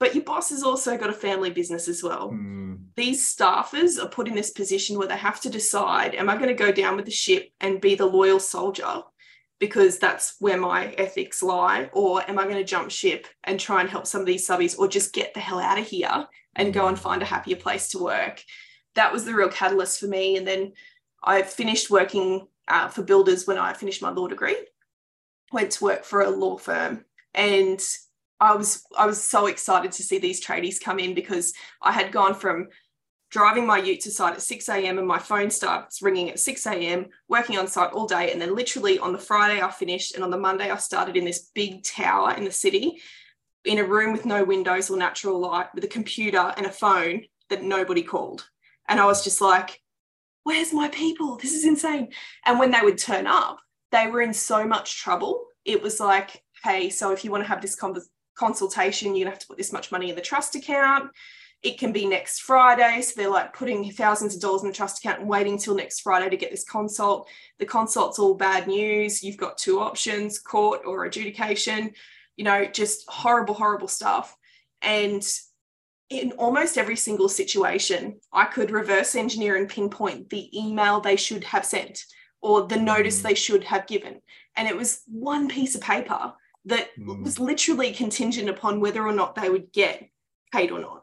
but 0.00 0.14
your 0.14 0.24
boss 0.24 0.48
has 0.50 0.64
also 0.64 0.96
got 0.96 1.10
a 1.10 1.12
family 1.12 1.50
business 1.50 1.86
as 1.86 2.02
well. 2.02 2.30
Mm. 2.30 2.78
These 2.96 3.36
staffers 3.36 4.02
are 4.02 4.08
put 4.08 4.26
in 4.26 4.34
this 4.34 4.50
position 4.50 4.98
where 4.98 5.06
they 5.06 5.16
have 5.16 5.40
to 5.42 5.50
decide 5.50 6.14
am 6.14 6.28
I 6.28 6.36
going 6.36 6.48
to 6.48 6.54
go 6.54 6.72
down 6.72 6.96
with 6.96 7.04
the 7.04 7.10
ship 7.12 7.52
and 7.60 7.80
be 7.80 7.94
the 7.94 8.06
loyal 8.06 8.40
soldier? 8.40 9.02
Because 9.58 9.98
that's 9.98 10.36
where 10.40 10.56
my 10.56 10.86
ethics 10.92 11.42
lie, 11.42 11.90
or 11.92 12.28
am 12.28 12.38
I 12.38 12.44
going 12.44 12.56
to 12.56 12.64
jump 12.64 12.90
ship 12.90 13.26
and 13.44 13.60
try 13.60 13.82
and 13.82 13.90
help 13.90 14.06
some 14.06 14.22
of 14.22 14.26
these 14.26 14.48
subbies, 14.48 14.76
or 14.78 14.88
just 14.88 15.12
get 15.12 15.34
the 15.34 15.40
hell 15.40 15.60
out 15.60 15.78
of 15.78 15.86
here 15.86 16.26
and 16.56 16.72
go 16.72 16.88
and 16.88 16.96
hmm. 16.96 17.02
find 17.02 17.22
a 17.22 17.26
happier 17.26 17.56
place 17.56 17.88
to 17.90 18.02
work? 18.02 18.42
That 18.94 19.12
was 19.12 19.26
the 19.26 19.34
real 19.34 19.50
catalyst 19.50 20.00
for 20.00 20.06
me. 20.06 20.38
And 20.38 20.48
then 20.48 20.72
I 21.22 21.42
finished 21.42 21.90
working 21.90 22.48
uh, 22.66 22.88
for 22.88 23.02
builders 23.02 23.46
when 23.46 23.58
I 23.58 23.74
finished 23.74 24.00
my 24.00 24.10
law 24.10 24.26
degree 24.26 24.56
went 25.52 25.72
to 25.72 25.84
work 25.84 26.04
for 26.04 26.22
a 26.22 26.30
law 26.30 26.56
firm 26.56 27.04
and 27.34 27.80
I 28.40 28.54
was 28.54 28.84
I 28.96 29.06
was 29.06 29.22
so 29.22 29.46
excited 29.46 29.92
to 29.92 30.02
see 30.02 30.18
these 30.18 30.44
tradies 30.44 30.82
come 30.82 30.98
in 30.98 31.14
because 31.14 31.52
I 31.82 31.92
had 31.92 32.10
gone 32.12 32.34
from 32.34 32.68
driving 33.30 33.66
my 33.66 33.78
ute 33.78 34.00
to 34.00 34.10
site 34.10 34.34
at 34.34 34.42
6 34.42 34.68
a.m. 34.68 34.98
and 34.98 35.06
my 35.06 35.18
phone 35.18 35.50
starts 35.50 36.02
ringing 36.02 36.30
at 36.30 36.40
6 36.40 36.66
a.m., 36.66 37.06
working 37.28 37.58
on 37.58 37.68
site 37.68 37.92
all 37.92 38.06
day. 38.06 38.32
And 38.32 38.42
then 38.42 38.56
literally 38.56 38.98
on 38.98 39.12
the 39.12 39.18
Friday, 39.18 39.62
I 39.62 39.70
finished. 39.70 40.14
And 40.14 40.24
on 40.24 40.30
the 40.30 40.36
Monday, 40.36 40.70
I 40.70 40.76
started 40.76 41.16
in 41.16 41.24
this 41.24 41.50
big 41.54 41.84
tower 41.84 42.34
in 42.34 42.44
the 42.44 42.50
city 42.50 43.00
in 43.64 43.78
a 43.78 43.84
room 43.84 44.12
with 44.12 44.26
no 44.26 44.42
windows 44.42 44.90
or 44.90 44.96
natural 44.96 45.38
light 45.38 45.68
with 45.74 45.84
a 45.84 45.88
computer 45.88 46.52
and 46.56 46.66
a 46.66 46.70
phone 46.70 47.22
that 47.50 47.62
nobody 47.62 48.02
called. 48.02 48.48
And 48.88 48.98
I 48.98 49.04
was 49.04 49.22
just 49.22 49.40
like, 49.40 49.80
where's 50.44 50.72
my 50.72 50.88
people? 50.88 51.36
This 51.36 51.52
is 51.52 51.64
insane. 51.64 52.08
And 52.46 52.58
when 52.58 52.70
they 52.70 52.80
would 52.82 52.98
turn 52.98 53.26
up, 53.26 53.60
they 53.92 54.06
were 54.08 54.22
in 54.22 54.34
so 54.34 54.66
much 54.66 54.96
trouble. 54.96 55.44
It 55.64 55.82
was 55.82 56.00
like, 56.00 56.42
hey, 56.64 56.90
so 56.90 57.12
if 57.12 57.24
you 57.24 57.30
want 57.30 57.44
to 57.44 57.48
have 57.48 57.60
this 57.60 57.76
consultation, 58.40 59.14
you're 59.14 59.26
going 59.26 59.26
to 59.26 59.30
have 59.30 59.38
to 59.38 59.46
put 59.46 59.58
this 59.58 59.72
much 59.72 59.92
money 59.92 60.10
in 60.10 60.16
the 60.16 60.22
trust 60.22 60.54
account 60.56 61.10
it 61.62 61.78
can 61.78 61.92
be 61.92 62.06
next 62.06 62.40
Friday. 62.40 63.02
So 63.02 63.12
they're 63.16 63.30
like 63.30 63.52
putting 63.52 63.90
thousands 63.92 64.34
of 64.34 64.40
dollars 64.40 64.62
in 64.62 64.68
the 64.68 64.74
trust 64.74 64.98
account 64.98 65.20
and 65.20 65.28
waiting 65.28 65.58
till 65.58 65.74
next 65.74 66.00
Friday 66.00 66.30
to 66.30 66.36
get 66.36 66.50
this 66.50 66.64
consult. 66.64 67.28
The 67.58 67.66
consult's 67.66 68.18
all 68.18 68.34
bad 68.34 68.66
news. 68.66 69.22
You've 69.22 69.36
got 69.36 69.58
two 69.58 69.80
options 69.80 70.38
court 70.38 70.80
or 70.86 71.04
adjudication, 71.04 71.92
you 72.36 72.44
know, 72.44 72.64
just 72.64 73.04
horrible, 73.08 73.54
horrible 73.54 73.88
stuff. 73.88 74.34
And 74.80 75.26
in 76.08 76.32
almost 76.32 76.78
every 76.78 76.96
single 76.96 77.28
situation, 77.28 78.18
I 78.32 78.46
could 78.46 78.70
reverse 78.70 79.14
engineer 79.14 79.56
and 79.56 79.68
pinpoint 79.68 80.30
the 80.30 80.58
email 80.58 81.00
they 81.00 81.16
should 81.16 81.44
have 81.44 81.66
sent 81.66 82.04
or 82.40 82.66
the 82.66 82.78
notice 82.78 83.20
mm. 83.20 83.24
they 83.24 83.34
should 83.34 83.64
have 83.64 83.86
given. 83.86 84.22
And 84.56 84.66
it 84.66 84.76
was 84.76 85.02
one 85.06 85.46
piece 85.46 85.74
of 85.74 85.82
paper 85.82 86.32
that 86.66 86.88
mm. 86.98 87.22
was 87.22 87.38
literally 87.38 87.92
contingent 87.92 88.48
upon 88.48 88.80
whether 88.80 89.06
or 89.06 89.12
not 89.12 89.34
they 89.34 89.48
would 89.48 89.72
get 89.72 90.08
paid 90.52 90.70
or 90.70 90.80
not. 90.80 91.02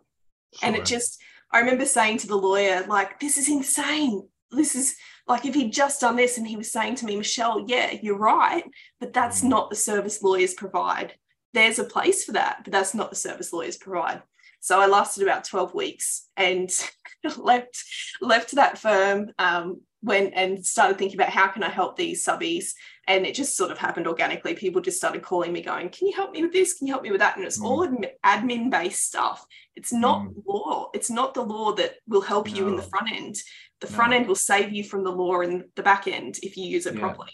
Sure. 0.54 0.68
And 0.68 0.76
it 0.76 0.86
just, 0.86 1.20
I 1.52 1.60
remember 1.60 1.86
saying 1.86 2.20
to 2.20 2.28
the 2.28 2.36
lawyer, 2.36 2.86
like, 2.88 3.20
this 3.20 3.38
is 3.38 3.50
insane. 3.50 4.28
This 4.52 4.76
is 4.76 4.96
like 5.28 5.46
if 5.46 5.54
he'd 5.54 5.74
just 5.74 6.00
done 6.00 6.16
this 6.16 6.38
and 6.38 6.48
he 6.48 6.56
was 6.56 6.72
saying 6.72 6.96
to 6.96 7.06
me, 7.06 7.18
Michelle, 7.18 7.66
yeah, 7.68 7.92
you're 8.02 8.18
right, 8.18 8.64
but 9.00 9.14
that's 9.14 9.42
mm. 9.42 9.50
not 9.50 9.70
the 9.70 9.76
service 9.76 10.24
lawyers 10.24 10.54
provide. 10.54 11.16
There's 11.54 11.80
a 11.80 11.84
place 11.84 12.24
for 12.24 12.34
that, 12.34 12.60
but 12.64 12.72
that's 12.72 12.94
not 12.94 13.10
the 13.10 13.16
service 13.16 13.52
lawyers 13.52 13.78
provide. 13.78 14.22
So 14.68 14.82
I 14.82 14.86
lasted 14.88 15.24
about 15.24 15.46
12 15.46 15.74
weeks 15.74 16.28
and 16.36 16.70
left 17.38 17.86
left 18.20 18.56
that 18.56 18.78
firm, 18.78 19.32
um, 19.40 19.80
went 20.02 20.34
and 20.36 20.66
started 20.66 20.98
thinking 20.98 21.18
about 21.18 21.30
how 21.30 21.48
can 21.48 21.64
I 21.64 21.70
help 21.70 21.96
these 21.96 22.26
subbies 22.26 22.74
and 23.08 23.26
it 23.26 23.34
just 23.34 23.56
sort 23.56 23.72
of 23.72 23.78
happened 23.78 24.08
organically 24.08 24.56
people 24.56 24.82
just 24.82 24.98
started 24.98 25.22
calling 25.22 25.54
me 25.54 25.62
going 25.62 25.90
can 25.90 26.08
you 26.08 26.14
help 26.14 26.34
me 26.34 26.44
with 26.44 26.52
this 26.52 26.74
can 26.74 26.86
you 26.86 26.94
help 26.94 27.04
me 27.04 27.12
with 27.12 27.22
that 27.22 27.38
and 27.38 27.46
it's 27.46 27.60
mm. 27.60 27.66
all 27.66 27.88
admin 28.26 28.70
based 28.70 29.06
stuff 29.06 29.44
it's 29.76 29.92
not 29.92 30.22
mm. 30.22 30.34
law 30.46 30.90
it's 30.94 31.10
not 31.10 31.34
the 31.34 31.42
law 31.42 31.72
that 31.74 31.96
will 32.08 32.22
help 32.22 32.48
no. 32.48 32.54
you 32.54 32.68
in 32.68 32.76
the 32.76 32.84
front 32.84 33.10
end 33.12 33.36
the 33.82 33.90
no. 33.90 33.96
front 33.96 34.14
end 34.14 34.28
will 34.28 34.36
save 34.36 34.72
you 34.72 34.84
from 34.84 35.04
the 35.04 35.12
law 35.12 35.42
in 35.42 35.64
the 35.76 35.84
back 35.84 36.08
end 36.08 36.38
if 36.44 36.58
you 36.58 36.66
use 36.66 36.86
it 36.86 36.94
yeah. 36.94 37.00
properly 37.00 37.34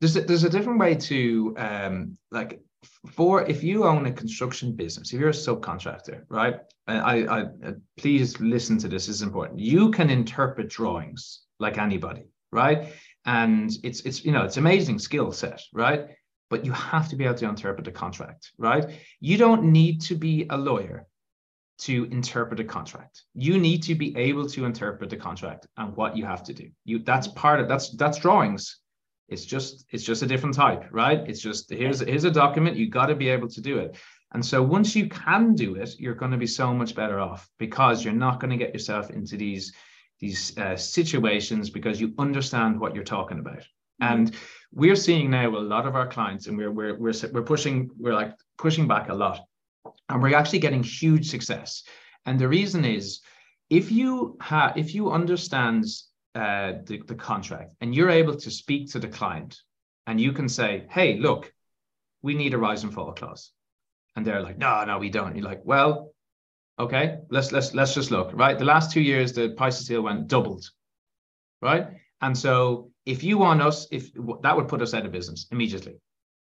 there's 0.00 0.16
a, 0.16 0.20
there's 0.20 0.44
a 0.44 0.50
different 0.50 0.78
way 0.78 0.94
to 0.94 1.54
um 1.58 2.16
like 2.30 2.60
for 3.12 3.44
if 3.48 3.62
you 3.62 3.84
own 3.84 4.06
a 4.06 4.12
construction 4.12 4.74
business 4.74 5.12
if 5.12 5.20
you're 5.20 5.30
a 5.30 5.32
subcontractor 5.32 6.22
right? 6.28 6.56
I, 6.86 7.18
I, 7.18 7.40
I 7.40 7.44
please 7.96 8.38
listen 8.40 8.78
to 8.78 8.88
this, 8.88 9.06
this 9.06 9.16
is 9.16 9.22
important. 9.22 9.60
You 9.60 9.90
can 9.90 10.10
interpret 10.10 10.68
drawings 10.68 11.42
like 11.58 11.78
anybody 11.78 12.24
right? 12.52 12.92
And 13.24 13.70
it's 13.82 14.00
it's 14.02 14.24
you 14.24 14.32
know 14.32 14.44
it's 14.44 14.56
amazing 14.56 14.98
skill 14.98 15.32
set 15.32 15.62
right? 15.72 16.08
But 16.48 16.64
you 16.64 16.72
have 16.72 17.08
to 17.08 17.16
be 17.16 17.24
able 17.24 17.34
to 17.36 17.48
interpret 17.48 17.84
the 17.84 17.92
contract 17.92 18.52
right? 18.58 18.86
You 19.20 19.36
don't 19.36 19.64
need 19.64 20.00
to 20.02 20.14
be 20.14 20.46
a 20.50 20.56
lawyer 20.56 21.06
to 21.78 22.04
interpret 22.04 22.60
a 22.60 22.64
contract. 22.64 23.22
You 23.34 23.58
need 23.58 23.82
to 23.84 23.94
be 23.94 24.16
able 24.16 24.48
to 24.48 24.64
interpret 24.64 25.10
the 25.10 25.16
contract 25.16 25.66
and 25.76 25.94
what 25.94 26.16
you 26.16 26.24
have 26.24 26.42
to 26.44 26.54
do. 26.54 26.70
You 26.84 27.00
that's 27.00 27.28
part 27.28 27.60
of 27.60 27.68
that's 27.68 27.90
that's 27.96 28.18
drawings 28.18 28.80
it's 29.28 29.44
just 29.44 29.84
it's 29.90 30.04
just 30.04 30.22
a 30.22 30.26
different 30.26 30.54
type 30.54 30.84
right 30.90 31.20
it's 31.28 31.40
just 31.40 31.70
here's 31.70 32.00
here's 32.00 32.24
a 32.24 32.30
document 32.30 32.76
you 32.76 32.88
got 32.88 33.06
to 33.06 33.14
be 33.14 33.28
able 33.28 33.48
to 33.48 33.60
do 33.60 33.78
it 33.78 33.96
and 34.32 34.44
so 34.44 34.62
once 34.62 34.94
you 34.94 35.08
can 35.08 35.54
do 35.54 35.74
it 35.74 35.98
you're 35.98 36.14
going 36.14 36.30
to 36.30 36.36
be 36.36 36.46
so 36.46 36.72
much 36.72 36.94
better 36.94 37.18
off 37.18 37.48
because 37.58 38.04
you're 38.04 38.14
not 38.14 38.40
going 38.40 38.50
to 38.50 38.56
get 38.56 38.72
yourself 38.72 39.10
into 39.10 39.36
these 39.36 39.72
these 40.20 40.56
uh, 40.58 40.76
situations 40.76 41.70
because 41.70 42.00
you 42.00 42.14
understand 42.18 42.80
what 42.80 42.94
you're 42.94 43.04
talking 43.04 43.38
about. 43.38 43.58
Mm-hmm. 43.58 44.04
And 44.12 44.36
we're 44.72 44.96
seeing 44.96 45.30
now 45.30 45.48
a 45.48 45.58
lot 45.58 45.86
of 45.86 45.94
our 45.94 46.08
clients, 46.08 46.46
and 46.46 46.56
we're 46.56 46.70
we're 46.70 46.98
we're 46.98 47.14
we're 47.32 47.42
pushing 47.42 47.90
we're 47.98 48.14
like 48.14 48.34
pushing 48.58 48.88
back 48.88 49.08
a 49.08 49.14
lot, 49.14 49.40
and 50.08 50.22
we're 50.22 50.36
actually 50.36 50.58
getting 50.60 50.82
huge 50.82 51.28
success. 51.28 51.82
And 52.24 52.38
the 52.38 52.48
reason 52.48 52.84
is, 52.84 53.20
if 53.70 53.90
you 53.90 54.36
have 54.40 54.76
if 54.76 54.94
you 54.94 55.10
understand 55.10 55.84
uh, 56.36 56.72
the 56.84 57.02
the 57.06 57.14
contract 57.14 57.74
and 57.80 57.94
you're 57.94 58.10
able 58.10 58.36
to 58.36 58.50
speak 58.50 58.90
to 58.92 58.98
the 58.98 59.08
client, 59.08 59.58
and 60.06 60.20
you 60.20 60.32
can 60.32 60.48
say, 60.48 60.86
"Hey, 60.90 61.18
look, 61.18 61.52
we 62.22 62.34
need 62.34 62.54
a 62.54 62.58
rise 62.58 62.84
and 62.84 62.92
fall 62.92 63.12
clause," 63.12 63.52
and 64.14 64.26
they're 64.26 64.42
like, 64.42 64.58
"No, 64.58 64.84
no, 64.84 64.98
we 64.98 65.10
don't." 65.10 65.34
You're 65.36 65.50
like, 65.50 65.62
"Well, 65.64 66.12
Okay, 66.78 67.18
let's 67.30 67.52
let's 67.52 67.72
let's 67.72 67.94
just 67.94 68.10
look. 68.10 68.30
Right, 68.34 68.58
the 68.58 68.64
last 68.64 68.92
two 68.92 69.00
years 69.00 69.32
the 69.32 69.50
price 69.50 69.78
of 69.78 69.86
steel 69.86 70.02
went 70.02 70.28
doubled, 70.28 70.68
right? 71.62 71.88
And 72.20 72.36
so 72.36 72.90
if 73.06 73.24
you 73.24 73.38
want 73.38 73.62
us, 73.62 73.86
if 73.90 74.12
that 74.42 74.54
would 74.54 74.68
put 74.68 74.82
us 74.82 74.92
out 74.92 75.06
of 75.06 75.12
business 75.12 75.46
immediately, 75.50 75.94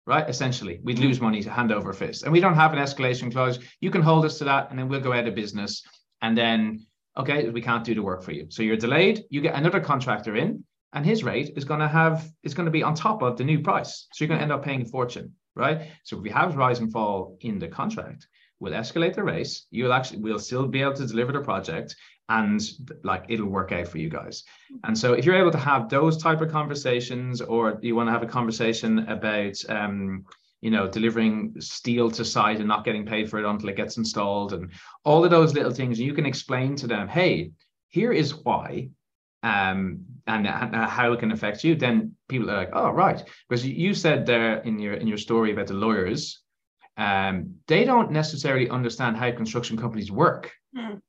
right? 0.07 0.29
Essentially, 0.29 0.79
we'd 0.85 1.01
lose 1.01 1.21
money 1.21 1.43
to 1.43 1.51
hand 1.51 1.73
over 1.73 1.93
fist, 1.93 2.23
and 2.23 2.33
we 2.33 2.39
don't 2.41 2.55
have 2.55 2.73
an 2.73 2.79
escalation 2.79 3.33
clause. 3.33 3.59
You 3.81 3.91
can 3.91 4.03
hold 4.03 4.25
us 4.25 4.39
to 4.39 4.45
that, 4.45 4.71
and 4.71 4.79
then 4.79 4.89
we'll 4.89 5.01
go 5.01 5.13
out 5.13 5.27
of 5.27 5.35
business, 5.35 5.83
and 6.23 6.39
then 6.39 6.87
okay, 7.17 7.49
we 7.51 7.63
can't 7.63 7.85
do 7.85 7.95
the 7.95 8.03
work 8.03 8.23
for 8.23 8.33
you. 8.33 8.47
So 8.51 8.63
you're 8.63 8.77
delayed. 8.77 9.25
You 9.31 9.41
get 9.41 9.55
another 9.55 9.81
contractor 9.81 10.37
in, 10.37 10.65
and 10.93 11.05
his 11.05 11.25
rate 11.25 11.53
is 11.57 11.65
going 11.65 11.81
to 11.81 11.89
have 11.89 12.29
is 12.43 12.55
going 12.55 12.67
to 12.67 12.73
be 12.73 12.83
on 12.83 12.95
top 12.95 13.23
of 13.23 13.37
the 13.37 13.45
new 13.45 13.61
price. 13.61 14.09
So 14.13 14.25
you're 14.25 14.29
going 14.29 14.39
to 14.39 14.43
end 14.43 14.53
up 14.53 14.65
paying 14.65 14.83
a 14.83 14.87
fortune, 14.87 15.35
right? 15.55 15.89
So 16.05 16.17
if 16.17 16.23
we 16.23 16.31
have 16.31 16.57
rise 16.57 16.81
and 16.81 16.91
fall 16.93 17.37
in 17.41 17.59
the 17.59 17.69
contract, 17.69 18.27
we'll 18.59 18.73
escalate 18.73 19.15
the 19.15 19.25
rate. 19.25 19.61
You'll 19.71 19.93
actually 19.93 20.21
we'll 20.21 20.39
still 20.39 20.67
be 20.67 20.83
able 20.83 20.95
to 20.95 21.07
deliver 21.07 21.33
the 21.33 21.41
project 21.41 21.95
and 22.29 22.61
like 23.03 23.25
it'll 23.29 23.49
work 23.49 23.73
out 23.73 23.89
for 23.89 23.99
you 23.99 24.09
guys. 24.09 24.45
And 24.85 24.97
so 24.97 25.15
if 25.15 25.25
you're 25.25 25.35
able 25.35 25.51
to 25.51 25.59
have 25.59 25.89
those 25.89 26.17
type 26.17 26.41
of 26.41 26.51
conversations 26.51 27.41
or 27.41 27.79
you 27.83 27.97
want 27.97 28.07
to 28.07 28.13
have 28.13 28.23
a 28.23 28.27
conversation 28.27 29.01
about 29.01 29.57
um, 29.69 30.25
you 30.61 30.71
know, 30.71 30.87
delivering 30.87 31.55
steel 31.59 32.11
to 32.11 32.25
site 32.25 32.59
and 32.59 32.69
not 32.69 32.85
getting 32.85 33.07
paid 33.07 33.31
for 33.31 33.39
it 33.39 33.49
until 33.49 33.69
it 33.69 33.77
gets 33.77 33.97
installed 33.97 34.53
and 34.53 34.71
all 35.05 35.25
of 35.25 35.31
those 35.31 35.55
little 35.55 35.73
things, 35.73 35.99
you 35.99 36.13
can 36.13 36.27
explain 36.27 36.77
to 36.77 36.87
them, 36.87 37.09
hey, 37.09 37.51
here 37.89 38.13
is 38.13 38.35
why 38.35 38.89
um, 39.43 40.05
and, 40.27 40.47
and, 40.47 40.75
how 40.75 41.13
it 41.13 41.21
can 41.21 41.33
affect 41.33 41.65
you, 41.65 41.75
then 41.75 42.15
people 42.29 42.51
are 42.51 42.57
like, 42.57 42.71
oh, 42.73 42.91
right. 42.91 43.23
Because 43.49 43.67
you 43.67 43.95
said 43.95 44.27
there 44.27 44.59
in 44.59 44.79
your 44.79 44.95
in 44.95 45.07
your 45.07 45.19
story 45.19 45.53
about 45.53 45.67
the 45.67 45.75
lawyers, 45.75 46.43
um, 46.97 47.55
they 47.67 47.85
don't 47.85 48.11
necessarily 48.11 48.69
understand 48.69 49.17
how 49.17 49.31
construction 49.33 49.77
companies 49.79 50.13
work. 50.13 50.53
Mm. 50.77 51.01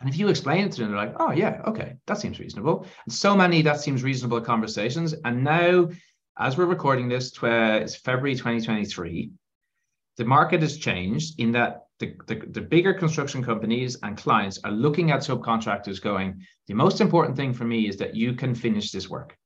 And 0.00 0.08
if 0.08 0.18
you 0.18 0.28
explain 0.28 0.66
it 0.66 0.72
to 0.72 0.82
them, 0.82 0.90
they're 0.90 0.98
like, 0.98 1.14
oh, 1.18 1.30
yeah, 1.30 1.62
okay, 1.66 1.94
that 2.06 2.18
seems 2.18 2.38
reasonable. 2.38 2.86
And 3.06 3.14
so 3.14 3.34
many 3.34 3.62
that 3.62 3.80
seems 3.80 4.02
reasonable 4.02 4.40
conversations. 4.42 5.14
And 5.24 5.42
now, 5.42 5.88
as 6.38 6.56
we're 6.56 6.66
recording 6.66 7.08
this, 7.08 7.32
it's 7.42 7.96
February 7.96 8.34
2023, 8.34 9.30
the 10.16 10.24
market 10.24 10.62
has 10.62 10.76
changed 10.76 11.38
in 11.40 11.52
that 11.52 11.86
the, 11.98 12.14
the, 12.26 12.42
the 12.50 12.60
bigger 12.60 12.92
construction 12.92 13.42
companies 13.42 13.96
and 14.02 14.16
clients 14.16 14.58
are 14.64 14.70
looking 14.70 15.10
at 15.10 15.20
subcontractors 15.20 16.02
going, 16.02 16.42
the 16.66 16.74
most 16.74 17.00
important 17.00 17.36
thing 17.36 17.54
for 17.54 17.64
me 17.64 17.88
is 17.88 17.96
that 17.96 18.14
you 18.14 18.34
can 18.34 18.54
finish 18.54 18.90
this 18.90 19.08
work. 19.08 19.36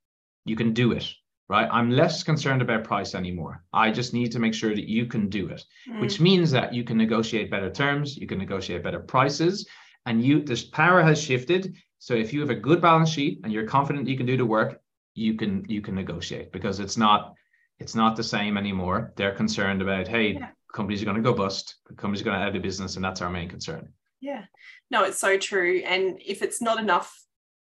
You 0.44 0.56
can 0.56 0.72
do 0.72 0.92
it 0.92 1.12
right? 1.50 1.68
I'm 1.72 1.90
less 1.90 2.22
concerned 2.22 2.62
about 2.62 2.84
price 2.84 3.12
anymore. 3.12 3.64
I 3.72 3.90
just 3.90 4.14
need 4.14 4.30
to 4.32 4.38
make 4.38 4.54
sure 4.54 4.72
that 4.72 4.88
you 4.88 5.06
can 5.06 5.28
do 5.28 5.48
it, 5.48 5.64
mm. 5.88 6.00
which 6.00 6.20
means 6.20 6.52
that 6.52 6.72
you 6.72 6.84
can 6.84 6.96
negotiate 6.96 7.50
better 7.50 7.68
terms, 7.68 8.16
you 8.16 8.28
can 8.28 8.38
negotiate 8.38 8.84
better 8.84 9.00
prices, 9.00 9.66
and 10.06 10.24
you 10.24 10.42
this 10.44 10.62
power 10.62 11.02
has 11.02 11.20
shifted. 11.20 11.74
So 11.98 12.14
if 12.14 12.32
you 12.32 12.40
have 12.40 12.50
a 12.50 12.54
good 12.54 12.80
balance 12.80 13.10
sheet 13.10 13.40
and 13.42 13.52
you're 13.52 13.66
confident 13.66 14.06
you 14.06 14.16
can 14.16 14.26
do 14.26 14.36
the 14.36 14.46
work, 14.46 14.80
you 15.14 15.34
can 15.34 15.64
you 15.68 15.80
can 15.80 15.94
negotiate 15.94 16.52
because 16.52 16.80
it's 16.80 16.96
not 16.96 17.34
it's 17.78 17.94
not 17.94 18.16
the 18.16 18.22
same 18.22 18.56
anymore. 18.56 19.12
They're 19.16 19.34
concerned 19.34 19.82
about 19.82 20.08
hey, 20.08 20.34
yeah. 20.34 20.48
companies 20.72 21.02
are 21.02 21.06
going 21.06 21.16
to 21.16 21.22
go 21.22 21.34
bust, 21.34 21.76
companies 21.96 22.20
are 22.20 22.24
going 22.24 22.38
to 22.38 22.46
out 22.46 22.56
of 22.56 22.62
business, 22.62 22.96
and 22.96 23.04
that's 23.04 23.22
our 23.22 23.30
main 23.30 23.48
concern. 23.48 23.92
Yeah, 24.20 24.44
no, 24.90 25.04
it's 25.04 25.18
so 25.18 25.38
true. 25.38 25.82
And 25.86 26.20
if 26.24 26.42
it's 26.42 26.60
not 26.60 26.78
enough 26.78 27.18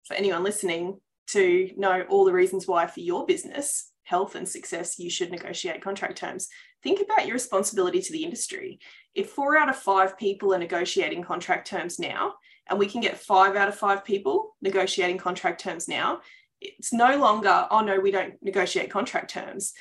for 0.07 0.15
anyone 0.15 0.43
listening, 0.43 0.99
to 1.29 1.71
know 1.77 2.05
all 2.09 2.25
the 2.25 2.33
reasons 2.33 2.67
why 2.67 2.87
for 2.87 3.01
your 3.01 3.25
business 3.27 3.93
health 4.05 4.35
and 4.35 4.49
success 4.49 4.99
you 4.99 5.11
should 5.11 5.31
negotiate 5.31 5.83
contract 5.83 6.17
terms 6.17 6.49
think 6.83 7.01
about 7.01 7.27
your 7.27 7.35
responsibility 7.35 8.01
to 8.01 8.13
the 8.13 8.25
industry 8.25 8.79
if 9.15 9.31
four 9.31 9.57
out 9.57 9.69
of 9.69 9.77
five 9.77 10.17
people 10.19 10.55
are 10.55 10.59
negotiating 10.59 11.23
contract 11.23 11.69
terms 11.69 11.99
now 11.99 12.35
and 12.71 12.79
we 12.79 12.87
can 12.87 13.01
get 13.01 13.19
five 13.19 13.57
out 13.57 13.69
of 13.69 13.75
five 13.75 14.05
people 14.05 14.57
negotiating 14.63 15.19
contract 15.19 15.61
terms 15.61 15.87
now 15.89 16.21
it's 16.61 16.93
no 16.93 17.17
longer 17.17 17.67
oh 17.71 17.81
no 17.81 17.99
we 17.99 18.11
don't 18.11 18.35
negotiate 18.43 18.91
contract 18.91 19.31
terms 19.31 19.73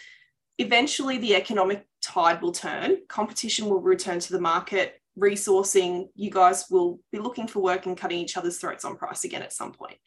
eventually 0.57 1.17
the 1.17 1.36
economic 1.36 1.86
tide 2.01 2.41
will 2.41 2.51
turn 2.51 2.97
competition 3.07 3.69
will 3.69 3.82
return 3.82 4.19
to 4.19 4.34
the 4.34 4.41
market 4.41 5.01
resourcing, 5.17 6.09
you 6.15 6.30
guys 6.30 6.65
will 6.69 6.99
be 7.11 7.19
looking 7.19 7.47
for 7.47 7.59
work 7.59 7.86
and 7.86 7.97
cutting 7.97 8.19
each 8.19 8.38
other's 8.38 8.57
throats 8.57 8.86
on 8.86 8.97
price 8.97 9.23
again 9.23 9.41
at 9.41 9.53
some 9.53 9.73
point. 9.73 9.97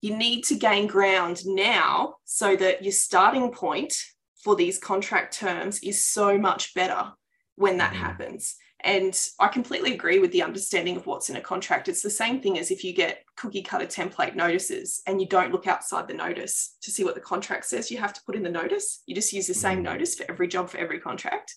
You 0.00 0.16
need 0.16 0.44
to 0.44 0.54
gain 0.54 0.86
ground 0.86 1.44
now 1.46 2.16
so 2.24 2.56
that 2.56 2.82
your 2.82 2.92
starting 2.92 3.50
point 3.50 3.94
for 4.42 4.54
these 4.54 4.78
contract 4.78 5.36
terms 5.38 5.80
is 5.80 6.04
so 6.04 6.38
much 6.38 6.74
better 6.74 7.12
when 7.56 7.78
that 7.78 7.92
mm-hmm. 7.92 8.02
happens. 8.02 8.56
And 8.84 9.18
I 9.40 9.48
completely 9.48 9.94
agree 9.94 10.18
with 10.18 10.30
the 10.30 10.42
understanding 10.42 10.96
of 10.96 11.06
what's 11.06 11.30
in 11.30 11.36
a 11.36 11.40
contract. 11.40 11.88
It's 11.88 12.02
the 12.02 12.10
same 12.10 12.42
thing 12.42 12.58
as 12.58 12.70
if 12.70 12.84
you 12.84 12.92
get 12.92 13.24
cookie 13.34 13.62
cutter 13.62 13.86
template 13.86 14.36
notices 14.36 15.00
and 15.06 15.22
you 15.22 15.26
don't 15.26 15.52
look 15.52 15.66
outside 15.66 16.06
the 16.06 16.12
notice 16.12 16.76
to 16.82 16.90
see 16.90 17.02
what 17.02 17.14
the 17.14 17.20
contract 17.22 17.64
says. 17.64 17.90
You 17.90 17.96
have 17.96 18.12
to 18.12 18.20
put 18.26 18.36
in 18.36 18.42
the 18.42 18.50
notice. 18.50 19.02
You 19.06 19.14
just 19.14 19.32
use 19.32 19.46
the 19.46 19.54
same 19.54 19.78
mm-hmm. 19.78 19.84
notice 19.84 20.16
for 20.16 20.30
every 20.30 20.48
job, 20.48 20.68
for 20.68 20.76
every 20.76 21.00
contract. 21.00 21.54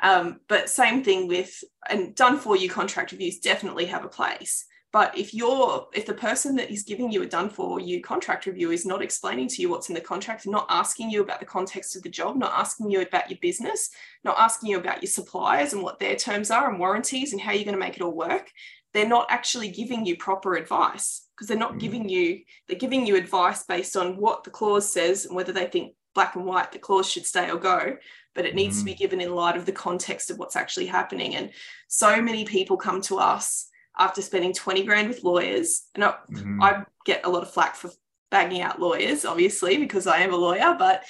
Um, 0.00 0.40
but 0.48 0.70
same 0.70 1.04
thing 1.04 1.28
with 1.28 1.62
and 1.90 2.14
done 2.14 2.38
for 2.38 2.56
you 2.56 2.70
contract 2.70 3.12
reviews 3.12 3.40
definitely 3.40 3.86
have 3.86 4.06
a 4.06 4.08
place. 4.08 4.64
But 4.90 5.16
if 5.18 5.34
you're 5.34 5.86
if 5.92 6.06
the 6.06 6.14
person 6.14 6.56
that 6.56 6.70
is 6.70 6.82
giving 6.82 7.12
you 7.12 7.22
a 7.22 7.26
done 7.26 7.50
for 7.50 7.78
you 7.78 8.02
contract 8.02 8.46
review 8.46 8.70
is 8.70 8.86
not 8.86 9.02
explaining 9.02 9.48
to 9.48 9.62
you 9.62 9.68
what's 9.68 9.90
in 9.90 9.94
the 9.94 10.00
contract, 10.00 10.46
not 10.46 10.66
asking 10.70 11.10
you 11.10 11.20
about 11.20 11.40
the 11.40 11.46
context 11.46 11.94
of 11.94 12.02
the 12.02 12.08
job, 12.08 12.36
not 12.36 12.52
asking 12.54 12.90
you 12.90 13.02
about 13.02 13.28
your 13.28 13.38
business, 13.42 13.90
not 14.24 14.38
asking 14.38 14.70
you 14.70 14.78
about 14.78 15.02
your 15.02 15.10
suppliers 15.10 15.74
and 15.74 15.82
what 15.82 15.98
their 15.98 16.16
terms 16.16 16.50
are 16.50 16.70
and 16.70 16.78
warranties 16.78 17.32
and 17.32 17.40
how 17.40 17.52
you're 17.52 17.64
going 17.64 17.74
to 17.74 17.80
make 17.80 17.96
it 17.96 18.02
all 18.02 18.16
work, 18.16 18.50
they're 18.94 19.06
not 19.06 19.26
actually 19.28 19.68
giving 19.68 20.06
you 20.06 20.16
proper 20.16 20.54
advice 20.56 21.26
because 21.36 21.48
they're 21.48 21.56
not 21.56 21.74
mm. 21.74 21.80
giving 21.80 22.08
you 22.08 22.40
they're 22.66 22.78
giving 22.78 23.06
you 23.06 23.16
advice 23.16 23.64
based 23.64 23.96
on 23.96 24.16
what 24.16 24.44
the 24.44 24.50
clause 24.50 24.90
says 24.90 25.26
and 25.26 25.36
whether 25.36 25.52
they 25.52 25.66
think 25.66 25.94
black 26.14 26.34
and 26.34 26.44
white 26.44 26.72
the 26.72 26.78
clause 26.78 27.10
should 27.10 27.26
stay 27.26 27.50
or 27.50 27.58
go 27.58 27.96
but 28.34 28.46
it 28.46 28.54
needs 28.54 28.76
mm. 28.76 28.80
to 28.80 28.84
be 28.86 28.94
given 28.94 29.20
in 29.20 29.34
light 29.34 29.56
of 29.56 29.66
the 29.66 29.72
context 29.72 30.30
of 30.30 30.38
what's 30.38 30.56
actually 30.56 30.86
happening 30.86 31.34
and 31.34 31.50
so 31.88 32.22
many 32.22 32.44
people 32.44 32.76
come 32.76 33.00
to 33.02 33.18
us 33.18 33.68
after 33.98 34.22
spending 34.22 34.52
20 34.52 34.84
grand 34.84 35.08
with 35.08 35.24
lawyers. 35.24 35.88
And 35.94 36.04
I, 36.04 36.14
mm-hmm. 36.30 36.62
I 36.62 36.84
get 37.04 37.24
a 37.24 37.28
lot 37.28 37.42
of 37.42 37.50
flack 37.50 37.74
for 37.74 37.90
bagging 38.30 38.60
out 38.60 38.80
lawyers, 38.80 39.24
obviously, 39.24 39.78
because 39.78 40.06
I 40.06 40.18
am 40.18 40.32
a 40.32 40.36
lawyer, 40.36 40.76
but 40.78 41.04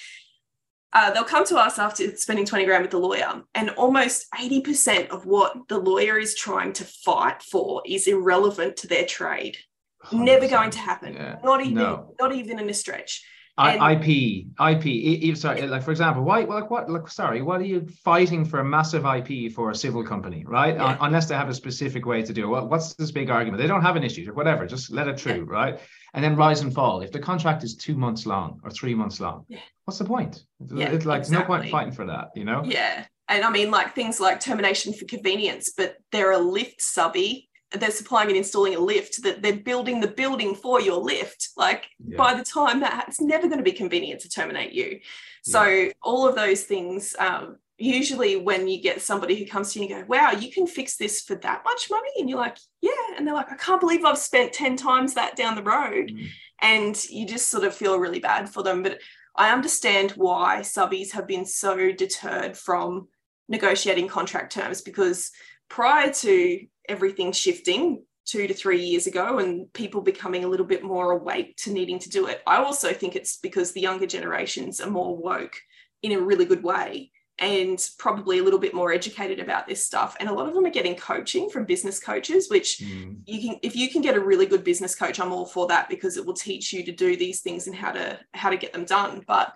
uh, 0.92 1.10
they'll 1.10 1.24
come 1.24 1.44
to 1.46 1.56
us 1.56 1.78
after 1.78 2.16
spending 2.16 2.46
20 2.46 2.64
grand 2.64 2.82
with 2.82 2.90
the 2.90 2.98
lawyer, 2.98 3.42
and 3.54 3.70
almost 3.70 4.26
80% 4.32 5.08
of 5.08 5.26
what 5.26 5.68
the 5.68 5.78
lawyer 5.78 6.18
is 6.18 6.34
trying 6.34 6.72
to 6.74 6.84
fight 6.84 7.42
for 7.42 7.82
is 7.86 8.06
irrelevant 8.06 8.76
to 8.78 8.86
their 8.86 9.04
trade. 9.04 9.58
100%. 10.06 10.24
Never 10.24 10.48
going 10.48 10.70
to 10.70 10.78
happen. 10.78 11.14
Yeah. 11.14 11.36
Not 11.44 11.60
even, 11.60 11.74
no. 11.74 12.14
not 12.20 12.34
even 12.34 12.58
in 12.58 12.70
a 12.70 12.74
stretch. 12.74 13.22
I, 13.58 13.92
IP, 13.94 14.46
IP. 14.60 15.36
Sorry, 15.36 15.66
like 15.66 15.82
for 15.82 15.90
example, 15.90 16.22
why? 16.22 16.40
Like 16.40 16.70
what? 16.70 16.88
Like 16.88 17.08
sorry, 17.08 17.42
what 17.42 17.60
are 17.60 17.64
you 17.64 17.86
fighting 18.04 18.44
for 18.44 18.60
a 18.60 18.64
massive 18.64 19.04
IP 19.04 19.52
for 19.52 19.70
a 19.70 19.74
civil 19.74 20.04
company, 20.04 20.44
right? 20.46 20.74
Yeah. 20.74 20.96
unless 21.00 21.26
they 21.26 21.34
have 21.34 21.48
a 21.48 21.54
specific 21.54 22.06
way 22.06 22.22
to 22.22 22.32
do 22.32 22.44
it. 22.44 22.48
What, 22.48 22.70
what's 22.70 22.94
this 22.94 23.10
big 23.10 23.30
argument? 23.30 23.60
They 23.60 23.66
don't 23.66 23.82
have 23.82 23.96
an 23.96 24.04
issue 24.04 24.30
or 24.30 24.34
whatever. 24.34 24.66
Just 24.66 24.92
let 24.92 25.08
it 25.08 25.18
through, 25.18 25.46
yeah. 25.50 25.58
right? 25.58 25.80
And 26.14 26.24
then 26.24 26.36
rise 26.36 26.60
and 26.60 26.72
fall. 26.72 27.00
If 27.00 27.10
the 27.10 27.18
contract 27.18 27.64
is 27.64 27.74
two 27.74 27.96
months 27.96 28.26
long 28.26 28.60
or 28.62 28.70
three 28.70 28.94
months 28.94 29.18
long, 29.18 29.44
yeah. 29.48 29.58
what's 29.84 29.98
the 29.98 30.04
point? 30.04 30.44
Yeah, 30.72 30.90
it's 30.90 31.04
like 31.04 31.20
exactly. 31.20 31.42
no 31.42 31.46
point 31.46 31.70
fighting 31.70 31.92
for 31.92 32.06
that, 32.06 32.28
you 32.34 32.44
know? 32.44 32.62
Yeah. 32.64 33.04
And 33.28 33.44
I 33.44 33.50
mean, 33.50 33.70
like 33.70 33.94
things 33.94 34.20
like 34.20 34.40
termination 34.40 34.94
for 34.94 35.04
convenience, 35.04 35.72
but 35.76 35.96
they're 36.12 36.32
a 36.32 36.38
lift 36.38 36.80
subby 36.80 37.47
they're 37.72 37.90
supplying 37.90 38.28
and 38.28 38.36
installing 38.36 38.74
a 38.74 38.78
lift 38.78 39.22
that 39.22 39.42
they're 39.42 39.56
building 39.56 40.00
the 40.00 40.08
building 40.08 40.54
for 40.54 40.80
your 40.80 40.98
lift 40.98 41.50
like 41.56 41.86
yeah. 42.06 42.16
by 42.16 42.34
the 42.34 42.44
time 42.44 42.80
that 42.80 43.04
it's 43.08 43.20
never 43.20 43.46
going 43.46 43.58
to 43.58 43.64
be 43.64 43.72
convenient 43.72 44.20
to 44.20 44.28
terminate 44.28 44.72
you 44.72 45.00
so 45.42 45.64
yeah. 45.64 45.92
all 46.02 46.26
of 46.26 46.34
those 46.34 46.64
things 46.64 47.14
um, 47.18 47.56
usually 47.76 48.36
when 48.36 48.66
you 48.66 48.80
get 48.80 49.02
somebody 49.02 49.36
who 49.36 49.46
comes 49.46 49.72
to 49.72 49.78
you 49.78 49.84
and 49.84 49.90
you 49.90 49.96
go 50.00 50.04
wow 50.08 50.30
you 50.30 50.50
can 50.50 50.66
fix 50.66 50.96
this 50.96 51.22
for 51.22 51.36
that 51.36 51.62
much 51.64 51.88
money 51.90 52.08
and 52.18 52.28
you're 52.28 52.38
like 52.38 52.56
yeah 52.80 52.90
and 53.16 53.26
they're 53.26 53.34
like 53.34 53.52
i 53.52 53.56
can't 53.56 53.80
believe 53.80 54.04
i've 54.04 54.18
spent 54.18 54.52
10 54.52 54.76
times 54.76 55.14
that 55.14 55.36
down 55.36 55.54
the 55.54 55.62
road 55.62 56.10
mm. 56.10 56.26
and 56.60 57.04
you 57.08 57.26
just 57.26 57.48
sort 57.48 57.64
of 57.64 57.74
feel 57.74 57.98
really 57.98 58.18
bad 58.18 58.48
for 58.48 58.62
them 58.62 58.82
but 58.82 58.98
i 59.36 59.52
understand 59.52 60.12
why 60.12 60.60
subbies 60.60 61.12
have 61.12 61.26
been 61.26 61.44
so 61.44 61.92
deterred 61.92 62.56
from 62.56 63.06
negotiating 63.48 64.08
contract 64.08 64.52
terms 64.52 64.80
because 64.80 65.30
prior 65.68 66.10
to 66.10 66.66
everything 66.88 67.32
shifting 67.32 68.02
two 68.24 68.46
to 68.46 68.54
three 68.54 68.84
years 68.84 69.06
ago 69.06 69.38
and 69.38 69.72
people 69.72 70.02
becoming 70.02 70.44
a 70.44 70.48
little 70.48 70.66
bit 70.66 70.84
more 70.84 71.12
awake 71.12 71.56
to 71.56 71.70
needing 71.70 71.98
to 71.98 72.10
do 72.10 72.26
it. 72.26 72.42
I 72.46 72.56
also 72.56 72.92
think 72.92 73.16
it's 73.16 73.38
because 73.38 73.72
the 73.72 73.80
younger 73.80 74.06
generations 74.06 74.80
are 74.80 74.90
more 74.90 75.16
woke 75.16 75.56
in 76.02 76.12
a 76.12 76.20
really 76.20 76.44
good 76.44 76.62
way 76.62 77.10
and 77.38 77.88
probably 77.98 78.38
a 78.38 78.42
little 78.42 78.58
bit 78.58 78.74
more 78.74 78.92
educated 78.92 79.38
about 79.38 79.66
this 79.66 79.86
stuff 79.86 80.16
and 80.18 80.28
a 80.28 80.32
lot 80.32 80.48
of 80.48 80.54
them 80.54 80.64
are 80.64 80.70
getting 80.70 80.96
coaching 80.96 81.48
from 81.48 81.64
business 81.64 82.00
coaches 82.00 82.48
which 82.50 82.78
mm. 82.78 83.16
you 83.26 83.40
can 83.40 83.58
if 83.62 83.76
you 83.76 83.88
can 83.88 84.02
get 84.02 84.16
a 84.16 84.20
really 84.20 84.46
good 84.46 84.64
business 84.64 84.94
coach 84.94 85.20
i'm 85.20 85.32
all 85.32 85.46
for 85.46 85.68
that 85.68 85.88
because 85.88 86.16
it 86.16 86.26
will 86.26 86.34
teach 86.34 86.72
you 86.72 86.84
to 86.84 86.92
do 86.92 87.16
these 87.16 87.40
things 87.40 87.66
and 87.66 87.76
how 87.76 87.92
to 87.92 88.18
how 88.34 88.50
to 88.50 88.56
get 88.56 88.72
them 88.72 88.84
done 88.84 89.22
but 89.26 89.54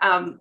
um, 0.00 0.40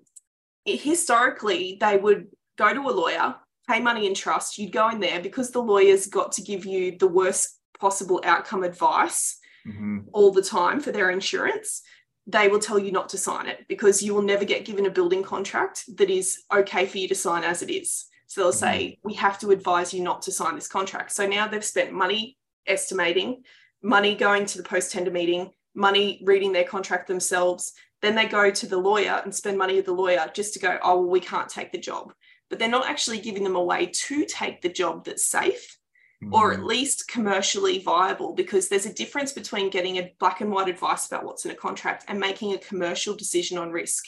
historically 0.63 1.77
they 1.81 1.97
would 1.97 2.27
go 2.57 2.73
to 2.73 2.89
a 2.89 2.91
lawyer 2.91 3.35
pay 3.69 3.79
money 3.79 4.07
in 4.07 4.13
trust, 4.13 4.57
you'd 4.57 4.71
go 4.71 4.89
in 4.89 4.99
there 4.99 5.21
because 5.21 5.51
the 5.51 5.61
lawyer's 5.61 6.07
got 6.07 6.31
to 6.33 6.41
give 6.41 6.65
you 6.65 6.97
the 6.97 7.07
worst 7.07 7.59
possible 7.79 8.21
outcome 8.23 8.63
advice 8.63 9.37
mm-hmm. 9.67 9.99
all 10.11 10.31
the 10.31 10.41
time 10.41 10.79
for 10.79 10.91
their 10.91 11.11
insurance. 11.11 11.83
They 12.25 12.47
will 12.47 12.59
tell 12.59 12.79
you 12.79 12.91
not 12.91 13.09
to 13.09 13.17
sign 13.17 13.47
it 13.47 13.65
because 13.67 14.03
you 14.03 14.13
will 14.13 14.21
never 14.21 14.45
get 14.45 14.65
given 14.65 14.85
a 14.85 14.91
building 14.91 15.23
contract 15.23 15.83
that 15.97 16.09
is 16.09 16.43
okay 16.53 16.85
for 16.85 16.97
you 16.97 17.07
to 17.07 17.15
sign 17.15 17.43
as 17.43 17.61
it 17.61 17.69
is. 17.69 18.05
So 18.27 18.41
they'll 18.41 18.53
say, 18.53 18.85
mm-hmm. 18.85 19.07
we 19.07 19.13
have 19.15 19.39
to 19.39 19.51
advise 19.51 19.93
you 19.93 20.03
not 20.03 20.21
to 20.23 20.31
sign 20.31 20.55
this 20.55 20.67
contract. 20.67 21.11
So 21.11 21.25
now 21.25 21.47
they've 21.47 21.63
spent 21.63 21.91
money 21.91 22.37
estimating, 22.67 23.43
money 23.81 24.15
going 24.15 24.45
to 24.47 24.57
the 24.57 24.63
post 24.63 24.91
tender 24.91 25.11
meeting, 25.11 25.51
money 25.73 26.21
reading 26.25 26.53
their 26.53 26.63
contract 26.65 27.07
themselves. 27.07 27.73
Then 28.01 28.15
they 28.15 28.27
go 28.27 28.51
to 28.51 28.67
the 28.67 28.77
lawyer 28.77 29.21
and 29.23 29.33
spend 29.33 29.57
money 29.57 29.75
with 29.75 29.85
the 29.85 29.93
lawyer 29.93 30.29
just 30.33 30.53
to 30.53 30.59
go, 30.59 30.77
oh, 30.83 31.01
well, 31.01 31.09
we 31.09 31.19
can't 31.19 31.49
take 31.49 31.71
the 31.71 31.79
job 31.79 32.13
but 32.49 32.59
they're 32.59 32.67
not 32.67 32.89
actually 32.89 33.19
giving 33.19 33.43
them 33.43 33.55
a 33.55 33.63
way 33.63 33.85
to 33.85 34.25
take 34.25 34.61
the 34.61 34.69
job 34.69 35.05
that's 35.05 35.25
safe 35.25 35.79
mm. 36.23 36.33
or 36.33 36.53
at 36.53 36.59
mm. 36.59 36.65
least 36.65 37.07
commercially 37.07 37.79
viable 37.79 38.33
because 38.33 38.67
there's 38.67 38.85
a 38.85 38.93
difference 38.93 39.31
between 39.31 39.69
getting 39.69 39.97
a 39.97 40.13
black 40.19 40.41
and 40.41 40.51
white 40.51 40.69
advice 40.69 41.07
about 41.07 41.25
what's 41.25 41.45
in 41.45 41.51
a 41.51 41.55
contract 41.55 42.05
and 42.07 42.19
making 42.19 42.53
a 42.53 42.59
commercial 42.59 43.15
decision 43.15 43.57
on 43.57 43.71
risk. 43.71 44.05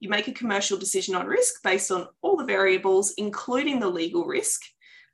You 0.00 0.08
make 0.08 0.28
a 0.28 0.32
commercial 0.32 0.76
decision 0.76 1.14
on 1.14 1.26
risk 1.26 1.62
based 1.62 1.92
on 1.92 2.08
all 2.22 2.36
the 2.36 2.44
variables, 2.44 3.12
including 3.18 3.78
the 3.78 3.88
legal 3.88 4.24
risk. 4.24 4.62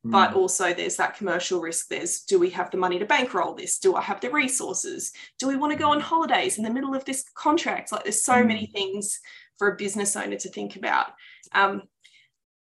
Mm. 0.06 0.12
But 0.12 0.34
also, 0.34 0.72
there's 0.72 0.96
that 0.96 1.16
commercial 1.16 1.60
risk. 1.60 1.88
There's 1.88 2.20
do 2.20 2.38
we 2.38 2.50
have 2.50 2.70
the 2.70 2.78
money 2.78 2.98
to 2.98 3.04
bankroll 3.04 3.54
this? 3.54 3.78
Do 3.78 3.96
I 3.96 4.00
have 4.00 4.20
the 4.20 4.30
resources? 4.30 5.12
Do 5.38 5.48
we 5.48 5.56
want 5.56 5.72
to 5.72 5.78
go 5.78 5.90
on 5.90 6.00
holidays 6.00 6.56
in 6.56 6.64
the 6.64 6.70
middle 6.70 6.94
of 6.94 7.04
this 7.04 7.24
contract? 7.34 7.92
Like, 7.92 8.04
there's 8.04 8.24
so 8.24 8.34
mm. 8.34 8.46
many 8.46 8.66
things 8.66 9.20
for 9.58 9.68
a 9.68 9.76
business 9.76 10.14
owner 10.16 10.36
to 10.36 10.48
think 10.48 10.76
about. 10.76 11.08
Um, 11.52 11.82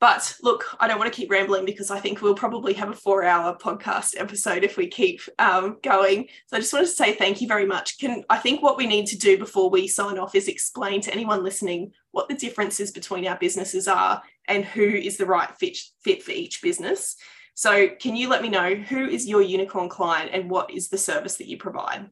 but 0.05 0.35
look, 0.43 0.67
I 0.79 0.87
don't 0.87 0.99
want 0.99 1.11
to 1.11 1.19
keep 1.19 1.31
rambling 1.31 1.65
because 1.65 1.89
I 1.89 1.99
think 1.99 2.21
we'll 2.21 2.35
probably 2.35 2.73
have 2.73 2.91
a 2.91 2.93
four 2.93 3.23
hour 3.23 3.57
podcast 3.57 4.13
episode 4.15 4.63
if 4.63 4.77
we 4.77 4.85
keep 4.85 5.19
um, 5.39 5.77
going. 5.81 6.27
So 6.45 6.57
I 6.57 6.59
just 6.59 6.71
wanted 6.73 6.85
to 6.85 6.91
say 6.91 7.15
thank 7.15 7.41
you 7.41 7.47
very 7.47 7.65
much. 7.65 7.97
Can 7.97 8.23
I 8.29 8.37
think 8.37 8.61
what 8.61 8.77
we 8.77 8.85
need 8.85 9.07
to 9.07 9.17
do 9.17 9.35
before 9.35 9.71
we 9.71 9.87
sign 9.87 10.19
off 10.19 10.35
is 10.35 10.47
explain 10.47 11.01
to 11.01 11.11
anyone 11.11 11.43
listening 11.43 11.91
what 12.11 12.29
the 12.29 12.35
differences 12.35 12.91
between 12.91 13.25
our 13.25 13.35
businesses 13.39 13.87
are 13.87 14.21
and 14.47 14.63
who 14.63 14.83
is 14.83 15.17
the 15.17 15.25
right 15.25 15.49
fit, 15.57 15.75
fit 16.03 16.21
for 16.21 16.33
each 16.33 16.61
business. 16.61 17.15
So 17.55 17.87
can 17.87 18.15
you 18.15 18.29
let 18.29 18.43
me 18.43 18.49
know 18.49 18.75
who 18.75 19.07
is 19.07 19.27
your 19.27 19.41
unicorn 19.41 19.89
client 19.89 20.29
and 20.33 20.51
what 20.51 20.69
is 20.69 20.89
the 20.89 20.99
service 20.99 21.37
that 21.37 21.47
you 21.47 21.57
provide? 21.57 22.11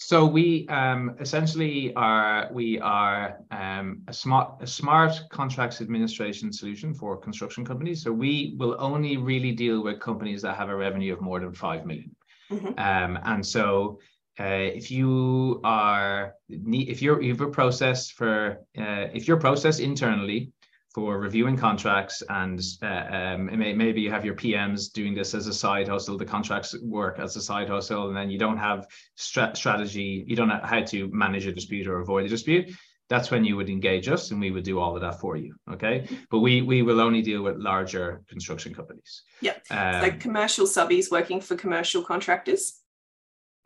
So 0.00 0.24
we 0.24 0.66
um, 0.68 1.16
essentially 1.18 1.92
are 1.94 2.48
we 2.52 2.78
are 2.78 3.40
um, 3.50 4.02
a 4.06 4.12
smart 4.12 4.62
a 4.62 4.66
smart 4.66 5.20
contracts 5.30 5.80
administration 5.80 6.52
solution 6.52 6.94
for 6.94 7.16
construction 7.16 7.64
companies. 7.64 8.04
So 8.04 8.12
we 8.12 8.54
will 8.58 8.76
only 8.78 9.16
really 9.16 9.50
deal 9.50 9.82
with 9.82 9.98
companies 9.98 10.40
that 10.42 10.56
have 10.56 10.68
a 10.68 10.76
revenue 10.76 11.12
of 11.12 11.20
more 11.20 11.40
than 11.40 11.52
five 11.52 11.84
million. 11.84 12.14
Mm-hmm. 12.48 12.78
Um, 12.78 13.18
and 13.24 13.44
so 13.44 13.98
uh, 14.38 14.70
if 14.80 14.88
you 14.88 15.60
are 15.64 16.34
if 16.48 17.02
you're 17.02 17.20
if 17.20 17.40
you 17.40 17.48
process 17.48 18.08
for 18.08 18.62
uh, 18.78 19.08
if 19.12 19.26
your 19.26 19.36
process 19.36 19.80
internally 19.80 20.52
for 20.94 21.18
reviewing 21.18 21.56
contracts 21.56 22.22
and 22.28 22.60
uh, 22.82 23.04
um, 23.10 23.46
may, 23.58 23.74
maybe 23.74 24.00
you 24.00 24.10
have 24.10 24.24
your 24.24 24.34
PMs 24.34 24.90
doing 24.92 25.14
this 25.14 25.34
as 25.34 25.46
a 25.46 25.52
side 25.52 25.88
hustle, 25.88 26.16
the 26.16 26.24
contracts 26.24 26.74
work 26.82 27.18
as 27.18 27.36
a 27.36 27.42
side 27.42 27.68
hustle, 27.68 28.08
and 28.08 28.16
then 28.16 28.30
you 28.30 28.38
don't 28.38 28.56
have 28.56 28.86
stra- 29.16 29.54
strategy, 29.54 30.24
you 30.26 30.34
don't 30.34 30.48
know 30.48 30.60
how 30.62 30.80
to 30.80 31.08
manage 31.12 31.46
a 31.46 31.52
dispute 31.52 31.86
or 31.86 32.00
avoid 32.00 32.24
a 32.24 32.28
dispute. 32.28 32.70
That's 33.08 33.30
when 33.30 33.44
you 33.44 33.56
would 33.56 33.70
engage 33.70 34.08
us, 34.08 34.30
and 34.30 34.40
we 34.40 34.50
would 34.50 34.64
do 34.64 34.78
all 34.78 34.94
of 34.94 35.00
that 35.00 35.18
for 35.18 35.36
you. 35.36 35.54
Okay, 35.72 36.06
but 36.30 36.40
we 36.40 36.60
we 36.60 36.82
will 36.82 37.00
only 37.00 37.22
deal 37.22 37.42
with 37.42 37.56
larger 37.56 38.22
construction 38.28 38.74
companies. 38.74 39.22
Yeah, 39.40 39.54
um, 39.70 40.02
so 40.02 40.10
commercial 40.18 40.66
subbies 40.66 41.10
working 41.10 41.40
for 41.40 41.56
commercial 41.56 42.02
contractors. 42.02 42.82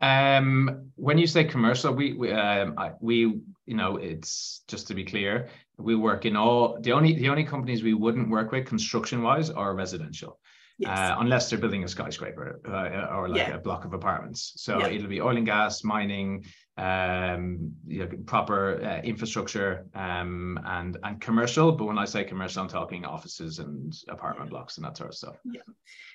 Um, 0.03 0.91
when 0.95 1.17
you 1.17 1.27
say 1.27 1.43
commercial, 1.45 1.93
we 1.93 2.13
we, 2.21 2.31
um, 2.31 2.73
I, 2.77 2.91
we 2.99 3.17
you 3.65 3.75
know 3.79 3.91
it's 4.09 4.61
just 4.67 4.87
to 4.89 4.93
be 4.93 5.05
clear, 5.05 5.47
we 5.77 5.95
work 5.95 6.25
in 6.25 6.35
all 6.35 6.77
the 6.85 6.91
only 6.91 7.13
the 7.13 7.29
only 7.29 7.45
companies 7.45 7.81
we 7.83 7.93
wouldn't 7.93 8.29
work 8.29 8.51
with 8.51 8.65
construction 8.67 9.21
wise 9.27 9.49
are 9.49 9.73
residential. 9.83 10.33
yes. 10.79 10.89
uh, 10.99 11.15
unless 11.23 11.43
they're 11.49 11.59
building 11.63 11.83
a 11.83 11.87
skyscraper 11.87 12.47
uh, 12.67 13.15
or 13.15 13.29
like 13.29 13.47
Yeah. 13.47 13.55
a 13.59 13.63
block 13.67 13.85
of 13.85 13.93
apartments. 13.93 14.41
So 14.65 14.71
Yeah. 14.79 14.87
it'll 14.93 15.07
be 15.17 15.21
oil 15.21 15.37
and 15.37 15.45
gas, 15.45 15.83
mining, 15.83 16.29
um, 16.77 17.71
you 17.85 17.99
know, 17.99 18.09
proper 18.25 18.83
uh, 18.83 19.01
infrastructure, 19.01 19.85
um, 19.93 20.59
and 20.65 20.97
and 21.03 21.21
commercial. 21.21 21.71
But 21.71 21.85
when 21.85 21.99
I 21.99 22.05
say 22.05 22.23
commercial, 22.23 22.63
I'm 22.63 22.67
talking 22.67 23.05
offices 23.05 23.59
and 23.59 23.93
apartment 24.09 24.49
blocks 24.49 24.77
and 24.77 24.85
that 24.85 24.97
sort 24.97 25.09
of 25.09 25.15
stuff. 25.15 25.35
Yeah. 25.45 25.61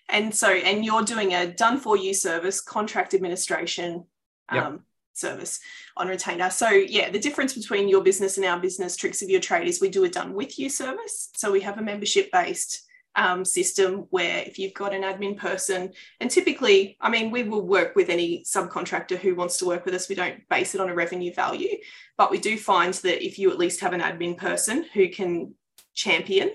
And 0.08 0.34
so, 0.34 0.48
and 0.48 0.84
you're 0.84 1.02
doing 1.02 1.34
a 1.34 1.46
done 1.46 1.78
for 1.78 1.96
you 1.96 2.14
service, 2.14 2.60
contract 2.60 3.14
administration 3.14 4.04
Yep. 4.52 4.64
um, 4.64 4.80
service 5.12 5.60
on 5.96 6.08
retainer. 6.08 6.48
So, 6.48 6.70
yeah, 6.70 7.10
the 7.10 7.18
difference 7.18 7.52
between 7.52 7.86
your 7.86 8.02
business 8.02 8.38
and 8.38 8.46
our 8.46 8.58
business, 8.58 8.96
Tricks 8.96 9.20
of 9.20 9.28
Your 9.28 9.40
Trade, 9.40 9.68
is 9.68 9.80
we 9.80 9.90
do 9.90 10.04
a 10.04 10.08
done 10.08 10.32
with 10.32 10.58
you 10.58 10.70
service. 10.70 11.28
So, 11.36 11.52
we 11.52 11.60
have 11.60 11.76
a 11.78 11.82
membership 11.82 12.32
based 12.32 12.87
um, 13.18 13.44
system 13.44 14.06
where 14.10 14.44
if 14.46 14.58
you've 14.58 14.72
got 14.74 14.94
an 14.94 15.02
admin 15.02 15.36
person, 15.36 15.92
and 16.20 16.30
typically, 16.30 16.96
I 17.00 17.10
mean, 17.10 17.30
we 17.30 17.42
will 17.42 17.66
work 17.66 17.96
with 17.96 18.08
any 18.08 18.44
subcontractor 18.44 19.18
who 19.18 19.34
wants 19.34 19.58
to 19.58 19.66
work 19.66 19.84
with 19.84 19.94
us. 19.94 20.08
We 20.08 20.14
don't 20.14 20.48
base 20.48 20.74
it 20.74 20.80
on 20.80 20.88
a 20.88 20.94
revenue 20.94 21.34
value, 21.34 21.76
but 22.16 22.30
we 22.30 22.38
do 22.38 22.56
find 22.56 22.94
that 22.94 23.24
if 23.24 23.38
you 23.38 23.50
at 23.50 23.58
least 23.58 23.80
have 23.80 23.92
an 23.92 24.00
admin 24.00 24.38
person 24.38 24.86
who 24.94 25.08
can 25.08 25.54
champion 25.94 26.52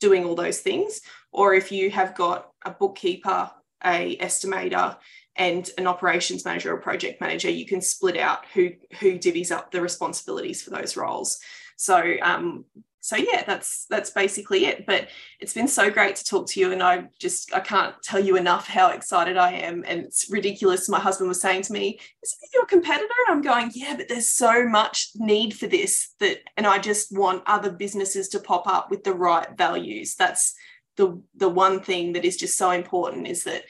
doing 0.00 0.24
all 0.24 0.34
those 0.34 0.60
things, 0.60 1.02
or 1.30 1.54
if 1.54 1.70
you 1.70 1.90
have 1.90 2.16
got 2.16 2.50
a 2.64 2.70
bookkeeper, 2.70 3.50
a 3.84 4.16
estimator, 4.16 4.96
and 5.36 5.70
an 5.78 5.86
operations 5.86 6.44
manager 6.44 6.74
or 6.74 6.80
project 6.80 7.20
manager, 7.20 7.50
you 7.50 7.66
can 7.66 7.80
split 7.80 8.16
out 8.16 8.40
who 8.54 8.70
who 8.98 9.18
divvies 9.18 9.52
up 9.52 9.70
the 9.70 9.80
responsibilities 9.80 10.62
for 10.62 10.70
those 10.70 10.96
roles. 10.96 11.38
So 11.76 12.14
um, 12.22 12.64
so 13.08 13.16
yeah, 13.16 13.42
that's 13.46 13.86
that's 13.88 14.10
basically 14.10 14.66
it. 14.66 14.84
But 14.84 15.08
it's 15.40 15.54
been 15.54 15.66
so 15.66 15.90
great 15.90 16.14
to 16.16 16.24
talk 16.24 16.46
to 16.48 16.60
you, 16.60 16.72
and 16.72 16.82
I 16.82 17.04
just 17.18 17.54
I 17.54 17.60
can't 17.60 17.94
tell 18.02 18.20
you 18.20 18.36
enough 18.36 18.68
how 18.68 18.90
excited 18.90 19.38
I 19.38 19.52
am, 19.52 19.82
and 19.88 20.00
it's 20.00 20.30
ridiculous. 20.30 20.90
My 20.90 21.00
husband 21.00 21.26
was 21.26 21.40
saying 21.40 21.62
to 21.62 21.72
me, 21.72 21.98
"Is 22.22 22.36
it 22.42 22.50
your 22.52 22.66
competitor?" 22.66 23.08
And 23.26 23.34
I'm 23.34 23.40
going, 23.40 23.70
"Yeah, 23.74 23.96
but 23.96 24.08
there's 24.08 24.28
so 24.28 24.68
much 24.68 25.08
need 25.14 25.56
for 25.56 25.66
this 25.66 26.10
that, 26.20 26.40
and 26.58 26.66
I 26.66 26.78
just 26.78 27.16
want 27.16 27.44
other 27.46 27.70
businesses 27.70 28.28
to 28.28 28.40
pop 28.40 28.66
up 28.66 28.90
with 28.90 29.04
the 29.04 29.14
right 29.14 29.56
values. 29.56 30.14
That's 30.14 30.54
the 30.96 31.18
the 31.34 31.48
one 31.48 31.80
thing 31.80 32.12
that 32.12 32.26
is 32.26 32.36
just 32.36 32.58
so 32.58 32.72
important 32.72 33.26
is 33.26 33.44
that 33.44 33.64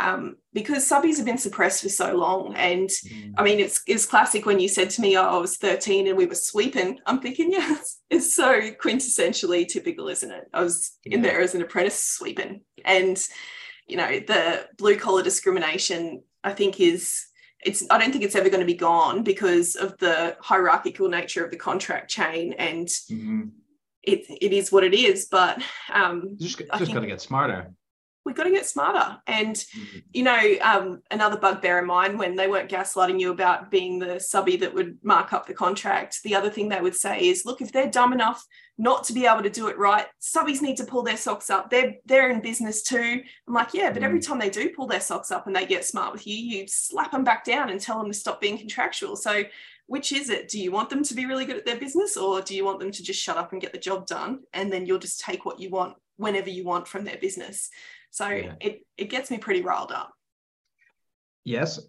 um, 0.00 0.36
because 0.52 0.88
subbies 0.88 1.16
have 1.18 1.26
been 1.26 1.38
suppressed 1.38 1.82
for 1.82 1.88
so 1.90 2.16
long. 2.16 2.54
And 2.56 2.88
I 3.36 3.42
mean, 3.44 3.60
it's 3.60 3.82
it's 3.86 4.06
classic 4.06 4.46
when 4.46 4.58
you 4.58 4.68
said 4.68 4.90
to 4.90 5.00
me, 5.02 5.16
oh, 5.16 5.22
I 5.22 5.38
was 5.38 5.58
13 5.58 6.08
and 6.08 6.16
we 6.16 6.26
were 6.26 6.34
sweeping. 6.34 6.98
I'm 7.06 7.20
thinking, 7.20 7.52
yeah, 7.56 7.72
it's, 7.72 8.00
it's 8.08 8.34
so 8.34 8.60
quintessentially 8.72 9.68
typical, 9.68 10.08
isn't 10.08 10.30
it? 10.30 10.44
I 10.52 10.62
was 10.62 10.98
in 11.04 11.22
there 11.22 11.40
as 11.40 11.54
an 11.54 11.62
apprentice 11.62 12.02
sweeping. 12.02 12.62
And, 12.84 13.22
you 13.86 13.96
know, 13.96 14.08
the 14.20 14.66
blue 14.78 14.96
collar 14.96 15.22
discrimination, 15.22 16.22
I 16.42 16.52
think, 16.54 16.80
is 16.80 17.26
it's 17.62 17.84
I 17.90 17.98
don't 17.98 18.10
think 18.10 18.24
it's 18.24 18.36
ever 18.36 18.48
going 18.48 18.60
to 18.60 18.66
be 18.66 18.74
gone 18.74 19.22
because 19.22 19.76
of 19.76 19.98
the 19.98 20.36
hierarchical 20.40 21.08
nature 21.08 21.44
of 21.44 21.50
the 21.50 21.58
contract 21.58 22.10
chain 22.10 22.54
and 22.54 22.88
Mhm. 22.88 23.50
it 24.02 24.24
it 24.40 24.52
is 24.54 24.72
what 24.72 24.82
it 24.82 24.94
is. 24.94 25.26
But 25.30 25.62
um 25.92 26.36
just 26.40 26.58
just 26.78 26.92
got 26.94 27.00
to 27.00 27.06
get 27.06 27.20
smarter. 27.20 27.74
We've 28.24 28.36
got 28.36 28.44
to 28.44 28.50
get 28.50 28.66
smarter. 28.66 29.18
And 29.26 29.62
you 30.12 30.22
know, 30.22 30.40
um, 30.62 31.02
another 31.10 31.38
bugbear 31.38 31.78
of 31.78 31.86
mine 31.86 32.18
when 32.18 32.36
they 32.36 32.48
weren't 32.48 32.70
gaslighting 32.70 33.20
you 33.20 33.30
about 33.30 33.70
being 33.70 33.98
the 33.98 34.20
subby 34.20 34.56
that 34.58 34.74
would 34.74 34.98
mark 35.02 35.32
up 35.32 35.46
the 35.46 35.54
contract, 35.54 36.22
the 36.22 36.34
other 36.34 36.50
thing 36.50 36.68
they 36.68 36.80
would 36.80 36.96
say 36.96 37.20
is, 37.28 37.44
look, 37.44 37.60
if 37.60 37.72
they're 37.72 37.90
dumb 37.90 38.12
enough 38.12 38.44
not 38.78 39.04
to 39.04 39.12
be 39.12 39.26
able 39.26 39.42
to 39.42 39.50
do 39.50 39.68
it 39.68 39.76
right, 39.76 40.06
subbies 40.22 40.62
need 40.62 40.76
to 40.78 40.84
pull 40.84 41.02
their 41.02 41.16
socks 41.16 41.50
up. 41.50 41.68
They're 41.68 41.96
they're 42.06 42.30
in 42.30 42.40
business 42.40 42.82
too. 42.82 43.22
I'm 43.46 43.54
like, 43.54 43.74
yeah, 43.74 43.92
but 43.92 44.02
every 44.02 44.20
time 44.20 44.38
they 44.38 44.48
do 44.48 44.70
pull 44.70 44.86
their 44.86 45.00
socks 45.00 45.30
up 45.30 45.46
and 45.46 45.54
they 45.54 45.66
get 45.66 45.84
smart 45.84 46.12
with 46.12 46.26
you, 46.26 46.34
you 46.34 46.66
slap 46.66 47.12
them 47.12 47.24
back 47.24 47.44
down 47.44 47.68
and 47.70 47.80
tell 47.80 47.98
them 47.98 48.10
to 48.10 48.18
stop 48.18 48.40
being 48.40 48.56
contractual. 48.58 49.16
So 49.16 49.44
which 49.90 50.12
is 50.12 50.30
it? 50.30 50.48
Do 50.48 50.60
you 50.60 50.70
want 50.70 50.88
them 50.88 51.02
to 51.02 51.14
be 51.14 51.26
really 51.26 51.44
good 51.44 51.56
at 51.56 51.66
their 51.66 51.76
business 51.76 52.16
or 52.16 52.40
do 52.40 52.54
you 52.54 52.64
want 52.64 52.78
them 52.78 52.92
to 52.92 53.02
just 53.02 53.20
shut 53.20 53.36
up 53.36 53.50
and 53.50 53.60
get 53.60 53.72
the 53.72 53.78
job 53.78 54.06
done? 54.06 54.38
And 54.54 54.72
then 54.72 54.86
you'll 54.86 55.00
just 55.00 55.18
take 55.18 55.44
what 55.44 55.58
you 55.58 55.68
want 55.68 55.96
whenever 56.16 56.48
you 56.48 56.64
want 56.64 56.86
from 56.86 57.04
their 57.04 57.16
business. 57.16 57.70
So 58.10 58.28
Yeah. 58.28 58.54
it, 58.60 58.82
it 58.96 59.10
gets 59.10 59.30
me 59.30 59.38
pretty 59.38 59.62
riled 59.62 59.92
up. 59.92 60.12
Yes. 61.44 61.80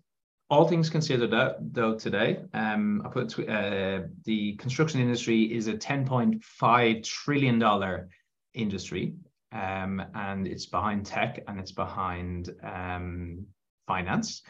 All 0.50 0.68
things 0.68 0.90
considered, 0.90 1.32
though, 1.62 1.96
today, 1.96 2.40
um, 2.54 3.02
I 3.06 3.10
put 3.10 3.40
uh, 3.40 4.02
the 4.26 4.54
construction 4.58 5.00
industry 5.00 5.44
is 5.44 5.68
a 5.68 5.78
ten 5.78 6.06
point 6.06 6.44
five 6.44 7.04
trillion 7.04 7.58
dollar 7.58 8.10
industry, 8.54 9.14
um, 9.54 10.04
and 10.14 10.46
it's 10.46 10.66
behind 10.66 11.06
tech 11.06 11.42
and 11.48 11.58
it's 11.58 11.72
behind 11.72 12.54
um, 12.64 13.46
finance, 13.88 14.42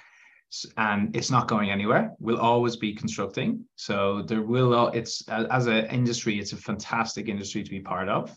and 0.75 1.15
it's 1.15 1.29
not 1.29 1.47
going 1.47 1.69
anywhere. 1.69 2.13
We'll 2.19 2.39
always 2.39 2.77
be 2.77 2.95
constructing, 2.95 3.63
so 3.75 4.23
there 4.23 4.41
will. 4.41 4.87
It's 4.87 5.21
as 5.29 5.67
an 5.67 5.85
industry, 5.85 6.39
it's 6.39 6.53
a 6.53 6.57
fantastic 6.57 7.27
industry 7.29 7.61
to 7.63 7.69
be 7.69 7.79
part 7.79 8.09
of. 8.09 8.35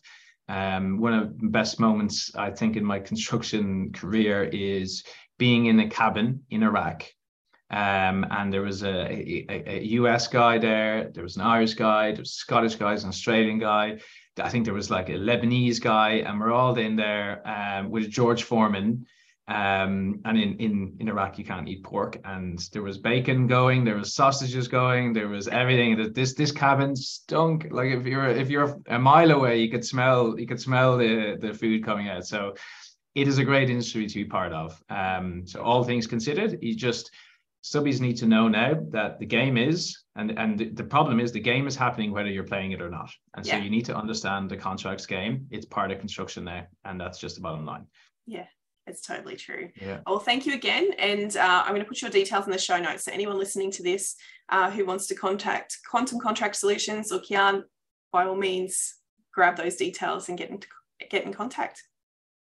Um, 0.49 1.01
one 1.01 1.15
of 1.15 1.41
the 1.41 1.49
best 1.49 1.81
moments 1.81 2.35
I 2.37 2.51
think 2.51 2.77
in 2.77 2.85
my 2.85 3.01
construction 3.01 3.93
career 3.93 4.45
is 4.45 5.05
being 5.39 5.67
in 5.67 5.81
a 5.81 5.89
cabin 5.89 6.43
in 6.51 6.63
Iraq. 6.63 7.05
Um, 7.71 8.27
and 8.31 8.53
there 8.53 8.63
was 8.63 8.85
a, 8.85 8.89
a, 8.89 9.79
a 9.79 9.83
US 10.01 10.29
guy 10.29 10.59
there, 10.59 11.11
there 11.13 11.23
was 11.23 11.37
an 11.37 11.43
Irish 11.43 11.75
guy, 11.75 12.13
there 12.13 12.21
was 12.21 12.31
a 12.31 12.35
Scottish 12.35 12.77
guy, 12.77 12.93
an 12.93 13.09
Australian 13.09 13.59
guy. 13.59 13.99
I 14.39 14.49
think 14.49 14.65
there 14.65 14.75
was 14.75 14.91
like 14.91 15.09
a 15.09 15.13
Lebanese 15.13 15.81
guy, 15.81 16.23
and 16.27 16.41
we're 16.41 16.53
all 16.53 16.77
in 16.77 16.97
there 16.97 17.43
um, 17.49 17.91
with 17.91 18.11
George 18.11 18.43
Foreman. 18.43 19.07
Um, 19.47 20.21
and 20.25 20.39
in, 20.39 20.57
in, 20.57 20.97
in 21.01 21.09
Iraq, 21.09 21.39
you 21.39 21.45
can't 21.45 21.69
eat 21.69 21.85
pork. 21.85 22.17
And 22.25 22.59
there 22.73 22.83
was 22.83 22.97
bacon 22.97 23.47
going, 23.47 23.85
there 23.85 23.97
was 23.97 24.15
sausages 24.15 24.69
going, 24.69 25.13
there 25.13 25.29
was 25.29 25.49
everything. 25.49 26.13
This 26.15 26.35
this 26.35 26.51
cabin 26.51 26.97
stunk. 26.97 27.69
Like 27.71 27.91
if 27.91 28.07
you're 28.07 28.29
if 28.29 28.49
you're 28.49 28.81
a 28.89 28.99
mile 28.99 29.31
away, 29.33 29.61
you 29.61 29.71
could 29.71 29.85
smell 29.85 30.39
you 30.39 30.47
could 30.47 30.61
smell 30.61 30.97
the 30.97 31.37
the 31.39 31.53
food 31.53 31.85
coming 31.85 32.09
out. 32.09 32.27
So 32.27 32.55
it 33.15 33.29
is 33.29 33.39
a 33.39 33.45
great 33.45 33.69
industry 33.69 34.07
to 34.07 34.15
be 34.15 34.25
part 34.25 34.53
of. 34.53 34.83
Um, 34.89 35.47
so 35.47 35.61
all 35.63 35.85
things 35.85 36.07
considered, 36.07 36.59
you 36.63 36.75
just 36.75 37.11
subbies 37.63 38.01
need 38.01 38.17
to 38.19 38.27
know 38.27 38.49
now 38.49 38.75
that 38.91 39.19
the 39.19 39.27
game 39.27 39.57
is, 39.59 40.05
and 40.17 40.39
and 40.39 40.75
the- 40.75 40.85
problem 40.85 41.21
is 41.21 41.33
the 41.33 41.41
game 41.41 41.67
is 41.67 41.77
happening 41.77 42.13
whether 42.13 42.31
you're 42.31 42.45
playing 42.45 42.73
it 42.73 42.81
or 42.81 42.91
not. 42.91 43.11
And 43.37 43.45
so 43.45 43.53
you 43.59 43.71
need 43.71 43.85
to 43.87 43.97
understand 43.97 44.51
the 44.51 44.57
contracts 44.57 45.05
game. 45.07 45.47
It's 45.51 45.67
part 45.67 45.91
of 45.91 45.99
construction 45.99 46.45
now, 46.45 46.67
and 46.87 46.99
that's 46.99 47.19
just 47.19 47.35
the 47.37 47.43
bottom 47.43 47.67
line. 47.67 47.87
It's 48.87 49.01
totally 49.01 49.37
true. 49.37 49.70
Yeah. 49.80 50.01
Well, 50.07 50.18
thank 50.18 50.47
you 50.47 50.55
again. 50.55 50.93
And 50.99 51.37
uh, 51.37 51.62
I'm 51.64 51.70
going 51.70 51.80
to 51.80 51.89
put 51.89 52.03
your 52.03 52.11
details 52.11 52.45
in 52.47 52.53
the 52.53 52.59
show 52.59 52.78
notes. 52.78 53.05
So 53.05 53.12
anyone 53.12 53.39
listening 53.39 53.70
to 53.72 53.82
this 53.82 54.16
uh, 54.51 54.70
who 54.70 54.85
wants 54.85 55.07
to 55.07 55.14
contact 55.14 55.78
Quantum 55.89 56.20
Contract 56.20 56.57
Solutions 56.57 57.11
or 57.11 57.22
Cian, 57.24 57.64
by 58.12 58.26
all 58.26 58.37
means, 58.37 58.97
grab 59.32 59.57
those 59.57 59.76
details 59.76 60.28
and 60.28 60.37
get 60.37 60.51
in, 60.51 60.61
get 61.11 61.24
in 61.24 61.32
contact. 61.32 61.82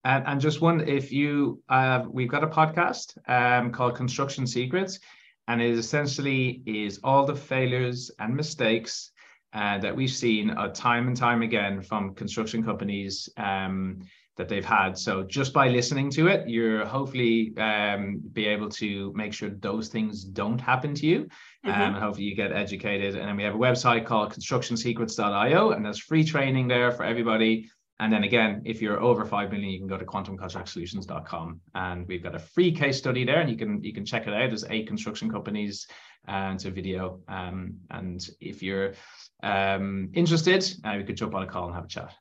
And, 0.04 0.24
and 0.26 0.40
just 0.40 0.60
one, 0.60 0.88
if 0.88 1.12
you, 1.12 1.62
uh, 1.68 2.04
we've 2.08 2.30
got 2.30 2.44
a 2.44 2.46
podcast 2.46 3.18
um, 3.28 3.72
called 3.72 3.96
Construction 3.96 4.46
Secrets, 4.46 5.00
and 5.48 5.60
it 5.60 5.76
essentially 5.76 6.62
is 6.64 7.00
all 7.02 7.26
the 7.26 7.34
failures 7.34 8.10
and 8.18 8.34
mistakes 8.34 9.10
uh, 9.52 9.78
that 9.78 9.94
we've 9.94 10.10
seen 10.10 10.50
uh, 10.50 10.68
time 10.68 11.08
and 11.08 11.16
time 11.16 11.42
again 11.42 11.82
from 11.82 12.14
construction 12.14 12.62
companies 12.62 13.28
um, 13.36 13.98
that 14.36 14.48
they've 14.48 14.64
had. 14.64 14.96
So 14.96 15.22
just 15.24 15.52
by 15.52 15.68
listening 15.68 16.08
to 16.12 16.28
it, 16.28 16.48
you're 16.48 16.86
hopefully 16.86 17.52
um, 17.58 18.20
be 18.32 18.46
able 18.46 18.70
to 18.70 19.12
make 19.14 19.34
sure 19.34 19.50
those 19.50 19.88
things 19.88 20.24
don't 20.24 20.60
happen 20.60 20.94
to 20.94 21.06
you. 21.06 21.28
Um, 21.64 21.72
Mhm. 21.72 21.86
and 21.88 21.96
hopefully 21.96 22.26
you 22.26 22.34
get 22.34 22.52
educated. 22.52 23.16
And 23.16 23.28
then 23.28 23.36
we 23.36 23.42
have 23.42 23.54
a 23.54 23.58
website 23.58 24.06
called 24.06 24.32
constructionsecrets.io, 24.32 25.70
and 25.72 25.84
there's 25.84 25.98
free 25.98 26.24
training 26.24 26.68
there 26.68 26.90
for 26.92 27.04
everybody. 27.04 27.68
And 28.00 28.10
then 28.10 28.24
again, 28.24 28.62
if 28.64 28.80
you're 28.80 28.98
over 28.98 29.26
five 29.26 29.52
million, 29.52 29.68
you 29.68 29.78
can 29.78 29.86
go 29.86 29.98
to 29.98 30.06
quantumcontractsolutions.com, 30.06 31.60
and 31.74 32.08
we've 32.08 32.22
got 32.22 32.34
a 32.34 32.38
free 32.38 32.72
case 32.72 32.96
study 32.96 33.24
there, 33.26 33.40
and 33.40 33.50
you 33.50 33.58
can 33.58 33.84
you 33.84 33.92
can 33.92 34.06
check 34.06 34.26
it 34.26 34.32
out. 34.32 34.48
There's 34.48 34.64
eight 34.70 34.86
construction 34.88 35.30
companies, 35.30 35.86
and 36.26 36.54
it's 36.54 36.64
a 36.64 36.70
video. 36.70 37.20
Um, 37.28 37.74
and 37.90 38.26
if 38.40 38.62
you're 38.62 38.94
um, 39.42 40.08
interested, 40.14 40.64
uh, 40.82 40.94
we 40.96 41.04
could 41.04 41.18
jump 41.18 41.34
on 41.34 41.42
a 41.42 41.46
call 41.46 41.66
and 41.66 41.74
have 41.74 41.84
a 41.84 41.88
chat. 41.88 42.14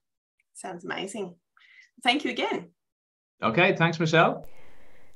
Sounds 0.53 0.83
amazing. 0.83 1.35
Thank 2.03 2.25
you 2.25 2.31
again. 2.31 2.71
Okay, 3.41 3.73
thanks, 3.77 3.97
Michelle. 4.01 4.45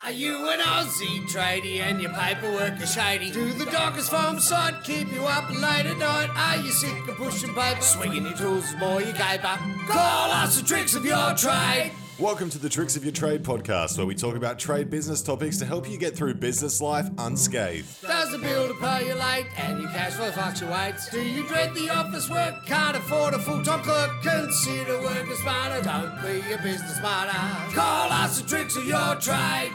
Are 0.00 0.12
you 0.12 0.48
an 0.50 0.60
Aussie 0.60 1.22
tradie 1.22 1.80
and 1.80 2.00
your 2.02 2.12
paperwork 2.12 2.80
is 2.82 2.92
shady? 2.92 3.30
Do 3.30 3.50
the 3.54 3.64
dockers 3.64 4.10
farm 4.10 4.38
site 4.40 4.84
keep 4.84 5.10
you 5.10 5.22
up 5.22 5.48
late 5.48 5.86
at 5.86 5.96
night? 5.96 6.28
Are 6.36 6.58
you 6.62 6.70
sick 6.70 7.08
of 7.08 7.16
pushing 7.16 7.54
paper, 7.54 7.80
swinging 7.80 8.24
your 8.24 8.36
tools 8.36 8.74
more 8.78 9.00
you 9.00 9.14
caper? 9.14 9.58
Call 9.88 10.32
us 10.32 10.60
the 10.60 10.66
tricks 10.66 10.94
of 10.94 11.06
your 11.06 11.34
trade. 11.34 11.92
Welcome 12.18 12.50
to 12.50 12.58
the 12.58 12.68
Tricks 12.68 12.96
of 12.96 13.04
Your 13.04 13.12
Trade 13.12 13.44
podcast, 13.44 13.96
where 13.96 14.04
we 14.04 14.16
talk 14.16 14.34
about 14.34 14.58
trade 14.58 14.90
business 14.90 15.22
topics 15.22 15.56
to 15.58 15.64
help 15.64 15.88
you 15.88 15.96
get 15.96 16.16
through 16.16 16.34
business 16.34 16.80
life 16.80 17.06
unscathed. 17.16 18.02
Does 18.02 18.32
the 18.32 18.38
builder 18.38 18.74
pay 18.74 19.06
you 19.06 19.14
late 19.14 19.46
and 19.56 19.80
your 19.80 19.88
cash 19.90 20.14
flow 20.14 20.32
fluctuates? 20.32 21.08
Do 21.10 21.22
you 21.22 21.46
dread 21.46 21.76
the 21.76 21.90
office 21.90 22.28
work? 22.28 22.66
Can't 22.66 22.96
afford 22.96 23.34
a 23.34 23.38
full-time 23.38 23.84
clerk? 23.84 24.20
Consider 24.20 25.00
working 25.00 25.36
smarter. 25.36 25.80
Don't 25.84 26.20
be 26.20 26.52
a 26.52 26.58
business 26.60 27.00
martyr. 27.00 27.38
Call 27.72 28.10
us 28.10 28.40
the 28.40 28.48
tricks 28.48 28.74
of 28.74 28.84
your 28.84 29.14
trade. 29.20 29.70